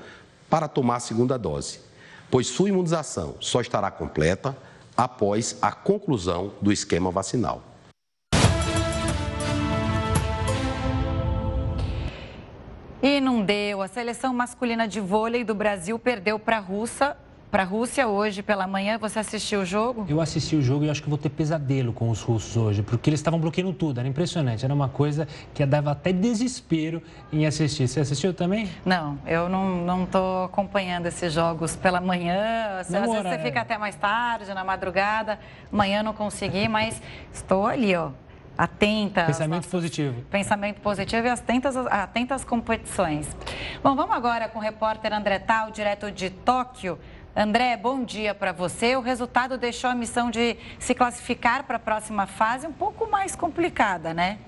para 0.49 0.67
tomar 0.67 0.97
a 0.97 1.01
segunda 1.01 1.39
dose, 1.39 1.81
pois 2.31 2.47
sua 2.47 2.71
imunização 2.71 3.35
só 3.41 3.61
estará 3.61 3.91
completa 3.91 4.57
após 4.97 5.57
a 5.61 5.71
conclusão 5.71 6.53
do 6.63 6.73
esquema 6.73 7.11
vacinal. 7.11 7.63
E 13.03 13.21
não 13.21 13.43
deu. 13.43 13.81
A 13.81 13.89
seleção 13.89 14.35
masculina 14.35 14.89
de 14.89 15.01
vôlei 15.01 15.45
do 15.45 15.55
Brasil 15.55 15.99
perdeu 15.99 16.39
para 16.39 16.57
a 16.57 16.61
Rússia 16.61 17.17
para 17.51 17.63
a 17.63 17.67
Rússia 17.67 18.07
hoje 18.07 18.43
pela 18.43 18.67
manhã. 18.67 18.99
Você 18.99 19.19
assistiu 19.19 19.61
o 19.61 19.65
jogo? 19.65 20.05
Eu 20.09 20.21
assisti 20.21 20.55
o 20.55 20.63
jogo 20.63 20.85
e 20.85 20.91
acho 20.91 21.03
que 21.03 21.09
vou 21.09 21.19
ter 21.19 21.31
pesadelo 21.31 21.93
com 21.93 22.11
os 22.11 22.21
russos 22.21 22.57
hoje, 22.57 22.83
porque 22.83 23.09
eles 23.09 23.21
estavam 23.21 23.41
bloqueando 23.41 23.73
tudo, 23.73 23.99
era 23.99 24.09
impressionante. 24.09 24.65
Era 24.65 24.75
uma 24.75 24.89
coisa 24.89 25.27
que 25.55 25.65
dava 25.65 25.93
até 25.93 26.13
desespero 26.13 27.03
em 27.33 27.47
assistir. 27.47 27.89
Você 27.89 28.01
assistiu 28.01 28.35
também? 28.35 28.69
Não, 28.85 29.19
eu 29.27 29.49
não 29.49 30.05
estou 30.05 30.45
acompanhando 30.45 31.07
esses 31.07 31.33
jogos 31.33 31.75
pela 31.75 32.01
manhã. 32.01 32.81
Às 32.81 32.91
vezes 32.91 33.09
você 33.09 33.39
fica 33.39 33.61
até 33.63 33.79
mais 33.79 33.97
tarde, 33.97 34.53
na 34.53 34.65
madrugada. 34.65 35.39
Amanhã 35.73 36.03
não 36.03 36.13
consegui, 36.13 36.69
mas 36.69 37.01
estou 37.33 37.67
ali, 37.67 37.95
ó 37.97 38.11
atenta. 38.59 39.25
Pensamento 39.25 39.55
nossas... 39.55 39.71
positivo. 39.71 40.23
Pensamento 40.29 40.81
positivo 40.81 41.27
e 41.29 41.31
atentas, 41.31 41.77
atentas 41.77 42.45
competições. 42.45 43.29
Bom, 43.85 43.95
vamos 43.95 44.17
agora 44.17 44.49
com 44.49 44.59
o 44.59 44.63
repórter 44.63 45.13
André 45.13 45.39
Tal, 45.39 45.71
direto 45.71 46.11
de 46.11 46.29
Tóquio. 46.29 46.99
André, 47.37 47.77
bom 47.77 48.05
dia 48.05 48.35
para 48.35 48.51
você. 48.51 48.97
O 48.97 49.01
resultado 49.01 49.57
deixou 49.57 49.89
a 49.89 49.95
missão 49.95 50.29
de 50.29 50.57
se 50.81 50.93
classificar 50.93 51.63
para 51.63 51.77
a 51.77 51.79
próxima 51.79 52.27
fase 52.27 52.67
um 52.67 52.73
pouco 52.73 53.09
mais 53.09 53.37
complicada, 53.37 54.13
né? 54.13 54.39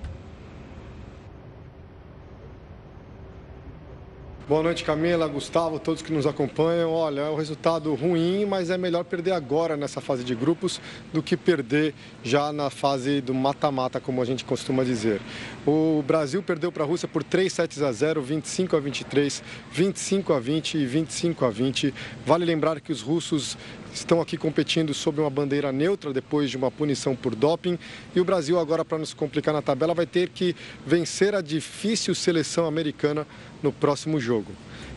Boa 4.49 4.63
noite, 4.63 4.83
Camila, 4.83 5.27
Gustavo, 5.27 5.79
todos 5.79 6.01
que 6.01 6.11
nos 6.11 6.25
acompanham. 6.25 6.91
Olha, 6.91 7.21
é 7.21 7.29
um 7.29 7.35
resultado 7.35 7.93
ruim, 7.93 8.43
mas 8.43 8.71
é 8.71 8.77
melhor 8.77 9.03
perder 9.05 9.33
agora 9.33 9.77
nessa 9.77 10.01
fase 10.01 10.23
de 10.23 10.33
grupos 10.33 10.81
do 11.13 11.21
que 11.21 11.37
perder 11.37 11.93
já 12.23 12.51
na 12.51 12.69
fase 12.71 13.21
do 13.21 13.35
mata-mata, 13.35 13.99
como 14.01 14.19
a 14.19 14.25
gente 14.25 14.43
costuma 14.43 14.83
dizer. 14.83 15.21
O 15.65 16.03
Brasil 16.05 16.41
perdeu 16.41 16.71
para 16.71 16.83
a 16.83 16.87
Rússia 16.87 17.07
por 17.07 17.23
3 17.23 17.53
sets 17.53 17.81
a 17.83 17.91
0, 17.91 18.21
25 18.21 18.75
a 18.75 18.79
23, 18.79 19.43
25 19.71 20.33
a 20.33 20.39
20 20.39 20.77
e 20.79 20.85
25 20.87 21.45
a 21.45 21.49
20. 21.49 21.93
Vale 22.25 22.43
lembrar 22.43 22.81
que 22.81 22.91
os 22.91 23.01
russos 23.01 23.55
estão 23.93 24.21
aqui 24.21 24.37
competindo 24.37 24.93
sob 24.93 25.19
uma 25.19 25.29
bandeira 25.29 25.71
neutra 25.71 26.13
depois 26.13 26.49
de 26.49 26.57
uma 26.57 26.71
punição 26.71 27.15
por 27.15 27.35
doping. 27.35 27.77
E 28.15 28.19
o 28.19 28.25
Brasil, 28.25 28.59
agora, 28.59 28.85
para 28.85 28.97
nos 28.97 29.13
complicar 29.13 29.53
na 29.53 29.61
tabela, 29.61 29.93
vai 29.93 30.05
ter 30.05 30.29
que 30.29 30.55
vencer 30.85 31.35
a 31.35 31.41
difícil 31.41 32.15
seleção 32.15 32.65
americana 32.65 33.27
no 33.61 33.71
próximo 33.71 34.19
jogo. 34.19 34.51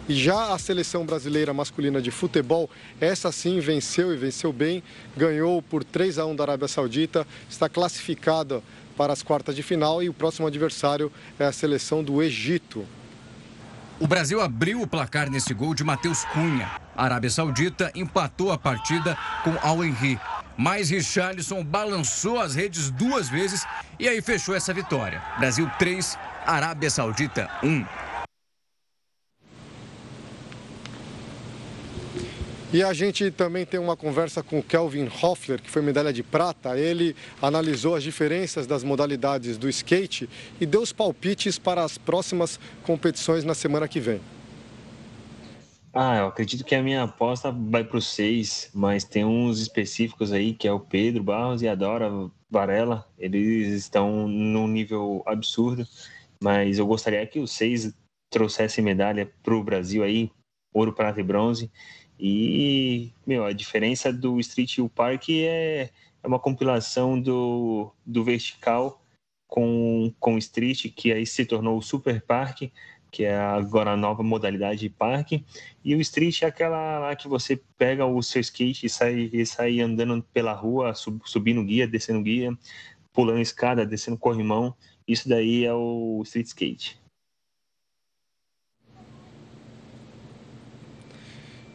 E 0.09 0.15
já 0.15 0.53
a 0.53 0.59
seleção 0.59 1.07
brasileira 1.07 1.55
masculina 1.55 2.01
de 2.01 2.11
futebol, 2.11 2.69
essa 3.01 3.33
sim 3.33 3.59
venceu 3.59 4.13
e 4.13 4.17
venceu 4.17 4.53
bem, 4.53 4.83
ganhou 5.17 5.63
por 5.63 5.83
3 5.83 6.19
a 6.19 6.27
1 6.27 6.37
da 6.37 6.45
Arábia 6.45 6.69
Saudita, 6.69 7.27
está 7.49 7.71
classificada 7.71 8.63
para 8.97 9.13
as 9.13 9.23
quartas 9.23 9.57
de 9.57 9.63
final 9.63 10.03
e 10.03 10.09
o 10.09 10.15
próximo 10.15 10.47
adversário 10.47 11.11
é 11.39 11.45
a 11.45 11.53
seleção 11.53 12.05
do 12.05 12.23
Egito. 12.23 12.87
O 14.01 14.09
Brasil 14.09 14.41
abriu 14.41 14.83
o 14.83 14.87
placar 14.89 15.31
nesse 15.31 15.55
gol 15.55 15.73
de 15.73 15.85
Matheus 15.85 16.25
Cunha. 16.25 16.69
A 16.97 17.05
Arábia 17.05 17.31
Saudita 17.31 17.93
empatou 17.95 18.51
a 18.51 18.59
partida 18.59 19.17
com 19.45 19.57
Al 19.63 19.85
Henry. 19.85 20.19
Mas 20.57 20.91
Richarlison 20.91 21.63
balançou 21.65 22.41
as 22.41 22.57
redes 22.57 22.91
duas 22.91 23.29
vezes 23.29 23.65
e 23.99 24.09
aí 24.09 24.21
fechou 24.21 24.55
essa 24.55 24.75
vitória. 24.75 25.23
Brasil 25.39 25.71
3, 25.79 26.19
Arábia 26.45 26.91
Saudita 26.91 27.49
1. 27.63 28.04
E 32.75 32.83
a 32.83 32.93
gente 32.93 33.31
também 33.31 33.65
tem 33.65 33.79
uma 33.79 33.97
conversa 33.97 34.43
com 34.43 34.59
o 34.59 34.63
Kelvin 34.63 35.09
Hoffler, 35.23 35.63
que 35.63 35.71
foi 35.71 35.81
medalha 35.81 36.13
de 36.13 36.25
prata. 36.25 36.77
Ele 36.77 37.15
analisou 37.41 37.95
as 37.95 38.03
diferenças 38.03 38.67
das 38.67 38.83
modalidades 38.83 39.57
do 39.57 39.69
skate 39.69 40.29
e 40.61 40.67
deu 40.67 40.83
os 40.83 40.93
palpites 40.93 41.57
para 41.57 41.85
as 41.85 41.97
próximas 41.97 42.59
competições 42.83 43.45
na 43.45 43.55
semana 43.55 43.87
que 43.87 44.01
vem. 44.01 44.21
Ah, 45.93 46.17
eu 46.17 46.27
acredito 46.27 46.65
que 46.65 46.75
a 46.75 46.83
minha 46.83 47.05
aposta 47.05 47.53
vai 47.53 47.85
para 47.85 47.97
os 47.97 48.13
seis, 48.13 48.73
mas 48.75 49.05
tem 49.05 49.25
uns 49.25 49.61
específicos 49.61 50.33
aí, 50.33 50.53
que 50.53 50.67
é 50.67 50.73
o 50.73 50.81
Pedro 50.81 51.23
Barros 51.23 51.63
e 51.63 51.69
a 51.69 51.77
Dora 51.77 52.11
Varela. 52.51 53.07
Eles 53.17 53.73
estão 53.73 54.27
num 54.27 54.67
nível 54.67 55.23
absurdo, 55.27 55.87
mas 56.43 56.81
eu 56.81 56.89
gostaria 56.89 57.25
que 57.25 57.39
os 57.39 57.53
seis 57.53 57.95
trouxessem 58.29 58.83
medalha 58.83 59.31
para 59.45 59.55
o 59.55 59.63
Brasil 59.63 60.03
aí, 60.03 60.29
ouro, 60.73 60.93
prata 60.93 61.21
e 61.21 61.23
bronze. 61.23 61.71
E, 62.19 63.13
meu, 63.27 63.45
a 63.45 63.53
diferença 63.53 64.13
do 64.13 64.39
Street 64.41 64.79
Hill 64.79 64.89
Park 64.89 65.29
é, 65.31 65.91
é 66.23 66.27
uma 66.27 66.39
compilação 66.39 67.21
do, 67.21 67.93
do 68.07 68.23
vertical 68.23 69.03
com, 69.47 70.13
com 70.19 70.39
Street, 70.39 70.93
que 70.95 71.13
aí 71.13 71.27
se 71.27 71.45
tornou 71.45 71.79
o 71.79 71.83
Super 71.83 72.23
Park, 72.23 72.63
que 73.11 73.25
é 73.25 73.37
agora 73.37 73.93
a 73.93 73.97
nova 73.97 74.23
modalidade 74.23 74.81
de 74.81 74.91
parque. 74.91 75.45
E 75.85 75.95
o 75.95 76.01
Street 76.01 76.43
é 76.43 76.47
aquela 76.47 76.99
lá 76.99 77.15
que 77.15 77.29
você 77.29 77.61
pega 77.79 78.05
o 78.05 78.21
seu 78.23 78.41
skate 78.41 78.87
e 78.87 78.89
sai, 78.89 79.31
e 79.33 79.47
sai 79.47 79.81
andando 79.81 80.21
pela 80.33 80.53
rua, 80.53 80.95
sub, 80.95 81.21
subindo 81.25 81.63
guia, 81.63 81.87
descendo 81.87 82.23
guia, 82.23 82.57
pulando 83.13 83.41
escada, 83.41 83.87
descendo 83.87 84.19
corrimão. 84.19 84.75
Isso 85.07 85.29
daí 85.29 85.65
é 85.65 85.73
o 85.73 86.23
Street 86.25 86.47
Skate. 86.47 87.04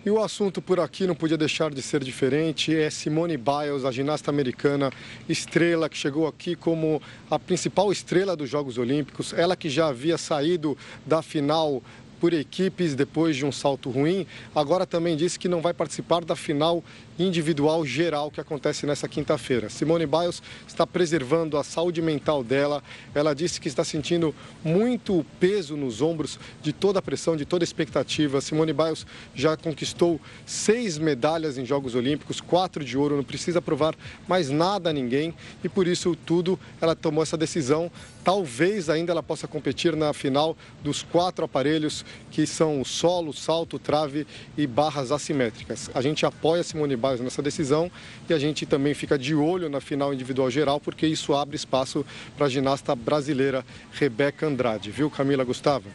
E 0.06 0.10
o 0.10 0.24
assunto 0.24 0.62
por 0.62 0.80
aqui 0.80 1.06
não 1.06 1.14
podia 1.14 1.38
deixar 1.38 1.72
de 1.72 1.82
ser 1.82 2.02
diferente. 2.02 2.74
É 2.74 2.90
Simone 2.90 3.36
Biles, 3.36 3.84
a 3.84 3.92
ginasta 3.92 4.32
americana 4.32 4.90
estrela 5.28 5.90
que 5.90 5.98
chegou 5.98 6.26
aqui 6.26 6.56
como 6.56 7.02
a 7.30 7.38
principal 7.38 7.92
estrela 7.92 8.34
dos 8.34 8.50
Jogos 8.50 8.78
Olímpicos. 8.78 9.34
Ela 9.34 9.58
que 9.58 9.70
já 9.70 9.88
havia 9.88 10.18
saído 10.18 10.78
da 11.06 11.22
final 11.22 11.84
por 12.18 12.34
equipes 12.34 12.96
depois 12.96 13.36
de 13.36 13.46
um 13.46 13.52
salto 13.52 13.90
ruim, 13.90 14.26
agora 14.54 14.86
também 14.86 15.16
disse 15.16 15.40
que 15.40 15.48
não 15.48 15.62
vai 15.62 15.74
participar 15.74 16.24
da 16.24 16.36
final 16.36 16.84
individual 17.20 17.86
geral 17.86 18.32
que 18.32 18.40
acontece 18.40 18.86
nessa 18.86 19.08
quinta-feira. 19.08 19.70
Simone 19.70 20.06
Biles 20.06 20.42
está 20.68 20.88
preservando 20.88 21.58
a 21.58 21.64
saúde 21.64 22.02
mental 22.02 22.44
dela. 22.44 22.82
Ela 23.14 23.36
disse 23.36 23.60
que 23.60 23.68
está 23.68 23.84
sentindo 23.84 24.34
muito 24.64 25.26
peso 25.40 25.76
nos 25.76 26.02
ombros 26.02 26.40
de 26.62 26.72
toda 26.72 27.00
a 27.00 27.02
pressão, 27.02 27.36
de 27.36 27.46
toda 27.46 27.64
a 27.64 27.66
expectativa. 27.66 28.40
Simone 28.40 28.74
Biles 28.74 29.06
já 29.36 29.58
conquistou 29.58 30.20
seis 30.46 30.98
medalhas 30.98 31.58
em 31.58 31.66
Jogos 31.66 31.96
Olímpicos, 31.96 32.40
quatro 32.40 32.84
de 32.84 32.98
ouro, 32.98 33.18
não 33.18 33.24
precisa 33.24 33.62
provar 33.62 33.96
mais 34.28 34.50
nada 34.50 34.90
a 34.90 34.94
ninguém 34.94 35.34
e 35.64 35.70
por 35.70 35.88
isso 35.88 36.16
tudo 36.26 36.58
ela 36.80 36.96
tomou 36.96 37.22
essa 37.22 37.38
decisão. 37.38 37.92
Talvez 38.24 38.90
ainda 38.90 39.12
ela 39.12 39.24
possa 39.24 39.48
competir 39.48 39.96
na 39.96 40.14
final 40.14 40.56
dos 40.84 41.04
quatro 41.04 41.44
aparelhos 41.44 42.06
que 42.32 42.46
são 42.46 42.80
o 42.82 42.86
solo, 42.86 43.34
salto, 43.34 43.80
trave 43.80 44.26
e 44.58 44.68
barras 44.68 45.12
assimétricas. 45.12 45.90
A 45.94 46.02
gente 46.02 46.26
apoia 46.26 46.64
Simone 46.64 46.96
Biles 46.96 47.09
nessa 47.18 47.42
decisão 47.42 47.92
e 48.30 48.34
a 48.34 48.40
gente 48.40 48.66
também 48.66 48.94
fica 48.94 49.18
de 49.18 49.34
olho 49.34 49.70
na 49.70 49.82
final 49.82 50.14
individual 50.14 50.50
geral, 50.52 50.80
porque 50.80 51.08
isso 51.08 51.34
abre 51.34 51.56
espaço 51.56 52.06
para 52.38 52.46
a 52.48 52.50
ginasta 52.50 52.96
brasileira 52.96 53.66
Rebeca 53.94 54.46
Andrade. 54.46 54.92
Viu, 54.92 55.10
Camila 55.10 55.44
Gustavo? 55.44 55.90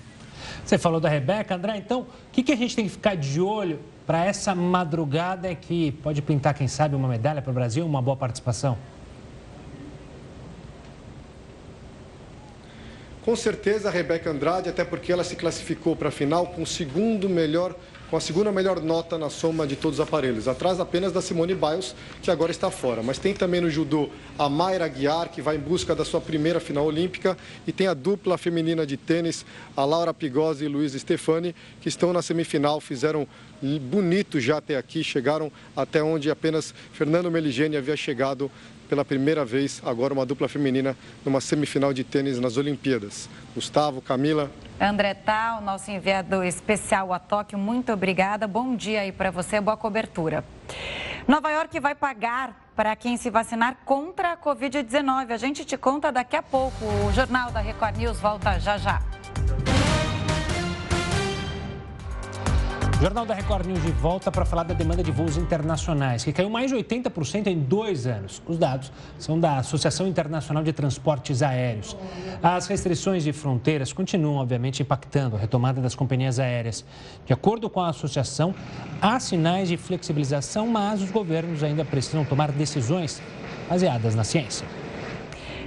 Você 0.65 0.79
falou 0.79 0.99
da 0.99 1.09
Rebeca, 1.09 1.55
André, 1.55 1.77
então 1.77 2.01
o 2.01 2.07
que, 2.33 2.43
que 2.43 2.53
a 2.53 2.57
gente 2.57 2.75
tem 2.75 2.87
que 2.87 2.93
ficar 2.93 3.17
de 3.17 3.41
olho 3.41 3.79
para 4.07 4.25
essa 4.25 4.55
madrugada 4.55 5.55
que 5.55 5.93
pode 5.93 6.21
pintar, 6.23 6.55
quem 6.55 6.69
sabe, 6.69 6.95
uma 6.95 7.09
medalha 7.09 7.43
para 7.43 7.51
o 7.51 7.55
Brasil, 7.55 7.85
uma 7.85 8.01
boa 8.01 8.17
participação? 8.17 8.77
Com 13.25 13.35
certeza 13.35 13.89
a 13.89 13.91
Rebeca 13.91 14.31
Andrade, 14.31 14.69
até 14.69 14.85
porque 14.85 15.11
ela 15.11 15.25
se 15.25 15.35
classificou 15.35 15.97
para 15.97 16.09
a 16.09 16.13
final 16.13 16.49
com 16.49 16.63
o 16.63 16.67
segundo 16.67 17.27
melhor 17.27 17.75
com 18.15 18.19
a 18.19 18.21
segunda 18.21 18.53
melhor 18.53 18.81
nota 18.81 19.19
na 19.19 19.29
soma 19.29 19.67
de 19.67 19.75
todos 19.75 19.99
os 19.99 20.07
aparelhos, 20.07 20.47
atrás 20.47 20.79
apenas 20.79 21.11
da 21.11 21.21
Simone 21.21 21.53
Biles, 21.53 21.97
que 22.23 22.31
agora 22.31 22.53
está 22.53 22.71
fora. 22.71 23.03
Mas 23.03 23.19
tem 23.19 23.35
também 23.35 23.61
no 23.61 23.69
judô 23.69 24.09
a 24.39 24.49
Mayra 24.49 24.87
Guiar, 24.87 25.31
que 25.31 25.43
vai 25.43 25.57
em 25.57 25.59
busca 25.59 25.97
da 25.97 26.05
sua 26.05 26.21
primeira 26.21 26.61
final 26.61 26.87
olímpica, 26.87 27.37
e 27.67 27.73
tem 27.73 27.89
a 27.89 27.93
dupla 27.93 28.39
feminina 28.39 28.87
de 28.87 28.97
tênis, 28.97 29.45
a 29.77 29.85
Laura 29.85 30.15
Pigosi 30.15 30.65
e 30.65 30.69
Luiz 30.69 30.93
Stefani, 30.93 31.57
que 31.81 31.89
estão 31.89 32.13
na 32.13 32.23
semifinal, 32.23 32.81
fizeram 32.81 33.27
bonito 33.61 34.39
já 34.39 34.59
até 34.59 34.77
aqui, 34.77 35.03
chegaram 35.03 35.51
até 35.77 36.01
onde 36.01 36.31
apenas 36.31 36.73
Fernando 36.93 37.33
Meligeni 37.33 37.77
havia 37.77 37.97
chegado 37.97 38.49
pela 38.89 39.05
primeira 39.05 39.45
vez, 39.45 39.83
agora 39.85 40.13
uma 40.13 40.27
dupla 40.27 40.49
feminina 40.49 40.97
numa 41.25 41.41
semifinal 41.41 41.93
de 41.93 42.05
tênis 42.05 42.39
nas 42.39 42.57
Olimpíadas. 42.57 43.29
Gustavo, 43.55 44.01
Camila. 44.01 44.51
André 44.81 45.15
Tal, 45.15 45.61
nosso 45.61 45.91
enviado 45.91 46.43
especial 46.43 47.13
a 47.13 47.19
Tóquio, 47.19 47.59
muito 47.59 47.93
obrigada. 47.93 48.47
Bom 48.47 48.77
dia 48.77 49.03
aí 49.03 49.13
para 49.13 49.31
você, 49.31 49.61
boa 49.61 49.77
cobertura. 49.77 50.45
Nova 51.27 51.51
York 51.51 51.81
vai 51.81 51.95
pagar 51.95 52.71
para 52.77 52.95
quem 52.97 53.17
se 53.17 53.31
vacinar 53.31 53.79
contra 53.85 54.33
a 54.33 54.37
Covid-19. 54.37 55.31
A 55.31 55.37
gente 55.37 55.65
te 55.65 55.77
conta 55.77 56.13
daqui 56.13 56.37
a 56.37 56.43
pouco. 56.43 56.85
O 57.07 57.13
Jornal 57.13 57.51
da 57.51 57.61
Record 57.61 57.97
News 57.97 58.21
volta 58.21 58.59
já 58.59 58.77
já. 58.77 59.01
Jornal 63.05 63.27
da 63.27 63.35
Record 63.35 63.67
News 63.67 63.83
de 63.83 63.93
volta 63.93 64.33
para 64.33 64.47
falar 64.47 64.63
da 64.63 64.73
demanda 64.73 65.03
de 65.03 65.11
voos 65.11 65.37
internacionais, 65.37 66.25
que 66.25 66.33
caiu 66.33 66.49
mais 66.49 66.71
de 66.71 66.77
80% 66.79 67.49
em 67.49 67.59
dois 67.59 68.07
anos. 68.07 68.43
Os 68.47 68.57
dados 68.57 68.91
são 69.19 69.39
da 69.39 69.59
Associação 69.59 70.09
Internacional 70.09 70.65
de 70.65 70.73
Transportes 70.73 71.43
Aéreos. 71.43 71.95
As 72.43 72.67
restrições 72.67 73.23
de 73.23 73.31
fronteiras 73.31 73.93
continuam, 73.93 74.37
obviamente, 74.37 74.81
impactando 74.81 75.37
a 75.37 75.39
retomada 75.39 75.83
das 75.83 75.95
companhias 75.95 76.39
aéreas. 76.39 76.83
De 77.27 77.35
acordo 77.35 77.69
com 77.69 77.83
a 77.83 77.91
associação, 77.91 78.55
há 79.03 79.21
sinais 79.21 79.69
de 79.69 79.77
flexibilização, 79.77 80.67
mas 80.67 81.03
os 81.03 81.11
governos 81.11 81.63
ainda 81.63 81.85
precisam 81.85 82.25
tomar 82.25 82.53
decisões 82.53 83.21
baseadas 83.69 84.15
na 84.15 84.25
ciência. 84.25 84.67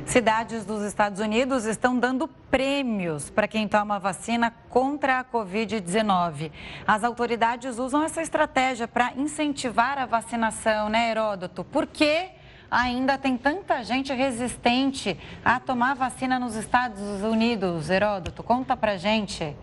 Cidades 0.08 0.64
dos 0.64 0.84
Estados 0.84 1.20
Unidos 1.20 1.66
estão 1.66 2.00
dando 2.00 2.30
prêmios 2.50 3.30
para 3.30 3.46
quem 3.46 3.68
toma 3.68 4.00
vacina 4.00 4.50
contra 4.70 5.20
a 5.20 5.26
Covid-19. 5.26 6.50
As 6.88 7.04
autoridades 7.04 7.78
usam 7.78 8.02
essa 8.02 8.22
estratégia 8.22 8.88
para 8.88 9.12
incentivar 9.18 9.98
a 9.98 10.06
vacinação, 10.06 10.88
né, 10.88 11.12
Heródoto? 11.12 11.62
Por 11.66 11.86
que 11.86 12.30
ainda 12.72 13.18
tem 13.18 13.38
tanta 13.38 13.84
gente 13.84 14.14
resistente 14.14 15.18
a 15.44 15.60
tomar 15.60 15.94
vacina 15.94 16.40
nos 16.40 16.56
Estados 16.56 17.22
Unidos, 17.22 17.90
Heródoto? 17.90 18.42
Conta 18.42 18.78
pra 18.78 18.96
gente. 18.96 19.54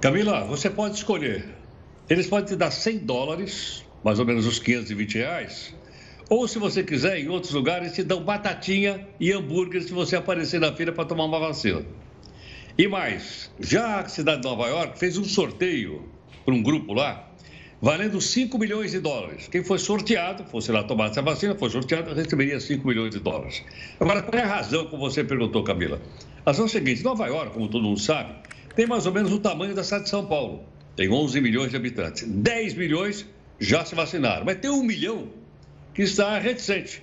Camila, 0.00 0.44
você 0.44 0.70
pode 0.70 0.94
escolher. 0.94 1.56
Eles 2.08 2.28
podem 2.28 2.46
te 2.46 2.56
dar 2.56 2.70
100 2.70 2.98
dólares, 2.98 3.84
mais 4.04 4.20
ou 4.20 4.24
menos 4.24 4.46
uns 4.46 4.60
520 4.60 5.18
reais 5.18 5.74
ou, 6.28 6.48
se 6.48 6.58
você 6.58 6.82
quiser, 6.82 7.18
em 7.18 7.28
outros 7.28 7.52
lugares, 7.52 7.92
te 7.92 8.02
dão 8.02 8.22
batatinha 8.22 9.06
e 9.20 9.30
hambúrguer 9.32 9.82
se 9.82 9.92
você 9.92 10.16
aparecer 10.16 10.60
na 10.60 10.72
feira 10.72 10.92
para 10.92 11.04
tomar 11.04 11.24
uma 11.24 11.38
vacina. 11.38 11.84
E 12.76 12.88
mais, 12.88 13.50
já 13.60 14.00
a 14.00 14.08
cidade 14.08 14.42
de 14.42 14.48
Nova 14.48 14.66
York 14.66 14.98
fez 14.98 15.16
um 15.18 15.24
sorteio 15.24 16.08
para 16.44 16.54
um 16.54 16.62
grupo 16.62 16.92
lá, 16.94 17.30
valendo 17.80 18.20
5 18.20 18.58
milhões 18.58 18.92
de 18.92 19.00
dólares. 19.00 19.48
Quem 19.48 19.62
foi 19.62 19.78
sorteado, 19.78 20.44
fosse 20.44 20.72
lá 20.72 20.82
tomar 20.82 21.10
essa 21.10 21.22
vacina, 21.22 21.54
foi 21.54 21.70
sorteado, 21.70 22.14
receberia 22.14 22.58
5 22.58 22.86
milhões 22.86 23.10
de 23.10 23.20
dólares. 23.20 23.62
Agora, 24.00 24.22
qual 24.22 24.40
é 24.40 24.42
a 24.42 24.48
razão, 24.48 24.86
como 24.86 25.08
você 25.08 25.22
perguntou, 25.22 25.62
Camila? 25.62 26.00
A 26.44 26.50
razão 26.50 26.64
é 26.64 26.68
a 26.68 26.70
seguinte: 26.70 27.04
Nova 27.04 27.26
York, 27.26 27.52
como 27.52 27.68
todo 27.68 27.84
mundo 27.84 28.00
sabe, 28.00 28.34
tem 28.74 28.86
mais 28.86 29.06
ou 29.06 29.12
menos 29.12 29.30
o 29.30 29.38
tamanho 29.38 29.74
da 29.74 29.84
cidade 29.84 30.04
de 30.04 30.10
São 30.10 30.26
Paulo. 30.26 30.64
Tem 30.96 31.10
11 31.10 31.40
milhões 31.40 31.70
de 31.70 31.76
habitantes. 31.76 32.24
10 32.26 32.74
milhões 32.74 33.26
já 33.60 33.84
se 33.84 33.94
vacinaram, 33.94 34.44
mas 34.44 34.58
tem 34.58 34.70
um 34.70 34.82
milhão 34.82 35.28
que 35.94 36.02
está 36.02 36.38
reticente. 36.38 37.02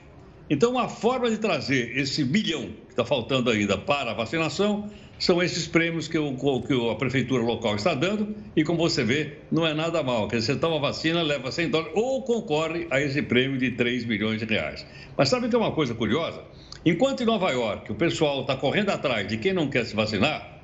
Então, 0.50 0.78
a 0.78 0.90
forma 0.90 1.30
de 1.30 1.38
trazer 1.38 1.98
esse 1.98 2.26
milhão 2.26 2.64
que 2.86 2.92
está 2.92 3.06
faltando 3.06 3.50
ainda 3.50 3.78
para 3.78 4.12
a 4.12 4.14
vacinação 4.14 4.92
são 5.18 5.42
esses 5.42 5.68
prêmios 5.68 6.08
que, 6.08 6.18
o, 6.18 6.36
que 6.36 6.90
a 6.90 6.96
prefeitura 6.96 7.42
local 7.42 7.76
está 7.76 7.94
dando 7.94 8.36
e, 8.56 8.64
como 8.64 8.80
você 8.80 9.04
vê, 9.04 9.38
não 9.52 9.66
é 9.66 9.74
nada 9.74 10.04
mal. 10.04 10.28
Quer 10.28 10.38
dizer, 10.38 10.54
você 10.54 10.60
toma 10.60 10.80
vacina, 10.80 11.22
leva 11.22 11.52
100 11.52 11.70
dólares 11.70 11.94
ou 11.96 12.24
concorre 12.24 12.88
a 12.90 13.00
esse 13.00 13.22
prêmio 13.22 13.58
de 13.58 13.72
3 13.72 14.04
milhões 14.06 14.40
de 14.40 14.46
reais. 14.46 14.86
Mas 15.16 15.30
sabe 15.30 15.48
que 15.48 15.56
é 15.56 15.60
uma 15.60 15.72
coisa 15.72 15.94
curiosa? 15.94 16.44
Enquanto 16.84 17.22
em 17.22 17.26
Nova 17.26 17.52
York 17.52 17.92
o 17.92 17.96
pessoal 17.96 18.42
está 18.42 18.56
correndo 18.56 18.90
atrás 18.90 19.28
de 19.28 19.38
quem 19.38 19.54
não 19.54 19.70
quer 19.70 19.86
se 19.86 19.96
vacinar, 19.96 20.60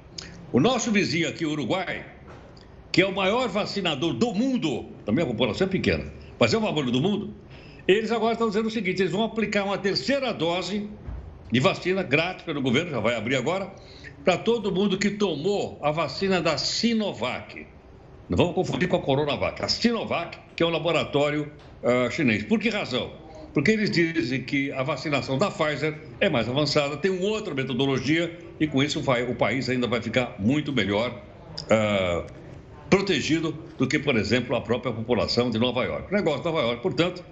o 0.51 0.59
nosso 0.59 0.91
vizinho 0.91 1.29
aqui, 1.29 1.45
o 1.45 1.51
Uruguai, 1.51 2.03
que 2.91 3.01
é 3.01 3.05
o 3.05 3.13
maior 3.13 3.47
vacinador 3.47 4.13
do 4.13 4.33
mundo, 4.33 4.87
também 5.05 5.23
a 5.23 5.27
população 5.27 5.67
é 5.67 5.69
pequena, 5.69 6.11
mas 6.39 6.53
é 6.53 6.57
o 6.57 6.61
maior 6.61 6.83
do 6.89 6.99
mundo, 6.99 7.33
eles 7.87 8.11
agora 8.11 8.33
estão 8.33 8.47
dizendo 8.47 8.67
o 8.67 8.71
seguinte: 8.71 9.01
eles 9.01 9.11
vão 9.11 9.23
aplicar 9.23 9.63
uma 9.63 9.77
terceira 9.77 10.33
dose 10.33 10.89
de 11.51 11.59
vacina 11.59 12.03
grátis 12.03 12.43
pelo 12.43 12.61
governo, 12.61 12.91
já 12.91 12.99
vai 12.99 13.15
abrir 13.15 13.35
agora, 13.35 13.71
para 14.23 14.37
todo 14.37 14.71
mundo 14.71 14.97
que 14.97 15.11
tomou 15.11 15.79
a 15.81 15.91
vacina 15.91 16.41
da 16.41 16.57
Sinovac. 16.57 17.65
Não 18.29 18.37
vamos 18.37 18.55
confundir 18.55 18.89
com 18.89 18.97
a 18.97 19.01
Coronavac. 19.01 19.63
A 19.63 19.69
Sinovac, 19.69 20.37
que 20.55 20.61
é 20.61 20.65
um 20.65 20.69
laboratório 20.69 21.49
uh, 21.81 22.11
chinês. 22.11 22.43
Por 22.43 22.59
que 22.59 22.69
razão? 22.69 23.11
Porque 23.53 23.71
eles 23.71 23.89
dizem 23.89 24.43
que 24.43 24.71
a 24.73 24.83
vacinação 24.83 25.37
da 25.37 25.49
Pfizer 25.49 25.97
é 26.19 26.29
mais 26.29 26.49
avançada, 26.49 26.97
tem 26.97 27.09
uma 27.09 27.25
outra 27.29 27.53
metodologia 27.53 28.37
e 28.59 28.67
com 28.67 28.83
isso 28.83 29.01
vai, 29.01 29.23
o 29.23 29.33
país 29.33 29.69
ainda 29.69 29.87
vai 29.87 30.01
ficar 30.01 30.35
muito 30.37 30.73
melhor 30.73 31.23
uh, 31.63 32.31
protegido 32.89 33.53
do 33.77 33.87
que, 33.87 33.97
por 33.97 34.15
exemplo, 34.17 34.55
a 34.55 34.61
própria 34.61 34.91
população 34.91 35.49
de 35.49 35.57
Nova 35.57 35.83
York. 35.85 36.11
O 36.11 36.15
negócio 36.15 36.39
de 36.39 36.45
Nova 36.45 36.61
York, 36.61 36.81
portanto, 36.83 37.23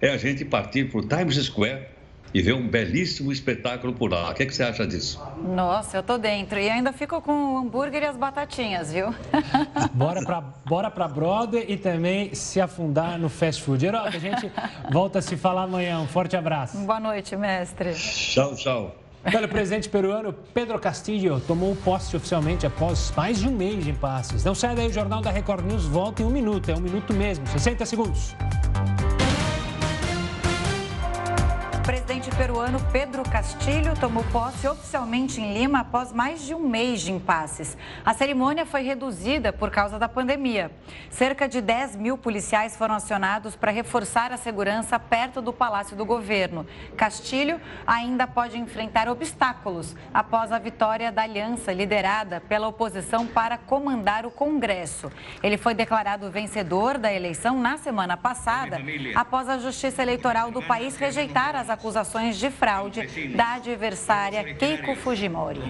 é 0.00 0.10
a 0.10 0.16
gente 0.16 0.44
partir 0.44 0.90
para 0.90 1.00
o 1.00 1.02
Times 1.02 1.36
Square 1.36 1.86
e 2.32 2.40
ver 2.40 2.54
um 2.54 2.66
belíssimo 2.66 3.32
espetáculo 3.32 3.92
por 3.92 4.10
lá. 4.10 4.30
O 4.30 4.34
que, 4.34 4.44
é 4.44 4.46
que 4.46 4.54
você 4.54 4.62
acha 4.62 4.86
disso? 4.86 5.20
Nossa, 5.42 5.96
eu 5.96 6.02
tô 6.02 6.16
dentro. 6.16 6.58
E 6.58 6.70
ainda 6.70 6.92
fico 6.92 7.20
com 7.20 7.54
o 7.54 7.58
hambúrguer 7.58 8.02
e 8.02 8.06
as 8.06 8.16
batatinhas, 8.16 8.92
viu? 8.92 9.14
bora 9.92 10.24
para 10.24 10.40
bora 10.40 10.90
pra 10.90 11.08
Broadway 11.08 11.64
e 11.68 11.76
também 11.76 12.34
se 12.34 12.60
afundar 12.60 13.18
no 13.18 13.28
fast 13.28 13.62
food. 13.62 13.84
Herói, 13.84 14.08
a 14.08 14.18
gente 14.18 14.50
volta 14.92 15.18
a 15.18 15.22
se 15.22 15.36
falar 15.36 15.64
amanhã. 15.64 15.98
Um 15.98 16.06
forte 16.06 16.36
abraço. 16.36 16.78
Boa 16.78 17.00
noite, 17.00 17.36
mestre. 17.36 17.92
Tchau, 17.94 18.54
tchau. 18.54 18.96
O 19.22 19.48
presidente 19.48 19.86
peruano 19.88 20.32
Pedro 20.54 20.78
Castillo 20.78 21.40
tomou 21.40 21.76
posse 21.76 22.16
oficialmente 22.16 22.66
após 22.66 23.12
mais 23.14 23.38
de 23.38 23.48
um 23.48 23.54
mês 23.54 23.84
de 23.84 23.90
impasses. 23.90 24.42
Não 24.44 24.54
sai 24.54 24.74
daí, 24.74 24.86
o 24.86 24.92
Jornal 24.92 25.20
da 25.20 25.30
Record 25.30 25.66
News 25.66 25.84
volta 25.84 26.22
em 26.22 26.24
um 26.24 26.30
minuto. 26.30 26.70
É 26.70 26.74
um 26.74 26.80
minuto 26.80 27.12
mesmo, 27.12 27.46
60 27.46 27.84
segundos. 27.84 28.34
Presidente 31.82 32.30
peruano 32.36 32.78
Pedro 32.92 33.22
Castilho 33.22 33.98
tomou 33.98 34.22
posse 34.24 34.66
oficialmente 34.68 35.40
em 35.40 35.54
Lima 35.54 35.80
após 35.80 36.12
mais 36.12 36.44
de 36.44 36.54
um 36.54 36.68
mês 36.68 37.00
de 37.00 37.12
impasses. 37.12 37.76
A 38.04 38.12
cerimônia 38.12 38.66
foi 38.66 38.82
reduzida 38.82 39.52
por 39.52 39.70
causa 39.70 39.98
da 39.98 40.08
pandemia. 40.08 40.70
Cerca 41.08 41.48
de 41.48 41.60
10 41.60 41.96
mil 41.96 42.18
policiais 42.18 42.76
foram 42.76 42.94
acionados 42.94 43.56
para 43.56 43.70
reforçar 43.70 44.32
a 44.32 44.36
segurança 44.36 44.98
perto 44.98 45.40
do 45.40 45.52
Palácio 45.52 45.96
do 45.96 46.04
Governo. 46.04 46.66
Castilho 46.96 47.60
ainda 47.86 48.26
pode 48.26 48.58
enfrentar 48.58 49.08
obstáculos 49.08 49.96
após 50.12 50.52
a 50.52 50.58
vitória 50.58 51.10
da 51.10 51.22
aliança 51.22 51.72
liderada 51.72 52.40
pela 52.40 52.68
oposição 52.68 53.26
para 53.26 53.56
comandar 53.56 54.26
o 54.26 54.30
Congresso. 54.30 55.10
Ele 55.42 55.56
foi 55.56 55.74
declarado 55.74 56.30
vencedor 56.30 56.98
da 56.98 57.12
eleição 57.12 57.58
na 57.58 57.78
semana 57.78 58.16
passada, 58.16 58.78
após 59.14 59.48
a 59.48 59.58
Justiça 59.58 60.02
Eleitoral 60.02 60.50
do 60.50 60.62
país 60.62 60.96
rejeitar 60.96 61.56
as 61.56 61.69
acusações 61.70 62.36
de 62.36 62.50
fraude 62.50 63.06
da 63.34 63.54
adversária 63.54 64.54
Keiko 64.54 64.94
Fujimori. 64.96 65.60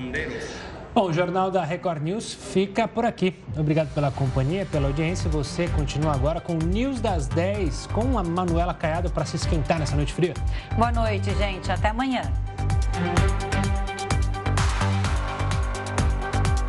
Bom, 0.93 1.05
o 1.05 1.13
Jornal 1.13 1.53
da 1.53 1.65
Record 1.65 2.03
News 2.03 2.35
fica 2.35 2.89
por 2.89 3.05
aqui. 3.05 3.37
Obrigado 3.57 3.95
pela 3.95 4.11
companhia, 4.11 4.67
pela 4.67 4.89
audiência. 4.89 5.31
Você 5.31 5.69
continua 5.69 6.13
agora 6.13 6.41
com 6.41 6.55
o 6.55 6.59
News 6.59 7.01
das 7.01 7.29
10 7.29 7.87
com 7.89 8.19
a 8.19 8.25
Manuela 8.25 8.75
Caiado 8.75 9.09
para 9.11 9.25
se 9.25 9.37
esquentar 9.37 9.79
nessa 9.79 9.95
noite 9.95 10.13
fria. 10.13 10.35
Boa 10.77 10.91
noite, 10.91 11.33
gente. 11.37 11.71
Até 11.71 11.91
amanhã. 11.91 12.23